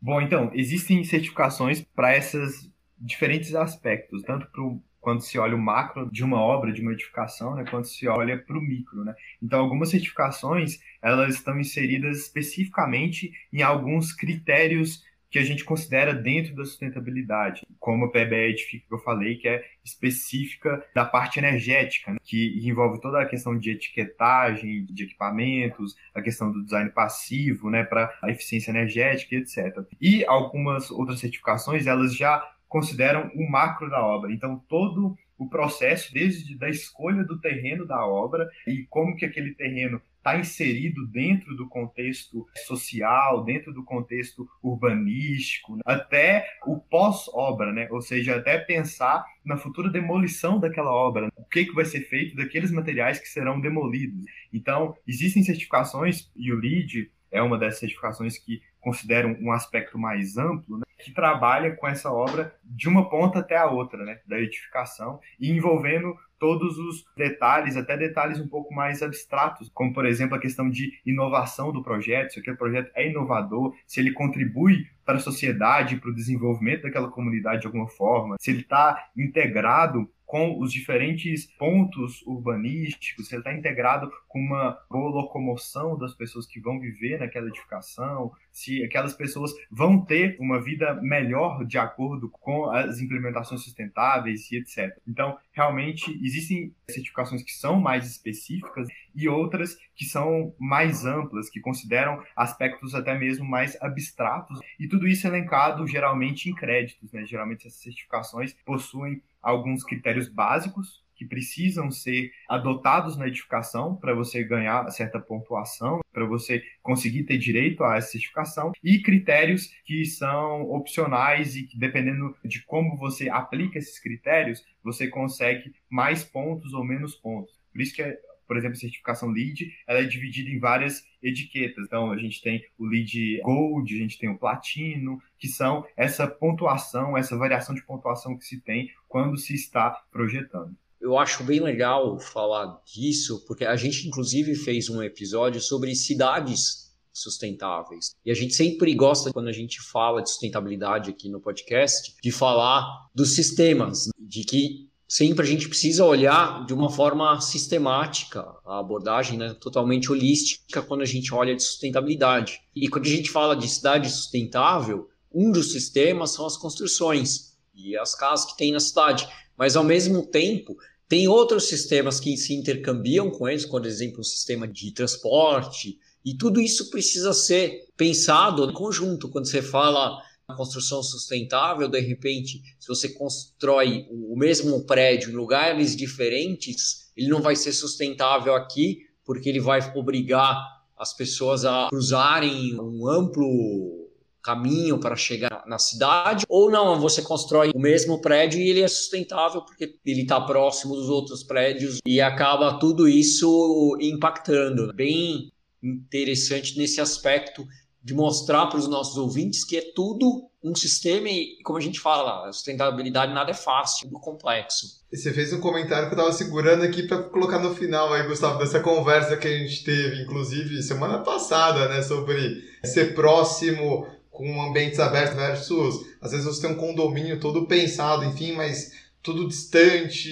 Bom, 0.00 0.22
então, 0.22 0.50
existem 0.54 1.04
certificações 1.04 1.84
para 1.94 2.16
esses 2.16 2.70
diferentes 2.98 3.54
aspectos, 3.54 4.22
tanto 4.22 4.46
para 4.46 4.62
quando 4.98 5.20
se 5.20 5.38
olha 5.38 5.54
o 5.54 5.60
macro 5.60 6.10
de 6.10 6.24
uma 6.24 6.40
obra, 6.40 6.72
de 6.72 6.80
uma 6.80 6.92
edificação, 6.92 7.54
né, 7.54 7.64
quando 7.70 7.84
se 7.84 8.08
olha 8.08 8.38
para 8.38 8.56
o 8.56 8.62
micro. 8.62 9.04
Né? 9.04 9.14
Então, 9.42 9.60
algumas 9.60 9.90
certificações 9.90 10.78
elas 11.02 11.34
estão 11.34 11.60
inseridas 11.60 12.18
especificamente 12.18 13.30
em 13.52 13.60
alguns 13.60 14.12
critérios 14.12 15.02
que 15.30 15.38
a 15.38 15.44
gente 15.44 15.64
considera 15.64 16.12
dentro 16.12 16.54
da 16.54 16.64
sustentabilidade, 16.64 17.62
como 17.78 18.06
a 18.06 18.10
PBE 18.10 18.50
Edifica 18.50 18.86
que 18.88 18.94
eu 18.94 18.98
falei, 18.98 19.36
que 19.36 19.48
é 19.48 19.64
específica 19.84 20.84
da 20.94 21.04
parte 21.04 21.38
energética, 21.38 22.12
né? 22.12 22.18
que 22.22 22.60
envolve 22.68 23.00
toda 23.00 23.20
a 23.20 23.26
questão 23.26 23.56
de 23.56 23.70
etiquetagem 23.70 24.84
de 24.86 25.04
equipamentos, 25.04 25.94
a 26.14 26.20
questão 26.20 26.50
do 26.50 26.64
design 26.64 26.90
passivo, 26.90 27.70
né, 27.70 27.84
para 27.84 28.12
a 28.22 28.30
eficiência 28.30 28.70
energética, 28.70 29.36
etc. 29.36 29.84
E 30.00 30.24
algumas 30.26 30.90
outras 30.90 31.20
certificações, 31.20 31.86
elas 31.86 32.14
já 32.14 32.44
consideram 32.68 33.30
o 33.34 33.50
macro 33.50 33.90
da 33.90 34.04
obra. 34.04 34.32
Então, 34.32 34.62
todo 34.68 35.16
o 35.40 35.48
processo, 35.48 36.12
desde 36.12 36.54
da 36.54 36.68
escolha 36.68 37.24
do 37.24 37.40
terreno 37.40 37.86
da 37.86 38.06
obra 38.06 38.46
e 38.66 38.84
como 38.90 39.16
que 39.16 39.24
aquele 39.24 39.54
terreno 39.54 39.98
está 40.18 40.38
inserido 40.38 41.06
dentro 41.06 41.56
do 41.56 41.66
contexto 41.66 42.46
social, 42.66 43.42
dentro 43.42 43.72
do 43.72 43.82
contexto 43.82 44.46
urbanístico, 44.62 45.78
até 45.82 46.46
o 46.66 46.78
pós-obra, 46.78 47.72
né? 47.72 47.88
ou 47.90 48.02
seja, 48.02 48.36
até 48.36 48.58
pensar 48.58 49.24
na 49.42 49.56
futura 49.56 49.88
demolição 49.88 50.60
daquela 50.60 50.92
obra, 50.92 51.32
o 51.34 51.44
que, 51.44 51.64
que 51.64 51.74
vai 51.74 51.86
ser 51.86 52.02
feito 52.02 52.36
daqueles 52.36 52.70
materiais 52.70 53.18
que 53.18 53.26
serão 53.26 53.58
demolidos. 53.58 54.22
Então, 54.52 54.94
existem 55.08 55.42
certificações, 55.42 56.30
e 56.36 56.52
o 56.52 56.60
LEED 56.60 57.10
é 57.30 57.42
uma 57.42 57.58
dessas 57.58 57.80
certificações 57.80 58.38
que 58.38 58.60
consideram 58.80 59.36
um 59.40 59.52
aspecto 59.52 59.98
mais 59.98 60.36
amplo, 60.36 60.78
né? 60.78 60.84
que 60.98 61.12
trabalha 61.12 61.74
com 61.76 61.86
essa 61.86 62.10
obra 62.12 62.54
de 62.64 62.88
uma 62.88 63.08
ponta 63.08 63.38
até 63.38 63.56
a 63.56 63.66
outra, 63.66 64.04
né? 64.04 64.20
da 64.26 64.38
edificação, 64.38 65.20
e 65.38 65.50
envolvendo 65.50 66.14
todos 66.38 66.78
os 66.78 67.04
detalhes, 67.14 67.76
até 67.76 67.96
detalhes 67.98 68.40
um 68.40 68.48
pouco 68.48 68.72
mais 68.72 69.02
abstratos, 69.02 69.70
como 69.74 69.92
por 69.92 70.06
exemplo 70.06 70.34
a 70.34 70.40
questão 70.40 70.70
de 70.70 70.98
inovação 71.04 71.70
do 71.70 71.82
projeto, 71.82 72.32
se 72.32 72.40
aquele 72.40 72.56
projeto 72.56 72.90
é 72.94 73.08
inovador, 73.08 73.74
se 73.86 74.00
ele 74.00 74.12
contribui 74.12 74.86
para 75.04 75.16
a 75.16 75.20
sociedade, 75.20 75.96
para 75.96 76.10
o 76.10 76.14
desenvolvimento 76.14 76.82
daquela 76.82 77.10
comunidade 77.10 77.60
de 77.60 77.66
alguma 77.66 77.88
forma, 77.88 78.36
se 78.40 78.50
ele 78.50 78.60
está 78.60 79.10
integrado 79.14 80.10
com 80.30 80.60
os 80.60 80.72
diferentes 80.72 81.46
pontos 81.58 82.22
urbanísticos, 82.22 83.26
se 83.26 83.34
ele 83.34 83.40
está 83.40 83.52
integrado 83.52 84.08
com 84.28 84.38
uma 84.38 84.78
boa 84.88 85.10
locomoção 85.10 85.98
das 85.98 86.14
pessoas 86.14 86.46
que 86.46 86.60
vão 86.60 86.78
viver 86.78 87.18
naquela 87.18 87.48
edificação, 87.48 88.30
se 88.52 88.80
aquelas 88.84 89.12
pessoas 89.12 89.50
vão 89.68 90.04
ter 90.04 90.36
uma 90.38 90.62
vida 90.62 90.94
melhor 91.02 91.64
de 91.66 91.78
acordo 91.78 92.28
com 92.28 92.70
as 92.70 93.00
implementações 93.00 93.64
sustentáveis 93.64 94.48
e 94.52 94.58
etc. 94.58 94.96
Então, 95.04 95.36
realmente, 95.50 96.16
existem 96.24 96.72
certificações 96.88 97.42
que 97.42 97.52
são 97.52 97.80
mais 97.80 98.08
específicas 98.08 98.86
e 99.12 99.28
outras 99.28 99.76
que 99.96 100.04
são 100.04 100.54
mais 100.60 101.04
amplas, 101.04 101.50
que 101.50 101.58
consideram 101.58 102.22
aspectos 102.36 102.94
até 102.94 103.18
mesmo 103.18 103.44
mais 103.44 103.76
abstratos, 103.82 104.60
e 104.78 104.86
tudo 104.86 105.08
isso 105.08 105.26
é 105.26 105.30
elencado 105.30 105.88
geralmente 105.88 106.48
em 106.48 106.54
créditos. 106.54 107.10
Né? 107.10 107.26
Geralmente, 107.26 107.66
essas 107.66 107.82
certificações 107.82 108.54
possuem 108.64 109.20
alguns 109.42 109.84
critérios 109.84 110.28
básicos 110.28 111.02
que 111.20 111.26
precisam 111.26 111.90
ser 111.90 112.32
adotados 112.48 113.18
na 113.18 113.28
edificação 113.28 113.94
para 113.94 114.14
você 114.14 114.42
ganhar 114.42 114.90
certa 114.90 115.20
pontuação, 115.20 116.00
para 116.10 116.24
você 116.24 116.62
conseguir 116.82 117.24
ter 117.24 117.36
direito 117.36 117.84
a 117.84 117.96
essa 117.96 118.12
certificação, 118.12 118.72
e 118.82 119.02
critérios 119.02 119.66
que 119.84 120.02
são 120.06 120.62
opcionais 120.70 121.56
e 121.56 121.64
que, 121.64 121.78
dependendo 121.78 122.34
de 122.42 122.64
como 122.64 122.96
você 122.96 123.28
aplica 123.28 123.78
esses 123.78 123.98
critérios, 123.98 124.64
você 124.82 125.08
consegue 125.08 125.74
mais 125.90 126.24
pontos 126.24 126.72
ou 126.72 126.82
menos 126.82 127.14
pontos. 127.14 127.52
Por 127.70 127.82
isso 127.82 127.94
que 127.94 128.02
é 128.02 128.18
por 128.50 128.56
exemplo, 128.56 128.76
certificação 128.76 129.30
LEED, 129.30 129.72
ela 129.86 130.00
é 130.00 130.04
dividida 130.04 130.50
em 130.50 130.58
várias 130.58 131.04
etiquetas. 131.22 131.84
Então, 131.84 132.10
a 132.10 132.16
gente 132.16 132.42
tem 132.42 132.60
o 132.76 132.84
LEED 132.84 133.42
Gold, 133.44 133.94
a 133.94 133.98
gente 133.98 134.18
tem 134.18 134.28
o 134.28 134.36
Platino, 134.36 135.22
que 135.38 135.46
são 135.46 135.86
essa 135.96 136.26
pontuação, 136.26 137.16
essa 137.16 137.36
variação 137.36 137.76
de 137.76 137.86
pontuação 137.86 138.36
que 138.36 138.44
se 138.44 138.60
tem 138.60 138.90
quando 139.06 139.38
se 139.38 139.54
está 139.54 140.02
projetando. 140.10 140.76
Eu 141.00 141.16
acho 141.16 141.44
bem 141.44 141.60
legal 141.60 142.18
falar 142.18 142.82
disso, 142.84 143.44
porque 143.46 143.64
a 143.64 143.76
gente, 143.76 144.08
inclusive, 144.08 144.56
fez 144.56 144.90
um 144.90 145.00
episódio 145.00 145.60
sobre 145.60 145.94
cidades 145.94 146.90
sustentáveis. 147.12 148.16
E 148.26 148.32
a 148.32 148.34
gente 148.34 148.54
sempre 148.54 148.92
gosta, 148.96 149.32
quando 149.32 149.46
a 149.46 149.52
gente 149.52 149.80
fala 149.80 150.22
de 150.22 150.30
sustentabilidade 150.30 151.08
aqui 151.08 151.28
no 151.28 151.40
podcast, 151.40 152.16
de 152.20 152.32
falar 152.32 152.84
dos 153.14 153.36
sistemas, 153.36 154.08
de 154.18 154.42
que 154.42 154.89
sempre 155.10 155.44
a 155.44 155.48
gente 155.48 155.68
precisa 155.68 156.04
olhar 156.04 156.64
de 156.64 156.72
uma 156.72 156.88
forma 156.88 157.40
sistemática 157.40 158.46
a 158.64 158.78
abordagem, 158.78 159.36
né, 159.36 159.56
totalmente 159.60 160.08
holística 160.12 160.80
quando 160.80 161.00
a 161.00 161.04
gente 161.04 161.34
olha 161.34 161.56
de 161.56 161.64
sustentabilidade. 161.64 162.60
E 162.76 162.86
quando 162.86 163.06
a 163.06 163.10
gente 163.10 163.28
fala 163.28 163.56
de 163.56 163.68
cidade 163.68 164.08
sustentável, 164.08 165.08
um 165.34 165.50
dos 165.50 165.72
sistemas 165.72 166.30
são 166.30 166.46
as 166.46 166.56
construções 166.56 167.56
e 167.74 167.96
as 167.96 168.14
casas 168.14 168.52
que 168.52 168.56
tem 168.56 168.70
na 168.70 168.78
cidade. 168.78 169.28
Mas 169.58 169.74
ao 169.74 169.82
mesmo 169.82 170.24
tempo, 170.24 170.76
tem 171.08 171.26
outros 171.26 171.64
sistemas 171.64 172.20
que 172.20 172.36
se 172.36 172.54
intercambiam 172.54 173.32
com 173.32 173.48
eles, 173.48 173.66
por 173.66 173.84
exemplo, 173.84 174.20
o 174.20 174.24
sistema 174.24 174.68
de 174.68 174.92
transporte, 174.92 175.98
e 176.24 176.36
tudo 176.36 176.60
isso 176.60 176.88
precisa 176.88 177.32
ser 177.32 177.88
pensado 177.96 178.70
em 178.70 178.72
conjunto. 178.72 179.28
Quando 179.28 179.46
você 179.46 179.60
fala 179.60 180.22
construção 180.54 181.02
sustentável, 181.02 181.88
de 181.88 182.00
repente, 182.00 182.62
se 182.78 182.88
você 182.88 183.08
constrói 183.10 184.06
o 184.10 184.36
mesmo 184.36 184.84
prédio 184.84 185.30
em 185.30 185.34
lugares 185.34 185.96
diferentes, 185.96 187.10
ele 187.16 187.28
não 187.28 187.40
vai 187.40 187.56
ser 187.56 187.72
sustentável 187.72 188.54
aqui, 188.54 188.98
porque 189.24 189.48
ele 189.48 189.60
vai 189.60 189.80
obrigar 189.94 190.56
as 190.96 191.14
pessoas 191.14 191.64
a 191.64 191.88
cruzarem 191.88 192.78
um 192.80 193.08
amplo 193.08 194.00
caminho 194.42 194.98
para 194.98 195.16
chegar 195.16 195.64
na 195.66 195.78
cidade, 195.78 196.44
ou 196.48 196.70
não, 196.70 196.98
você 196.98 197.22
constrói 197.22 197.70
o 197.74 197.78
mesmo 197.78 198.20
prédio 198.20 198.60
e 198.60 198.68
ele 198.68 198.80
é 198.80 198.88
sustentável 198.88 199.62
porque 199.62 199.96
ele 200.04 200.22
está 200.22 200.40
próximo 200.40 200.94
dos 200.94 201.08
outros 201.08 201.42
prédios 201.42 201.98
e 202.06 202.20
acaba 202.20 202.78
tudo 202.78 203.08
isso 203.08 203.96
impactando. 204.00 204.92
Bem 204.94 205.52
interessante 205.82 206.76
nesse 206.76 207.00
aspecto 207.00 207.66
de 208.02 208.14
mostrar 208.14 208.66
para 208.66 208.78
os 208.78 208.88
nossos 208.88 209.16
ouvintes 209.16 209.64
que 209.64 209.76
é 209.76 209.92
tudo 209.94 210.48
um 210.62 210.74
sistema 210.74 211.28
e, 211.28 211.58
como 211.64 211.78
a 211.78 211.82
gente 211.82 211.98
fala, 211.98 212.48
a 212.48 212.52
sustentabilidade 212.52 213.32
nada 213.32 213.50
é 213.50 213.54
fácil, 213.54 214.08
é 214.08 214.20
complexo. 214.20 215.00
E 215.10 215.16
você 215.16 215.32
fez 215.32 215.52
um 215.52 215.60
comentário 215.60 216.08
que 216.08 216.14
eu 216.14 216.18
estava 216.18 216.32
segurando 216.32 216.82
aqui 216.82 217.04
para 217.04 217.22
colocar 217.24 217.58
no 217.58 217.74
final 217.74 218.12
aí, 218.12 218.26
Gustavo, 218.26 218.58
dessa 218.58 218.80
conversa 218.80 219.36
que 219.36 219.48
a 219.48 219.58
gente 219.58 219.82
teve, 219.84 220.22
inclusive 220.22 220.82
semana 220.82 221.20
passada, 221.20 221.88
né, 221.88 222.02
sobre 222.02 222.62
ser 222.84 223.14
próximo 223.14 224.06
com 224.30 224.62
ambientes 224.62 225.00
abertos 225.00 225.36
versus, 225.36 226.06
às 226.20 226.30
vezes 226.30 226.46
você 226.46 226.62
tem 226.62 226.70
um 226.70 226.78
condomínio 226.78 227.40
todo 227.40 227.66
pensado, 227.66 228.24
enfim, 228.24 228.52
mas 228.52 228.92
tudo 229.22 229.48
distante, 229.48 230.30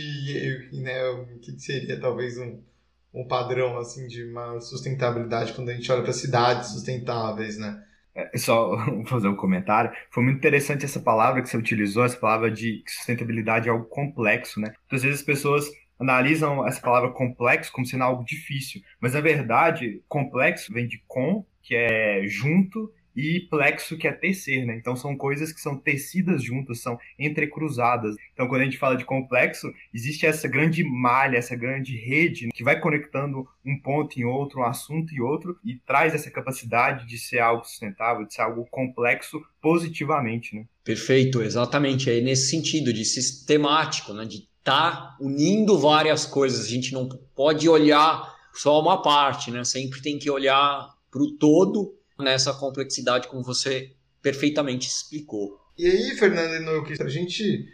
né, 0.73 1.09
o 1.11 1.39
que 1.41 1.59
seria 1.59 2.01
talvez 2.01 2.39
um, 2.39 2.59
um 3.13 3.27
padrão 3.27 3.79
assim 3.79 4.07
de 4.07 4.25
uma 4.25 4.61
sustentabilidade 4.61 5.53
quando 5.53 5.71
a 5.71 5.75
gente 5.75 5.91
olha 5.91 6.03
para 6.03 6.13
cidades 6.13 6.71
sustentáveis, 6.71 7.59
né? 7.59 7.83
É, 8.15 8.37
só 8.37 8.77
fazer 9.07 9.29
um 9.29 9.37
comentário. 9.37 9.93
Foi 10.11 10.23
muito 10.23 10.39
interessante 10.39 10.85
essa 10.85 11.01
palavra 11.01 11.43
que 11.43 11.49
você 11.49 11.57
utilizou, 11.57 12.05
essa 12.05 12.17
palavra 12.17 12.51
de 12.51 12.83
sustentabilidade 12.87 13.69
é 13.69 13.71
algo 13.73 13.87
complexo, 13.87 14.61
né? 14.61 14.73
Muitas 14.83 15.03
vezes 15.03 15.21
as 15.21 15.27
pessoas 15.27 15.71
analisam 15.99 16.67
essa 16.67 16.81
palavra 16.81 17.11
complexo 17.11 17.73
como 17.73 17.87
sendo 17.87 18.05
algo 18.05 18.25
difícil, 18.25 18.81
mas 19.01 19.15
na 19.15 19.21
verdade, 19.21 20.01
complexo 20.09 20.73
vem 20.73 20.87
de 20.87 21.03
com, 21.09 21.45
que 21.63 21.75
é 21.75 22.23
junto, 22.27 22.93
e 23.19 23.41
plexo, 23.41 23.99
que 23.99 24.07
é 24.07 24.13
tecer, 24.13 24.65
né? 24.65 24.77
Então 24.77 24.95
são 24.95 25.17
coisas 25.17 25.53
que 25.53 25.61
são 25.61 25.77
tecidas 25.77 26.41
juntas, 26.41 26.79
são 26.79 26.97
entrecruzadas. 27.19 28.15
Então 28.33 28.47
quando 28.47 28.61
a 28.61 28.65
gente 28.65 28.79
fala 28.79 28.97
de 28.97 29.05
complexo, 29.05 29.73
existe 29.93 30.25
essa 30.25 30.47
grande 30.47 30.85
malha, 30.85 31.37
essa 31.37 31.57
grande 31.57 31.97
rede 31.97 32.47
né, 32.47 32.53
que 32.55 32.63
vai 32.63 32.79
conectando 32.79 33.45
um 33.67 33.77
ponto 33.77 34.17
em 34.21 34.25
outro, 34.25 34.61
um 34.61 34.65
assunto 34.65 35.13
e 35.13 35.21
outro, 35.21 35.59
e 35.65 35.75
traz 35.85 36.15
essa 36.15 36.31
capacidade 36.31 37.09
de 37.09 37.19
ser 37.19 37.41
algo 37.41 37.65
sustentável, 37.65 38.25
de 38.25 38.35
ser 38.35 38.43
algo 38.43 38.65
complexo 38.71 39.43
positivamente, 39.61 40.55
né? 40.55 40.65
Perfeito, 40.85 41.43
exatamente. 41.43 42.09
É 42.09 42.21
nesse 42.21 42.49
sentido 42.49 42.93
de 42.93 43.05
sistemático, 43.05 44.13
né? 44.13 44.27
De 44.27 44.47
estar 44.59 44.93
tá 44.93 45.17
unindo 45.21 45.77
várias 45.77 46.25
coisas. 46.25 46.67
A 46.67 46.69
gente 46.69 46.93
não 46.93 47.09
pode 47.35 47.69
olhar 47.69 48.33
só 48.55 48.81
uma 48.81 49.03
parte, 49.03 49.51
né? 49.51 49.65
Sempre 49.65 50.01
tem 50.01 50.21
que 50.21 50.31
olhar 50.31 50.97
para 51.11 51.23
o 51.23 51.33
todo 51.33 51.98
nessa 52.19 52.53
complexidade, 52.53 53.29
como 53.29 53.43
você 53.43 53.93
perfeitamente 54.21 54.89
explicou. 54.89 55.59
E 55.77 55.87
aí, 55.87 56.17
Fernando 56.17 56.87
e 56.91 56.97
para 56.97 57.07
a 57.07 57.11
gente 57.11 57.69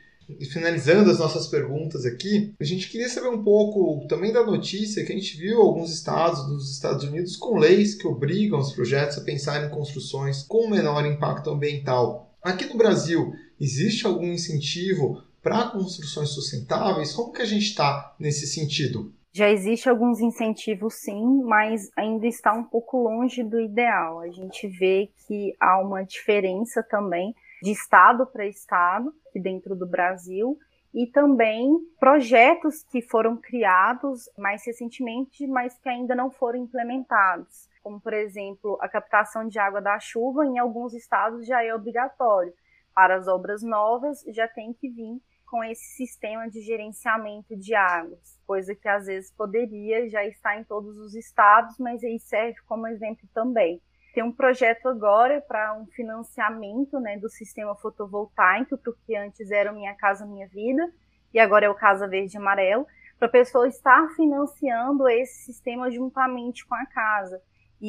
finalizando 0.51 1.11
as 1.11 1.19
nossas 1.19 1.47
perguntas 1.49 2.07
aqui, 2.07 2.55
a 2.59 2.65
gente 2.65 2.89
queria 2.89 3.09
saber 3.09 3.29
um 3.29 3.43
pouco 3.43 4.07
também 4.09 4.33
da 4.33 4.45
notícia 4.45 5.05
que 5.05 5.13
a 5.13 5.15
gente 5.15 5.37
viu 5.37 5.61
alguns 5.61 5.93
estados 5.93 6.47
dos 6.47 6.73
Estados 6.73 7.05
Unidos 7.05 7.37
com 7.37 7.59
leis 7.59 7.95
que 7.95 8.07
obrigam 8.07 8.59
os 8.59 8.73
projetos 8.73 9.19
a 9.19 9.23
pensar 9.23 9.65
em 9.65 9.71
construções 9.71 10.43
com 10.43 10.71
menor 10.71 11.05
impacto 11.05 11.51
ambiental. 11.51 12.35
Aqui 12.43 12.67
no 12.67 12.77
Brasil, 12.77 13.33
existe 13.61 14.07
algum 14.07 14.33
incentivo 14.33 15.23
para 15.43 15.69
construções 15.69 16.31
sustentáveis? 16.31 17.13
Como 17.13 17.33
que 17.33 17.43
a 17.43 17.47
gente 17.47 17.65
está 17.65 18.15
nesse 18.19 18.47
sentido? 18.47 19.13
Já 19.37 19.51
existe 19.51 19.89
alguns 19.89 20.21
incentivos 20.21 20.95
sim, 20.95 21.43
mas 21.43 21.91
ainda 21.97 22.25
está 22.25 22.53
um 22.53 22.63
pouco 22.63 22.97
longe 23.03 23.43
do 23.43 23.61
ideal. 23.61 24.21
A 24.21 24.29
gente 24.29 24.69
vê 24.69 25.11
que 25.27 25.57
há 25.59 25.77
uma 25.81 26.05
diferença 26.05 26.85
também 26.85 27.35
de 27.61 27.73
estado 27.73 28.25
para 28.29 28.47
estado 28.47 29.13
dentro 29.35 29.75
do 29.75 29.89
Brasil 29.89 30.57
e 30.95 31.09
também 31.09 31.69
projetos 31.99 32.85
que 32.85 33.03
foram 33.03 33.37
criados 33.37 34.31
mais 34.39 34.65
recentemente, 34.65 35.49
mas 35.49 35.77
que 35.79 35.89
ainda 35.89 36.15
não 36.15 36.31
foram 36.31 36.61
implementados, 36.61 37.69
como 37.83 38.01
por 38.01 38.13
exemplo 38.13 38.79
a 38.81 38.89
captação 38.89 39.49
de 39.49 39.59
água 39.59 39.83
da 39.83 39.99
chuva 39.99 40.47
em 40.47 40.59
alguns 40.61 40.95
estados 40.95 41.45
já 41.45 41.61
é 41.61 41.75
obrigatório. 41.75 42.53
Para 42.95 43.17
as 43.17 43.27
obras 43.27 43.65
novas 43.65 44.23
já 44.29 44.47
tem 44.47 44.73
que 44.73 44.89
vir 44.89 45.21
com 45.55 45.63
esse 45.63 45.95
sistema 45.95 46.51
de 46.51 46.61
gerenciamento 46.61 47.55
de 47.57 47.77
águas, 47.77 48.37
coisa 48.45 48.75
que 48.75 48.89
às 48.89 49.07
vezes 49.07 49.31
poderia 49.31 50.11
já 50.11 50.25
estar 50.25 50.59
em 50.59 50.65
todos 50.65 50.99
os 50.99 51.15
estados, 51.15 51.79
mas 51.79 52.03
aí 52.03 52.19
serve 52.19 52.59
como 52.67 52.89
exemplo 52.89 53.29
também. 53.33 53.81
Tem 54.13 54.25
um 54.25 54.33
projeto 54.33 54.89
agora 54.89 55.41
para 55.41 55.73
um 55.79 55.87
financiamento 55.87 56.99
né, 56.99 57.17
do 57.19 57.29
sistema 57.29 57.77
fotovoltaico, 57.77 58.77
para 58.77 58.91
o 58.91 58.97
que 59.07 59.15
antes 59.15 59.49
era 59.53 59.71
Minha 59.71 59.95
Casa 59.95 60.27
Minha 60.27 60.49
Vida, 60.49 60.93
e 61.33 61.39
agora 61.39 61.67
é 61.67 61.71
o 61.71 61.75
Casa 61.77 62.09
Verde 62.09 62.37
Amarelo, 62.37 62.85
para 63.17 63.29
a 63.29 63.31
pessoa 63.31 63.69
estar 63.69 64.09
financiando 64.17 65.09
esse 65.09 65.45
sistema 65.45 65.89
juntamente 65.89 66.67
com 66.67 66.75
a 66.75 66.87
casa. 66.87 67.41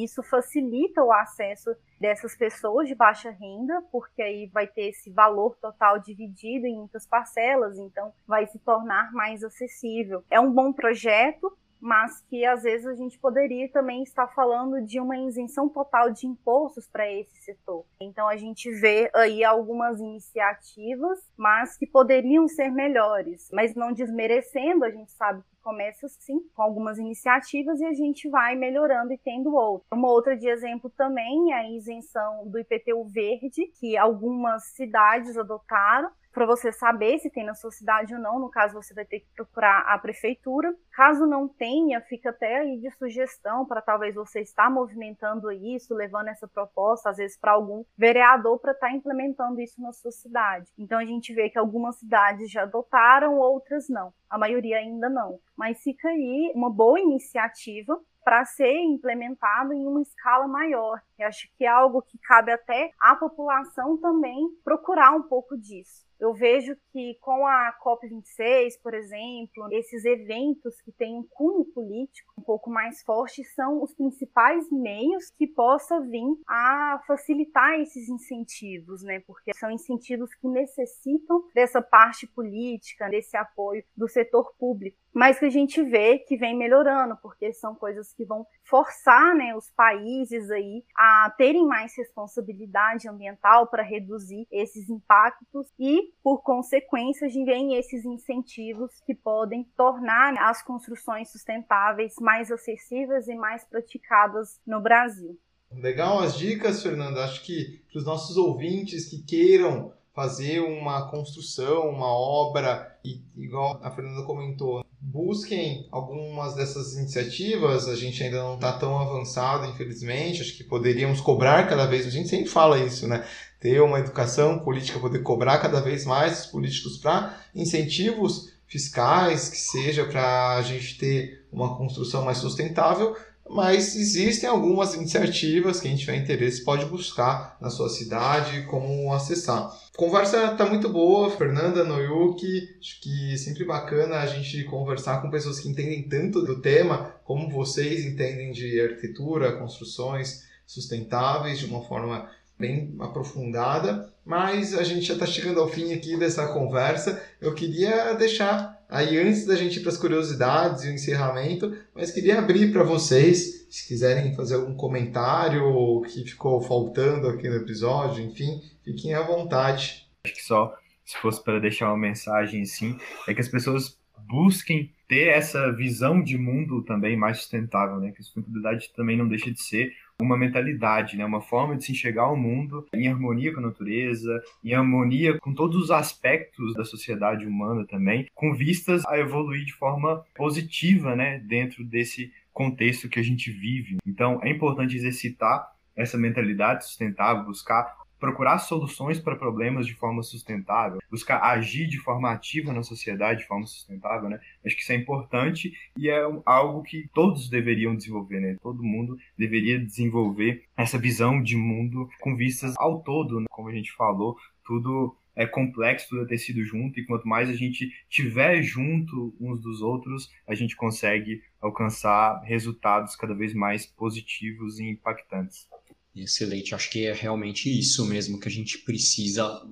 Isso 0.04 0.22
facilita 0.22 1.02
o 1.02 1.12
acesso 1.12 1.74
dessas 2.00 2.36
pessoas 2.36 2.86
de 2.86 2.94
baixa 2.94 3.30
renda, 3.30 3.82
porque 3.90 4.20
aí 4.20 4.46
vai 4.52 4.66
ter 4.66 4.88
esse 4.88 5.10
valor 5.10 5.56
total 5.56 5.98
dividido 5.98 6.66
em 6.66 6.76
muitas 6.76 7.06
parcelas, 7.06 7.78
então 7.78 8.12
vai 8.26 8.46
se 8.46 8.58
tornar 8.58 9.10
mais 9.12 9.42
acessível. 9.42 10.22
É 10.30 10.38
um 10.38 10.52
bom 10.52 10.72
projeto, 10.72 11.56
mas 11.80 12.20
que 12.22 12.44
às 12.44 12.62
vezes 12.62 12.86
a 12.86 12.94
gente 12.94 13.18
poderia 13.18 13.68
também 13.70 14.02
estar 14.02 14.26
falando 14.28 14.80
de 14.80 15.00
uma 15.00 15.16
isenção 15.16 15.68
total 15.68 16.10
de 16.10 16.26
impostos 16.26 16.88
para 16.88 17.10
esse 17.10 17.36
setor. 17.42 17.84
Então 18.00 18.28
a 18.28 18.36
gente 18.36 18.70
vê 18.70 19.10
aí 19.14 19.44
algumas 19.44 20.00
iniciativas, 20.00 21.18
mas 21.36 21.76
que 21.76 21.86
poderiam 21.86 22.48
ser 22.48 22.70
melhores, 22.70 23.48
mas 23.52 23.74
não 23.74 23.92
desmerecendo, 23.92 24.84
a 24.84 24.90
gente 24.90 25.12
sabe 25.12 25.42
que 25.42 25.56
começa 25.62 26.08
sim 26.08 26.40
com 26.54 26.62
algumas 26.62 26.98
iniciativas 26.98 27.80
e 27.80 27.84
a 27.84 27.92
gente 27.92 28.28
vai 28.28 28.54
melhorando 28.54 29.12
e 29.12 29.18
tendo 29.18 29.54
outras. 29.54 29.88
Uma 29.92 30.08
outra 30.08 30.36
de 30.36 30.48
exemplo 30.48 30.88
também 30.90 31.52
é 31.52 31.56
a 31.56 31.70
isenção 31.70 32.46
do 32.46 32.58
IPTU 32.58 33.04
verde, 33.06 33.66
que 33.80 33.96
algumas 33.96 34.64
cidades 34.74 35.36
adotaram 35.36 36.10
para 36.36 36.44
você 36.44 36.70
saber 36.70 37.18
se 37.18 37.30
tem 37.30 37.46
na 37.46 37.54
sua 37.54 37.70
cidade 37.70 38.14
ou 38.14 38.20
não. 38.20 38.38
No 38.38 38.50
caso, 38.50 38.74
você 38.74 38.92
vai 38.92 39.06
ter 39.06 39.20
que 39.20 39.26
procurar 39.34 39.86
a 39.86 39.98
prefeitura. 39.98 40.76
Caso 40.92 41.24
não 41.24 41.48
tenha, 41.48 41.98
fica 42.02 42.28
até 42.28 42.58
aí 42.58 42.76
de 42.76 42.90
sugestão 42.90 43.64
para 43.64 43.80
talvez 43.80 44.14
você 44.14 44.42
estar 44.42 44.70
movimentando 44.70 45.50
isso, 45.50 45.94
levando 45.94 46.28
essa 46.28 46.46
proposta, 46.46 47.08
às 47.08 47.16
vezes, 47.16 47.38
para 47.38 47.52
algum 47.52 47.82
vereador 47.96 48.58
para 48.58 48.72
estar 48.72 48.88
tá 48.88 48.92
implementando 48.92 49.62
isso 49.62 49.80
na 49.80 49.94
sua 49.94 50.10
cidade. 50.10 50.70
Então, 50.76 50.98
a 50.98 51.06
gente 51.06 51.32
vê 51.32 51.48
que 51.48 51.58
algumas 51.58 51.96
cidades 51.96 52.50
já 52.50 52.64
adotaram, 52.64 53.38
outras 53.38 53.88
não. 53.88 54.12
A 54.28 54.36
maioria 54.36 54.76
ainda 54.76 55.08
não. 55.08 55.40
Mas 55.56 55.82
fica 55.82 56.06
aí 56.06 56.52
uma 56.54 56.68
boa 56.68 57.00
iniciativa 57.00 57.98
para 58.22 58.44
ser 58.44 58.76
implementado 58.82 59.72
em 59.72 59.86
uma 59.86 60.02
escala 60.02 60.46
maior. 60.46 61.00
Eu 61.18 61.28
acho 61.28 61.48
que 61.56 61.64
é 61.64 61.68
algo 61.68 62.02
que 62.02 62.18
cabe 62.18 62.52
até 62.52 62.90
à 63.00 63.16
população 63.16 63.96
também 63.96 64.50
procurar 64.62 65.12
um 65.12 65.22
pouco 65.22 65.56
disso. 65.56 66.05
Eu 66.18 66.32
vejo 66.32 66.74
que 66.92 67.14
com 67.20 67.46
a 67.46 67.74
COP26, 67.84 68.80
por 68.82 68.94
exemplo, 68.94 69.68
esses 69.72 70.04
eventos 70.04 70.80
que 70.80 70.90
têm 70.92 71.18
um 71.18 71.26
cunho 71.28 71.64
político 71.66 72.32
um 72.38 72.42
pouco 72.42 72.70
mais 72.70 73.02
forte 73.02 73.44
são 73.44 73.82
os 73.82 73.94
principais 73.94 74.70
meios 74.70 75.30
que 75.36 75.46
possa 75.46 76.00
vir 76.00 76.24
a 76.48 77.02
facilitar 77.06 77.78
esses 77.80 78.08
incentivos, 78.08 79.02
né? 79.02 79.20
Porque 79.26 79.52
são 79.54 79.70
incentivos 79.70 80.34
que 80.34 80.48
necessitam 80.48 81.44
dessa 81.54 81.82
parte 81.82 82.26
política, 82.26 83.08
desse 83.08 83.36
apoio 83.36 83.84
do 83.96 84.08
setor 84.08 84.54
público 84.58 84.96
mas 85.16 85.38
que 85.38 85.46
a 85.46 85.50
gente 85.50 85.82
vê 85.82 86.18
que 86.18 86.36
vem 86.36 86.54
melhorando, 86.54 87.16
porque 87.22 87.50
são 87.54 87.74
coisas 87.74 88.12
que 88.12 88.22
vão 88.22 88.46
forçar 88.62 89.34
né, 89.34 89.56
os 89.56 89.70
países 89.70 90.50
aí 90.50 90.84
a 90.94 91.34
terem 91.38 91.66
mais 91.66 91.96
responsabilidade 91.96 93.08
ambiental 93.08 93.66
para 93.66 93.82
reduzir 93.82 94.46
esses 94.52 94.90
impactos 94.90 95.68
e, 95.78 96.12
por 96.22 96.42
consequência, 96.42 97.26
vem 97.46 97.76
esses 97.76 98.04
incentivos 98.04 98.90
que 99.06 99.14
podem 99.14 99.64
tornar 99.74 100.34
as 100.36 100.62
construções 100.62 101.32
sustentáveis 101.32 102.16
mais 102.20 102.52
acessíveis 102.52 103.26
e 103.26 103.34
mais 103.34 103.64
praticadas 103.64 104.60
no 104.66 104.82
Brasil. 104.82 105.38
Legal 105.72 106.18
as 106.18 106.36
dicas, 106.36 106.82
Fernanda. 106.82 107.24
Acho 107.24 107.42
que 107.42 107.82
para 107.90 107.98
os 108.00 108.04
nossos 108.04 108.36
ouvintes 108.36 109.08
que 109.08 109.22
queiram 109.22 109.94
fazer 110.16 110.60
uma 110.60 111.10
construção, 111.10 111.90
uma 111.90 112.08
obra, 112.08 112.98
e 113.04 113.20
igual 113.36 113.78
a 113.82 113.90
Fernanda 113.90 114.24
comentou, 114.24 114.82
busquem 114.98 115.86
algumas 115.92 116.54
dessas 116.54 116.94
iniciativas. 116.94 117.86
A 117.86 117.94
gente 117.94 118.24
ainda 118.24 118.42
não 118.42 118.54
está 118.54 118.72
tão 118.78 118.98
avançado, 118.98 119.66
infelizmente. 119.66 120.40
Acho 120.40 120.56
que 120.56 120.64
poderíamos 120.64 121.20
cobrar 121.20 121.68
cada 121.68 121.84
vez. 121.84 122.06
A 122.06 122.10
gente 122.10 122.30
sempre 122.30 122.48
fala 122.48 122.78
isso, 122.78 123.06
né? 123.06 123.26
Ter 123.60 123.82
uma 123.82 123.98
educação 123.98 124.58
política, 124.60 124.98
poder 124.98 125.18
cobrar 125.18 125.58
cada 125.58 125.82
vez 125.82 126.06
mais 126.06 126.40
os 126.40 126.46
políticos 126.46 126.96
para 126.96 127.38
incentivos 127.54 128.54
fiscais, 128.66 129.50
que 129.50 129.58
seja 129.58 130.06
para 130.06 130.56
a 130.56 130.62
gente 130.62 130.96
ter 130.96 131.46
uma 131.52 131.76
construção 131.76 132.24
mais 132.24 132.38
sustentável, 132.38 133.14
mas 133.48 133.94
existem 133.96 134.48
algumas 134.48 134.94
iniciativas 134.94 135.80
que 135.80 135.86
a 135.86 135.90
gente 135.90 136.00
tiver 136.00 136.16
interesse 136.16 136.64
pode 136.64 136.84
buscar 136.86 137.56
na 137.60 137.70
sua 137.70 137.88
cidade 137.88 138.62
como 138.62 139.12
acessar. 139.12 139.70
Conversa 139.96 140.52
está 140.52 140.66
muito 140.66 140.88
boa, 140.88 141.30
Fernanda 141.30 141.84
Noyuki, 141.84 142.76
acho 142.78 143.00
que 143.00 143.32
é 143.32 143.36
sempre 143.36 143.64
bacana 143.64 144.16
a 144.18 144.26
gente 144.26 144.64
conversar 144.64 145.22
com 145.22 145.30
pessoas 145.30 145.60
que 145.60 145.68
entendem 145.68 146.02
tanto 146.08 146.42
do 146.42 146.60
tema 146.60 147.14
como 147.24 147.50
vocês 147.50 148.04
entendem 148.04 148.52
de 148.52 148.80
arquitetura, 148.80 149.56
construções 149.58 150.44
sustentáveis 150.66 151.58
de 151.58 151.66
uma 151.66 151.82
forma 151.82 152.28
bem 152.58 152.94
aprofundada, 153.00 154.12
mas 154.24 154.74
a 154.74 154.82
gente 154.82 155.06
já 155.06 155.14
está 155.14 155.26
chegando 155.26 155.60
ao 155.60 155.68
fim 155.68 155.92
aqui 155.92 156.16
dessa 156.16 156.48
conversa. 156.48 157.22
Eu 157.40 157.54
queria 157.54 158.14
deixar 158.14 158.75
aí 158.88 159.18
antes 159.18 159.46
da 159.46 159.54
gente 159.56 159.78
ir 159.78 159.80
para 159.80 159.90
as 159.90 159.98
curiosidades 159.98 160.84
e 160.84 160.88
o 160.88 160.92
encerramento, 160.92 161.76
mas 161.94 162.10
queria 162.10 162.38
abrir 162.38 162.72
para 162.72 162.82
vocês, 162.82 163.66
se 163.70 163.88
quiserem 163.88 164.34
fazer 164.34 164.56
algum 164.56 164.74
comentário 164.74 166.02
que 166.02 166.24
ficou 166.24 166.60
faltando 166.60 167.28
aqui 167.28 167.48
no 167.48 167.56
episódio, 167.56 168.24
enfim, 168.24 168.62
fiquem 168.84 169.14
à 169.14 169.22
vontade. 169.22 170.06
Acho 170.24 170.34
que 170.34 170.42
só 170.42 170.74
se 171.04 171.16
fosse 171.18 171.42
para 171.42 171.60
deixar 171.60 171.88
uma 171.88 171.96
mensagem 171.96 172.62
assim, 172.62 172.98
é 173.28 173.34
que 173.34 173.40
as 173.40 173.48
pessoas 173.48 173.96
busquem 174.28 174.92
ter 175.08 175.28
essa 175.28 175.72
visão 175.72 176.20
de 176.20 176.36
mundo 176.36 176.82
também 176.82 177.16
mais 177.16 177.38
sustentável, 177.38 178.00
né? 178.00 178.10
Que 178.10 178.20
a 178.20 178.24
sustentabilidade 178.24 178.90
também 178.94 179.16
não 179.16 179.28
deixa 179.28 179.50
de 179.52 179.62
ser 179.62 179.92
uma 180.20 180.36
mentalidade, 180.36 181.16
né? 181.16 181.24
Uma 181.24 181.40
forma 181.40 181.76
de 181.76 181.84
se 181.84 181.92
enxergar 181.92 182.30
o 182.30 182.36
mundo 182.36 182.86
em 182.94 183.08
harmonia 183.08 183.52
com 183.52 183.60
a 183.60 183.64
natureza, 183.64 184.42
em 184.64 184.74
harmonia 184.74 185.38
com 185.38 185.54
todos 185.54 185.76
os 185.76 185.90
aspectos 185.90 186.74
da 186.74 186.84
sociedade 186.84 187.46
humana 187.46 187.86
também, 187.86 188.26
com 188.34 188.54
vistas 188.54 189.04
a 189.06 189.18
evoluir 189.18 189.64
de 189.64 189.74
forma 189.74 190.24
positiva, 190.34 191.14
né? 191.14 191.38
Dentro 191.40 191.84
desse 191.84 192.32
contexto 192.52 193.08
que 193.08 193.20
a 193.20 193.22
gente 193.22 193.50
vive. 193.50 193.98
Então, 194.06 194.40
é 194.42 194.48
importante 194.48 194.96
exercitar 194.96 195.70
essa 195.94 196.16
mentalidade 196.16 196.84
sustentável, 196.84 197.44
buscar 197.44 197.94
procurar 198.18 198.58
soluções 198.58 199.18
para 199.18 199.36
problemas 199.36 199.86
de 199.86 199.94
forma 199.94 200.22
sustentável, 200.22 200.98
buscar 201.10 201.42
agir 201.42 201.86
de 201.86 201.98
forma 201.98 202.30
ativa 202.30 202.72
na 202.72 202.82
sociedade 202.82 203.40
de 203.40 203.46
forma 203.46 203.66
sustentável, 203.66 204.28
né? 204.28 204.40
Acho 204.64 204.76
que 204.76 204.82
isso 204.82 204.92
é 204.92 204.96
importante 204.96 205.72
e 205.96 206.08
é 206.08 206.22
algo 206.44 206.82
que 206.82 207.08
todos 207.12 207.48
deveriam 207.48 207.94
desenvolver, 207.94 208.40
né? 208.40 208.56
Todo 208.62 208.82
mundo 208.82 209.16
deveria 209.36 209.78
desenvolver 209.78 210.64
essa 210.76 210.98
visão 210.98 211.42
de 211.42 211.56
mundo 211.56 212.08
com 212.20 212.36
vistas 212.36 212.74
ao 212.76 213.02
todo, 213.02 213.40
né? 213.40 213.46
como 213.50 213.68
a 213.68 213.72
gente 213.72 213.92
falou, 213.92 214.36
tudo 214.64 215.16
é 215.34 215.46
complexo, 215.46 216.08
tudo 216.08 216.22
é 216.22 216.26
tecido 216.26 216.64
junto, 216.64 216.98
e 216.98 217.04
quanto 217.04 217.28
mais 217.28 217.50
a 217.50 217.54
gente 217.54 217.92
tiver 218.08 218.62
junto 218.62 219.34
uns 219.38 219.60
dos 219.60 219.82
outros, 219.82 220.30
a 220.46 220.54
gente 220.54 220.74
consegue 220.74 221.42
alcançar 221.60 222.40
resultados 222.42 223.14
cada 223.14 223.34
vez 223.34 223.52
mais 223.52 223.84
positivos 223.86 224.78
e 224.78 224.84
impactantes. 224.84 225.68
Excelente, 226.16 226.74
acho 226.74 226.90
que 226.90 227.06
é 227.06 227.12
realmente 227.12 227.68
isso 227.68 228.04
mesmo 228.06 228.40
que 228.40 228.48
a 228.48 228.50
gente 228.50 228.78
precisa 228.78 229.62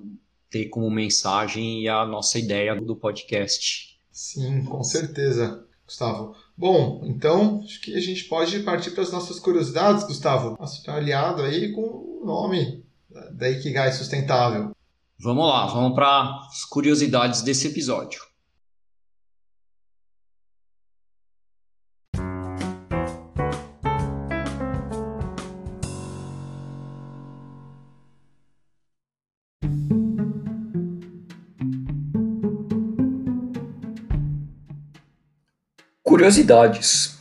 ter 0.49 0.65
como 0.65 0.89
mensagem 0.91 1.81
e 1.81 1.89
a 1.89 2.05
nossa 2.05 2.37
ideia 2.37 2.79
do 2.79 2.95
podcast. 2.95 3.99
Sim, 4.11 4.63
com 4.63 4.83
certeza, 4.83 5.65
Gustavo. 5.85 6.35
Bom, 6.55 7.01
então 7.05 7.61
acho 7.63 7.81
que 7.81 7.95
a 7.95 7.99
gente 7.99 8.25
pode 8.25 8.59
partir 8.59 8.91
para 8.91 9.03
as 9.03 9.11
nossas 9.11 9.39
curiosidades, 9.39 10.05
Gustavo. 10.05 10.57
Aliado 10.87 11.41
aí 11.41 11.73
com 11.73 11.81
o 11.81 12.25
nome 12.25 12.85
da 13.31 13.49
Ikigai 13.49 13.91
Sustentável. 13.91 14.75
Vamos 15.17 15.47
lá, 15.47 15.65
vamos 15.67 15.95
para 15.95 16.39
as 16.47 16.63
curiosidades 16.63 17.41
desse 17.41 17.67
episódio. 17.67 18.21
Curiosidades. 36.25 37.19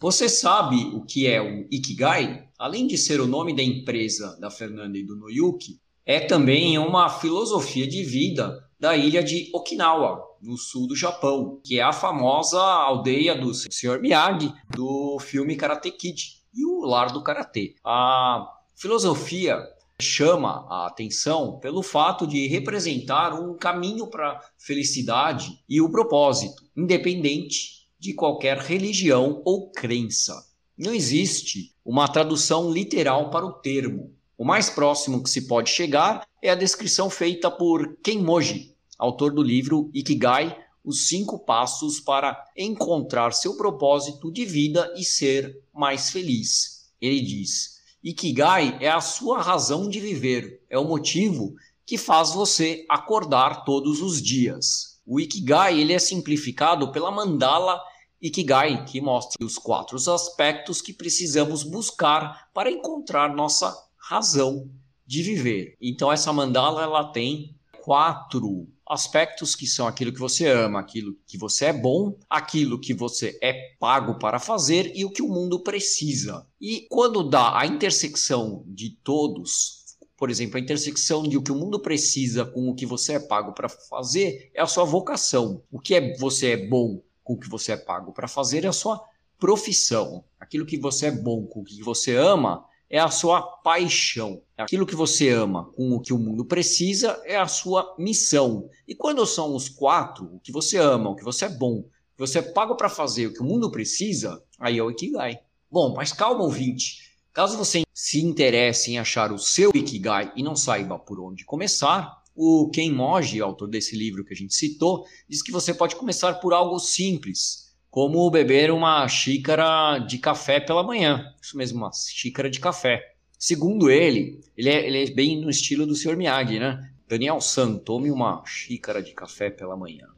Você 0.00 0.30
sabe 0.30 0.76
o 0.94 1.04
que 1.04 1.26
é 1.26 1.42
o 1.42 1.68
Ikigai? 1.70 2.48
Além 2.58 2.86
de 2.86 2.96
ser 2.96 3.20
o 3.20 3.26
nome 3.26 3.54
da 3.54 3.62
empresa 3.62 4.34
da 4.40 4.50
Fernanda 4.50 4.96
e 4.96 5.04
do 5.04 5.14
Noyuki, 5.14 5.78
é 6.06 6.20
também 6.20 6.78
uma 6.78 7.10
filosofia 7.10 7.86
de 7.86 8.02
vida 8.02 8.66
da 8.80 8.96
ilha 8.96 9.22
de 9.22 9.50
Okinawa, 9.52 10.22
no 10.40 10.56
sul 10.56 10.86
do 10.86 10.96
Japão, 10.96 11.60
que 11.62 11.78
é 11.78 11.82
a 11.82 11.92
famosa 11.92 12.62
aldeia 12.62 13.34
do 13.34 13.52
Sr. 13.52 14.00
Miyagi 14.00 14.50
do 14.74 15.18
filme 15.20 15.54
Karate 15.54 15.90
Kid 15.90 16.40
e 16.54 16.64
o 16.64 16.86
lar 16.86 17.12
do 17.12 17.22
karatê. 17.22 17.74
A 17.84 18.42
filosofia 18.74 19.62
chama 20.00 20.66
a 20.68 20.86
atenção 20.86 21.58
pelo 21.60 21.82
fato 21.82 22.26
de 22.26 22.46
representar 22.46 23.32
um 23.32 23.56
caminho 23.56 24.06
para 24.06 24.32
a 24.32 24.40
felicidade 24.58 25.62
e 25.68 25.80
o 25.80 25.90
propósito, 25.90 26.62
independente 26.76 27.88
de 27.98 28.12
qualquer 28.12 28.58
religião 28.58 29.40
ou 29.44 29.70
crença. 29.70 30.34
Não 30.76 30.92
existe 30.92 31.72
uma 31.84 32.08
tradução 32.08 32.70
literal 32.70 33.30
para 33.30 33.46
o 33.46 33.52
termo. 33.52 34.12
O 34.36 34.44
mais 34.44 34.68
próximo 34.68 35.22
que 35.22 35.30
se 35.30 35.46
pode 35.46 35.70
chegar 35.70 36.26
é 36.42 36.50
a 36.50 36.56
descrição 36.56 37.08
feita 37.08 37.50
por 37.50 37.96
Kenmoji, 38.02 38.74
autor 38.98 39.32
do 39.32 39.42
livro 39.42 39.90
Ikigai, 39.94 40.58
os 40.84 41.06
cinco 41.06 41.38
passos 41.38 42.00
para 42.00 42.44
encontrar 42.56 43.32
seu 43.32 43.56
propósito 43.56 44.30
de 44.30 44.44
vida 44.44 44.92
e 44.96 45.04
ser 45.04 45.62
mais 45.72 46.10
feliz. 46.10 46.90
Ele 47.00 47.20
diz: 47.20 47.73
Ikigai 48.04 48.76
é 48.82 48.90
a 48.90 49.00
sua 49.00 49.40
razão 49.40 49.88
de 49.88 49.98
viver, 49.98 50.62
é 50.68 50.78
o 50.78 50.84
motivo 50.84 51.54
que 51.86 51.96
faz 51.96 52.34
você 52.34 52.84
acordar 52.86 53.64
todos 53.64 54.02
os 54.02 54.20
dias. 54.20 55.00
O 55.06 55.18
Ikigai 55.18 55.80
ele 55.80 55.94
é 55.94 55.98
simplificado 55.98 56.92
pela 56.92 57.10
mandala 57.10 57.80
Ikigai, 58.20 58.84
que 58.84 59.00
mostra 59.00 59.42
os 59.42 59.56
quatro 59.56 59.96
aspectos 59.96 60.82
que 60.82 60.92
precisamos 60.92 61.62
buscar 61.62 62.50
para 62.52 62.70
encontrar 62.70 63.34
nossa 63.34 63.74
razão 63.96 64.70
de 65.06 65.22
viver. 65.22 65.74
Então 65.80 66.12
essa 66.12 66.30
mandala 66.30 66.82
ela 66.82 67.04
tem 67.04 67.56
quatro 67.80 68.68
aspectos 68.88 69.54
que 69.54 69.66
são 69.66 69.86
aquilo 69.86 70.12
que 70.12 70.18
você 70.18 70.46
ama, 70.46 70.80
aquilo 70.80 71.16
que 71.26 71.38
você 71.38 71.66
é 71.66 71.72
bom, 71.72 72.18
aquilo 72.28 72.78
que 72.78 72.92
você 72.92 73.38
é 73.42 73.74
pago 73.78 74.18
para 74.18 74.38
fazer 74.38 74.92
e 74.94 75.04
o 75.04 75.10
que 75.10 75.22
o 75.22 75.28
mundo 75.28 75.60
precisa. 75.60 76.46
E 76.60 76.86
quando 76.90 77.28
dá 77.28 77.58
a 77.58 77.66
intersecção 77.66 78.64
de 78.66 78.90
todos, 79.02 79.84
por 80.16 80.30
exemplo, 80.30 80.56
a 80.56 80.60
intersecção 80.60 81.22
de 81.22 81.36
o 81.36 81.42
que 81.42 81.52
o 81.52 81.56
mundo 81.56 81.80
precisa 81.80 82.44
com 82.44 82.68
o 82.68 82.74
que 82.74 82.86
você 82.86 83.14
é 83.14 83.20
pago 83.20 83.52
para 83.52 83.68
fazer 83.68 84.50
é 84.54 84.62
a 84.62 84.66
sua 84.66 84.84
vocação. 84.84 85.62
O 85.70 85.78
que 85.78 85.94
é 85.94 86.16
você 86.16 86.52
é 86.52 86.56
bom 86.56 87.02
com 87.22 87.34
o 87.34 87.38
que 87.38 87.48
você 87.48 87.72
é 87.72 87.76
pago 87.76 88.12
para 88.12 88.28
fazer 88.28 88.64
é 88.64 88.68
a 88.68 88.72
sua 88.72 89.02
profissão. 89.38 90.24
Aquilo 90.38 90.66
que 90.66 90.78
você 90.78 91.06
é 91.06 91.10
bom 91.10 91.46
com 91.46 91.60
o 91.60 91.64
que 91.64 91.82
você 91.82 92.14
ama 92.16 92.64
é 92.88 92.98
a 92.98 93.10
sua 93.10 93.42
paixão. 93.42 94.42
Aquilo 94.56 94.86
que 94.86 94.94
você 94.94 95.30
ama 95.30 95.70
com 95.74 95.92
o 95.92 96.00
que 96.00 96.12
o 96.12 96.18
mundo 96.18 96.44
precisa 96.44 97.20
é 97.24 97.36
a 97.36 97.46
sua 97.46 97.94
missão. 97.98 98.68
E 98.86 98.94
quando 98.94 99.26
são 99.26 99.54
os 99.54 99.68
quatro, 99.68 100.26
o 100.34 100.40
que 100.40 100.52
você 100.52 100.78
ama, 100.78 101.10
o 101.10 101.16
que 101.16 101.24
você 101.24 101.46
é 101.46 101.48
bom, 101.48 101.78
o 101.78 101.82
que 101.82 102.20
você 102.20 102.38
é 102.38 102.42
para 102.42 102.88
fazer, 102.88 103.26
o 103.26 103.32
que 103.32 103.40
o 103.42 103.44
mundo 103.44 103.70
precisa, 103.70 104.42
aí 104.58 104.78
é 104.78 104.82
o 104.82 104.90
Ikigai. 104.90 105.38
Bom, 105.70 105.94
mas 105.94 106.12
calma, 106.12 106.44
ouvinte. 106.44 107.14
Caso 107.32 107.58
você 107.58 107.82
se 107.92 108.20
interesse 108.20 108.92
em 108.92 108.98
achar 108.98 109.32
o 109.32 109.38
seu 109.38 109.72
Ikigai 109.74 110.32
e 110.36 110.42
não 110.42 110.54
saiba 110.54 110.98
por 110.98 111.18
onde 111.18 111.44
começar, 111.44 112.22
o 112.36 112.68
Ken 112.70 112.92
Moji, 112.92 113.40
autor 113.40 113.68
desse 113.68 113.96
livro 113.96 114.24
que 114.24 114.32
a 114.32 114.36
gente 114.36 114.54
citou, 114.54 115.04
diz 115.28 115.42
que 115.42 115.52
você 115.52 115.72
pode 115.72 115.96
começar 115.96 116.34
por 116.34 116.52
algo 116.52 116.78
simples, 116.78 117.63
como 117.94 118.28
beber 118.28 118.72
uma 118.72 119.06
xícara 119.06 120.00
de 120.00 120.18
café 120.18 120.58
pela 120.58 120.82
manhã. 120.82 121.32
Isso 121.40 121.56
mesmo, 121.56 121.78
uma 121.78 121.92
xícara 121.92 122.50
de 122.50 122.58
café. 122.58 123.00
Segundo 123.38 123.88
ele, 123.88 124.40
ele 124.56 124.68
é, 124.68 124.84
ele 124.84 125.04
é 125.04 125.10
bem 125.14 125.40
no 125.40 125.48
estilo 125.48 125.86
do 125.86 125.94
Sr. 125.94 126.16
Miyagi, 126.16 126.58
né? 126.58 126.90
Daniel 127.08 127.40
San, 127.40 127.76
tome 127.76 128.10
uma 128.10 128.42
xícara 128.44 129.00
de 129.00 129.12
café 129.12 129.48
pela 129.48 129.76
manhã. 129.76 130.08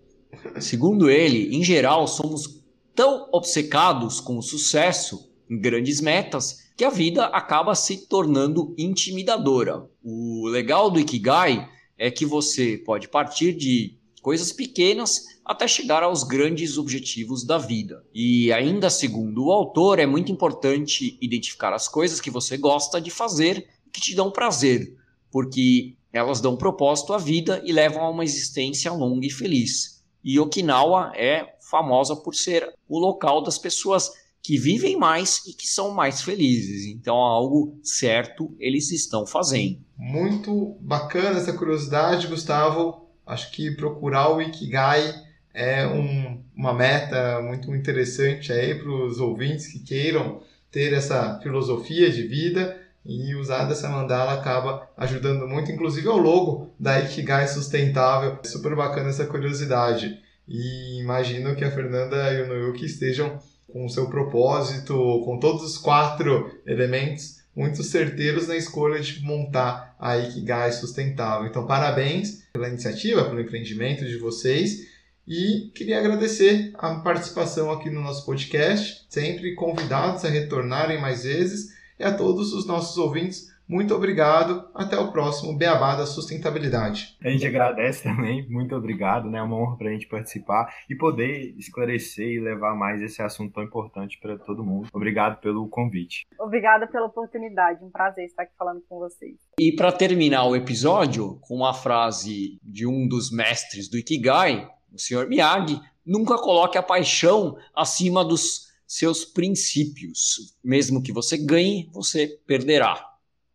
Segundo 0.58 1.10
ele, 1.10 1.54
em 1.54 1.62
geral, 1.62 2.08
somos 2.08 2.64
tão 2.94 3.28
obcecados 3.30 4.22
com 4.22 4.38
o 4.38 4.42
sucesso 4.42 5.30
em 5.50 5.60
grandes 5.60 6.00
metas 6.00 6.70
que 6.78 6.84
a 6.84 6.88
vida 6.88 7.26
acaba 7.26 7.74
se 7.74 8.08
tornando 8.08 8.74
intimidadora. 8.78 9.86
O 10.02 10.48
legal 10.48 10.90
do 10.90 10.98
Ikigai 10.98 11.68
é 11.98 12.10
que 12.10 12.24
você 12.24 12.78
pode 12.78 13.06
partir 13.08 13.52
de 13.52 13.98
coisas 14.22 14.50
pequenas 14.50 15.35
até 15.46 15.68
chegar 15.68 16.02
aos 16.02 16.24
grandes 16.24 16.76
objetivos 16.76 17.44
da 17.44 17.56
vida. 17.56 18.04
E 18.12 18.52
ainda 18.52 18.90
segundo 18.90 19.46
o 19.46 19.52
autor, 19.52 20.00
é 20.00 20.06
muito 20.06 20.32
importante 20.32 21.16
identificar 21.22 21.72
as 21.72 21.86
coisas 21.86 22.20
que 22.20 22.30
você 22.30 22.56
gosta 22.56 23.00
de 23.00 23.10
fazer 23.10 23.68
que 23.92 24.00
te 24.00 24.14
dão 24.14 24.30
prazer, 24.30 24.96
porque 25.30 25.94
elas 26.12 26.40
dão 26.40 26.56
propósito 26.56 27.12
à 27.14 27.18
vida 27.18 27.62
e 27.64 27.72
levam 27.72 28.02
a 28.02 28.10
uma 28.10 28.24
existência 28.24 28.90
longa 28.90 29.24
e 29.24 29.30
feliz. 29.30 30.04
E 30.22 30.40
Okinawa 30.40 31.12
é 31.14 31.54
famosa 31.60 32.16
por 32.16 32.34
ser 32.34 32.68
o 32.88 32.98
local 32.98 33.40
das 33.40 33.56
pessoas 33.56 34.10
que 34.42 34.58
vivem 34.58 34.96
mais 34.96 35.46
e 35.46 35.52
que 35.52 35.66
são 35.66 35.92
mais 35.92 36.22
felizes. 36.22 36.86
Então, 36.86 37.16
algo 37.16 37.78
certo 37.82 38.52
eles 38.58 38.90
estão 38.90 39.24
fazendo. 39.24 39.78
Muito 39.96 40.76
bacana 40.80 41.38
essa 41.38 41.52
curiosidade, 41.52 42.26
Gustavo. 42.26 43.06
Acho 43.24 43.50
que 43.52 43.72
procurar 43.72 44.34
o 44.34 44.40
Ikigai 44.40 45.25
é 45.56 45.86
um, 45.86 46.38
uma 46.54 46.74
meta 46.74 47.40
muito 47.40 47.74
interessante 47.74 48.52
aí 48.52 48.74
para 48.74 48.90
os 48.90 49.18
ouvintes 49.18 49.68
que 49.68 49.78
queiram 49.78 50.42
ter 50.70 50.92
essa 50.92 51.40
filosofia 51.42 52.10
de 52.10 52.24
vida 52.24 52.78
e 53.02 53.34
usar 53.34 53.64
dessa 53.64 53.88
mandala 53.88 54.34
acaba 54.34 54.86
ajudando 54.98 55.48
muito, 55.48 55.72
inclusive 55.72 56.06
ao 56.08 56.18
logo 56.18 56.74
da 56.78 57.00
Ikigai 57.00 57.48
Sustentável. 57.48 58.38
É 58.44 58.46
super 58.46 58.76
bacana 58.76 59.08
essa 59.08 59.24
curiosidade. 59.24 60.20
E 60.46 61.00
imagino 61.00 61.56
que 61.56 61.64
a 61.64 61.70
Fernanda 61.70 62.32
e 62.34 62.42
o 62.42 62.48
Noyuki 62.48 62.84
estejam 62.84 63.38
com 63.72 63.86
o 63.86 63.90
seu 63.90 64.10
propósito, 64.10 64.94
com 65.24 65.38
todos 65.40 65.62
os 65.62 65.78
quatro 65.78 66.50
elementos 66.66 67.36
muito 67.54 67.82
certeiros 67.82 68.46
na 68.46 68.56
escolha 68.56 69.00
de 69.00 69.22
montar 69.22 69.96
a 69.98 70.18
Ikigai 70.18 70.70
sustentável. 70.72 71.46
Então, 71.46 71.66
parabéns 71.66 72.42
pela 72.52 72.68
iniciativa, 72.68 73.24
pelo 73.24 73.40
empreendimento 73.40 74.04
de 74.04 74.18
vocês. 74.18 74.95
E 75.26 75.70
queria 75.74 75.98
agradecer 75.98 76.72
a 76.78 76.94
participação 76.96 77.70
aqui 77.70 77.90
no 77.90 78.00
nosso 78.00 78.24
podcast, 78.24 79.06
sempre 79.08 79.54
convidados 79.54 80.24
a 80.24 80.28
retornarem 80.28 81.00
mais 81.00 81.24
vezes, 81.24 81.74
e 81.98 82.04
a 82.04 82.14
todos 82.14 82.52
os 82.52 82.66
nossos 82.66 82.96
ouvintes 82.96 83.56
muito 83.68 83.92
obrigado. 83.94 84.68
Até 84.74 84.96
o 84.96 85.10
próximo 85.10 85.56
Beabá 85.56 85.96
da 85.96 86.06
Sustentabilidade. 86.06 87.16
A 87.22 87.28
gente 87.30 87.46
agradece 87.46 88.04
também. 88.04 88.48
Muito 88.48 88.76
obrigado. 88.76 89.28
Né? 89.28 89.38
É 89.38 89.42
uma 89.42 89.56
honra 89.56 89.76
para 89.76 89.88
a 89.88 89.92
gente 89.92 90.06
participar 90.06 90.72
e 90.88 90.94
poder 90.94 91.54
esclarecer 91.58 92.28
e 92.28 92.40
levar 92.40 92.76
mais 92.76 93.02
esse 93.02 93.20
assunto 93.20 93.54
tão 93.54 93.64
importante 93.64 94.18
para 94.20 94.38
todo 94.38 94.62
mundo. 94.62 94.88
Obrigado 94.92 95.40
pelo 95.40 95.68
convite. 95.68 96.24
Obrigada 96.38 96.86
pela 96.86 97.06
oportunidade. 97.06 97.84
Um 97.84 97.90
prazer 97.90 98.26
estar 98.26 98.44
aqui 98.44 98.52
falando 98.56 98.82
com 98.88 98.98
vocês. 98.98 99.34
E 99.58 99.74
para 99.74 99.90
terminar 99.90 100.44
o 100.44 100.54
episódio, 100.54 101.38
com 101.40 101.56
uma 101.56 101.74
frase 101.74 102.58
de 102.62 102.86
um 102.86 103.08
dos 103.08 103.32
mestres 103.32 103.90
do 103.90 103.98
Ikigai, 103.98 104.68
o 104.92 104.98
Sr. 104.98 105.28
Miyagi, 105.28 105.80
nunca 106.04 106.36
coloque 106.38 106.78
a 106.78 106.82
paixão 106.82 107.56
acima 107.74 108.24
dos 108.24 108.68
seus 108.86 109.24
princípios. 109.24 110.54
Mesmo 110.62 111.02
que 111.02 111.12
você 111.12 111.36
ganhe, 111.36 111.90
você 111.92 112.38
perderá. 112.46 113.04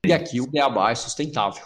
E 0.06 0.12
aqui 0.12 0.42
o 0.42 0.48
beabá 0.48 0.92
é 0.92 0.96
sustentável. 0.96 1.66